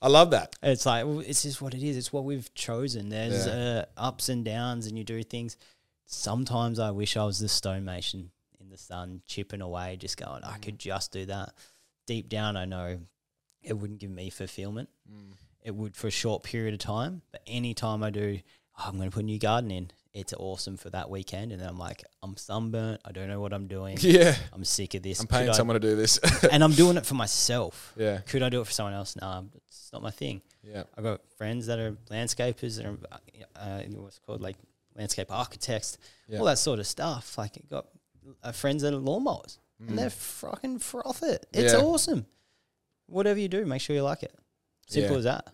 [0.01, 0.55] I love that.
[0.61, 1.95] It's like well, it's just what it is.
[1.97, 3.07] It's what we've chosen.
[3.09, 5.55] There's uh, ups and downs, and you do things.
[6.05, 10.43] Sometimes I wish I was the stonemason in the sun, chipping away, just going.
[10.43, 11.53] I could just do that.
[12.05, 12.99] Deep down, I know
[13.63, 14.89] it wouldn't give me fulfillment.
[15.61, 18.39] It would for a short period of time, but any time I do,
[18.77, 19.91] oh, I'm going to put a new garden in.
[20.13, 23.01] It's awesome for that weekend, and then I'm like, I'm sunburnt.
[23.03, 23.97] I don't know what I'm doing.
[24.01, 24.35] Yeah.
[24.51, 25.19] I'm sick of this.
[25.19, 26.17] I'm Could paying I- someone to do this.
[26.51, 27.93] and I'm doing it for myself.
[27.97, 28.19] yeah.
[28.19, 29.15] Could I do it for someone else?
[29.15, 30.41] Nah, it's not my thing.
[30.61, 30.83] Yeah.
[30.97, 32.97] I've got friends that are landscapers that are
[33.55, 34.57] uh, what's called like
[34.95, 36.39] landscape architects, Yeah.
[36.39, 37.35] all that sort of stuff.
[37.37, 37.87] Like I've got
[38.43, 41.45] uh, friends that are lawnmowers, and they're fucking froth it.
[41.53, 41.77] It's Mm.
[41.79, 41.85] Yeah.
[41.85, 42.25] awesome.
[43.13, 44.33] Whatever you do, make sure you like it.
[44.87, 45.17] Simple Yeah.
[45.19, 45.47] as that.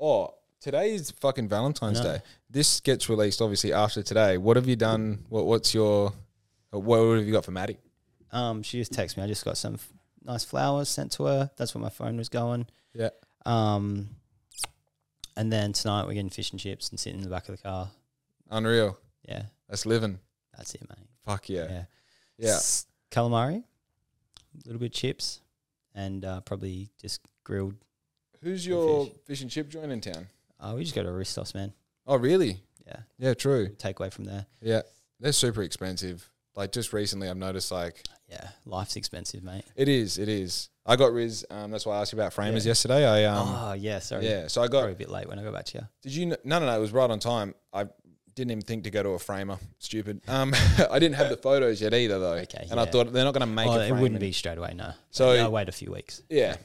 [0.00, 2.14] Oh, today's fucking Valentine's know.
[2.18, 2.22] Day.
[2.50, 4.36] This gets released obviously after today.
[4.38, 5.24] What have you done?
[5.28, 6.12] What What's your
[6.70, 7.78] what have you got for Maddie?
[8.32, 9.22] Um, she just texted me.
[9.22, 9.88] I just got some f-
[10.24, 11.50] nice flowers sent to her.
[11.56, 12.66] That's where my phone was going.
[12.92, 13.10] Yeah.
[13.46, 14.10] Um,
[15.36, 17.62] and then tonight we're getting fish and chips and sitting in the back of the
[17.62, 17.90] car.
[18.50, 18.98] Unreal.
[19.28, 20.18] Yeah, That's living.
[20.56, 21.06] that's it, mate.
[21.24, 21.66] Fuck yeah.
[21.68, 21.84] Yeah.
[22.38, 22.48] Yeah.
[22.56, 25.40] S- calamari, a little bit of chips,
[25.96, 27.74] and uh, probably just grilled.
[28.42, 29.40] Who's your fish.
[29.42, 30.28] and chip joint in town?
[30.60, 31.72] Uh, we just go to Aristos, man.
[32.06, 32.60] Oh, really?
[32.86, 33.68] Yeah, Yeah, true.
[33.78, 34.46] take away from there.
[34.62, 34.82] Yeah.
[35.18, 36.30] They're super expensive.
[36.54, 39.64] Like just recently I've noticed like Yeah, life's expensive, mate.
[39.74, 40.68] it is, it is.
[40.86, 42.70] I got Riz, um, that's why I asked you about framers Yeah.
[42.70, 43.06] yesterday.
[43.06, 44.26] I um oh yeah, sorry.
[44.28, 45.84] yeah, so I got Probably a bit late when I got back to you.
[46.02, 46.26] Did you?
[46.26, 46.76] No, no, no.
[46.76, 47.54] It was right on time.
[47.74, 47.86] I
[48.36, 49.58] didn't even think to go to a framer.
[49.80, 50.20] Stupid.
[50.28, 50.54] Um,
[50.90, 52.34] I didn't have the photos yet either, though.
[52.34, 54.74] Okay, And I thought they're not going to make Oh, it wouldn't be straight away,
[54.76, 54.92] no.
[55.10, 56.22] So- I'll wait a few weeks.
[56.28, 56.56] Yeah.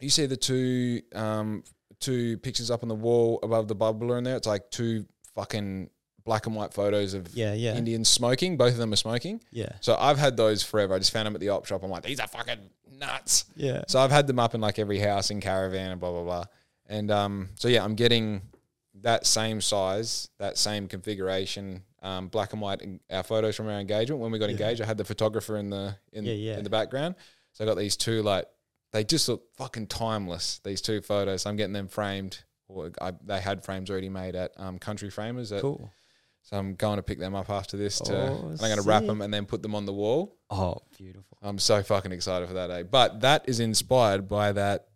[0.00, 1.64] You see the two um
[2.00, 4.36] two pictures up on the wall above the bubbler in there.
[4.36, 5.88] It's like two fucking
[6.24, 8.58] black and white photos of Yeah, yeah, Indians smoking.
[8.58, 9.40] Both of them are smoking.
[9.50, 10.92] yeah, So I've had those forever.
[10.94, 11.82] I just found them at the op shop.
[11.82, 12.58] I'm like, these are fucking
[12.98, 13.44] nuts.
[13.56, 13.84] yeah.
[13.88, 16.44] So I've had them up in like every house and caravan and blah blah blah.
[16.88, 18.42] And um, so yeah, I'm getting
[19.06, 22.82] that same size, that same configuration, um, black and white.
[23.10, 24.56] Our photos from our engagement when we got Yeah.
[24.58, 26.58] engaged, I had the photographer in the in Yeah, yeah.
[26.58, 27.14] in the background.
[27.52, 28.46] So I got these two like
[28.92, 30.60] they just look fucking timeless.
[30.64, 31.46] These two photos.
[31.46, 32.42] I'm getting them framed.
[32.68, 35.52] Or I, they had frames already made at um, Country Framers.
[35.52, 35.88] At, Cool.
[36.42, 37.98] So I'm going to pick them up after this.
[38.00, 40.36] To, Oh, and I'm going to wrap them and then put them on the wall.
[40.50, 41.36] Oh, beautiful.
[41.42, 42.82] I'm so fucking excited for that day.
[42.82, 44.88] But that is inspired by that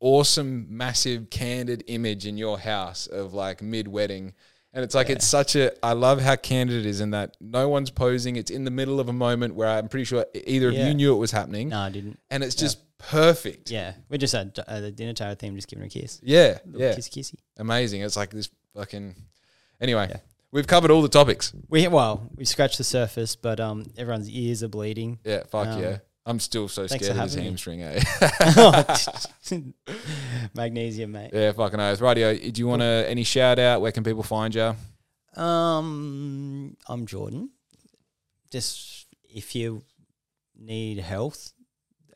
[0.00, 4.34] awesome, massive, candid image in your house of like mid wedding.
[4.72, 5.14] And it's like, Yeah.
[5.16, 8.36] it's such a, I love how candid it is in that no one's posing.
[8.36, 11.14] It's in the middle of a moment where I'm pretty sure either of you knew
[11.14, 11.70] it was happening.
[11.70, 12.18] No, I didn't.
[12.30, 13.70] And it's just perfect.
[13.70, 16.20] Yeah, we're just at uh, the dinner table theme, just giving her a kiss.
[16.22, 16.58] Yeah.
[16.74, 16.92] Yeah.
[16.94, 17.36] kissy kissy.
[17.56, 18.02] Amazing.
[18.02, 19.14] It's like this fucking,
[19.80, 20.18] anyway, Yeah.
[20.52, 21.54] we've covered all the topics.
[21.70, 25.20] We well, we scratched the surface, but um, everyone's ears are bleeding.
[25.24, 25.44] Yeah.
[25.44, 25.98] Fuck Um, yeah.
[26.28, 28.02] I'm still so thanks scared of his hamstring, eh?
[30.54, 31.30] Magnesium, mate.
[31.32, 32.00] yeah, fucking oath.
[32.00, 32.52] Rightio.
[32.52, 33.80] Do you want to, any shout out?
[33.80, 34.74] Where can people find you?
[35.40, 37.50] Um, I'm Jordan.
[38.50, 39.82] Just if you
[40.58, 41.52] need health,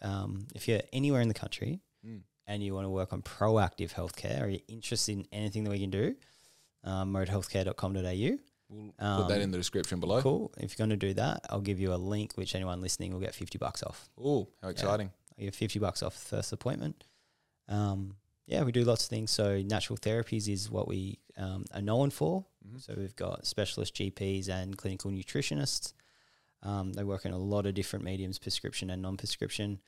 [0.03, 2.23] um, if you're anywhere in the country Mm.
[2.47, 5.79] and you want to work on proactive healthcare, or you're interested in anything that we
[5.81, 6.15] can do,
[6.83, 8.39] um, modehealthcare.com.au.
[8.71, 10.23] We'll put that Um, in the description below.
[10.23, 10.53] Cool.
[10.59, 13.21] If you're going to do that, I'll give you a link, which anyone listening will
[13.21, 14.09] get 50 bucks off.
[14.17, 15.11] Oh, how exciting.
[15.39, 17.05] I get 50 bucks off the first appointment.
[17.69, 18.17] Um,
[18.47, 19.31] yeah, we do lots of things.
[19.31, 22.45] So natural therapies is what we um, are known for.
[22.67, 22.81] Mhm.
[22.83, 25.93] So we've got specialist GPs and clinical nutritionists.
[26.63, 29.81] Um, they work in a lot of different mediums, prescription and non-prescription.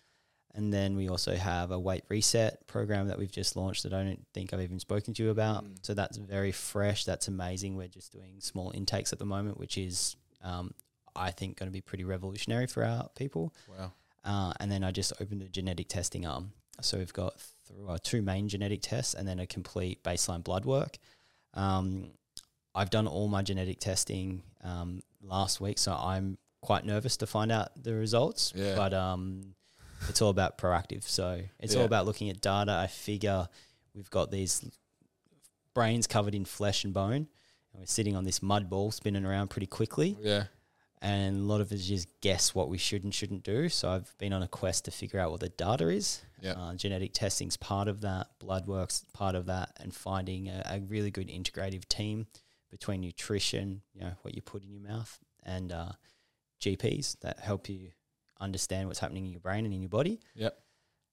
[0.55, 4.03] And then we also have a weight reset program that we've just launched that I
[4.03, 5.65] don't think I've even spoken to you about.
[5.65, 5.79] Mm.
[5.81, 7.05] So that's very fresh.
[7.05, 7.77] That's amazing.
[7.77, 10.75] We're just doing small intakes at the moment, which is, um,
[11.17, 13.55] I think, going to be pretty revolutionary for our people.
[13.67, 13.93] Wow.
[14.25, 16.53] Uh, and then I just opened a genetic testing arm.
[16.83, 17.43] So we've got
[17.89, 20.99] uh, two main genetic tests and then a complete baseline blood work.
[21.55, 22.11] Um,
[22.75, 27.53] I've done all my genetic testing um, last week, so I'm quite nervous to find
[27.53, 28.53] out the results.
[28.55, 28.77] Yeah.
[28.77, 29.55] But um,
[30.09, 31.05] it's all about proactive.
[31.05, 32.73] So it's all about looking at data.
[32.73, 33.49] I figure
[33.95, 34.65] we've got these
[35.75, 37.29] brains covered in flesh and bone,
[37.73, 40.17] and we're sitting on this mud ball spinning around pretty quickly.
[40.21, 40.45] Yeah.
[41.01, 43.69] And a lot of us just guess what we should and shouldn't do.
[43.69, 46.23] So I've been on a quest to figure out what the data is.
[46.41, 46.53] Yeah.
[46.53, 50.81] Uh, genetic testing's part of that, blood work's part of that, and finding a, a
[50.81, 52.27] really good integrative team
[52.71, 55.93] between nutrition, you know, what you put in your mouth, and uh,
[56.61, 57.91] GPs that help you
[58.43, 60.21] understand what's happening in your brain and in your body.
[60.35, 60.59] Yep.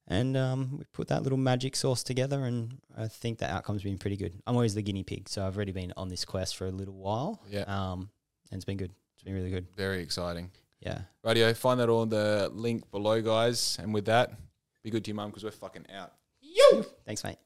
[0.07, 3.99] And um, we put that little magic sauce together, and I think the outcome's been
[3.99, 4.33] pretty good.
[4.47, 6.95] I'm always the guinea pig, so I've already been on this quest for a little
[6.95, 7.43] while.
[7.47, 7.65] Yeah.
[7.67, 8.09] Um,
[8.51, 8.91] and it's been good.
[9.15, 9.67] It's been really good.
[9.75, 10.49] Very exciting.
[10.79, 11.01] Yeah.
[11.23, 13.77] Radio, find that all in the link below, guys.
[13.79, 14.31] And with that,
[14.83, 16.13] be good to your mum because we're fucking out.
[16.41, 16.85] You.
[17.05, 17.39] Thanks, mate.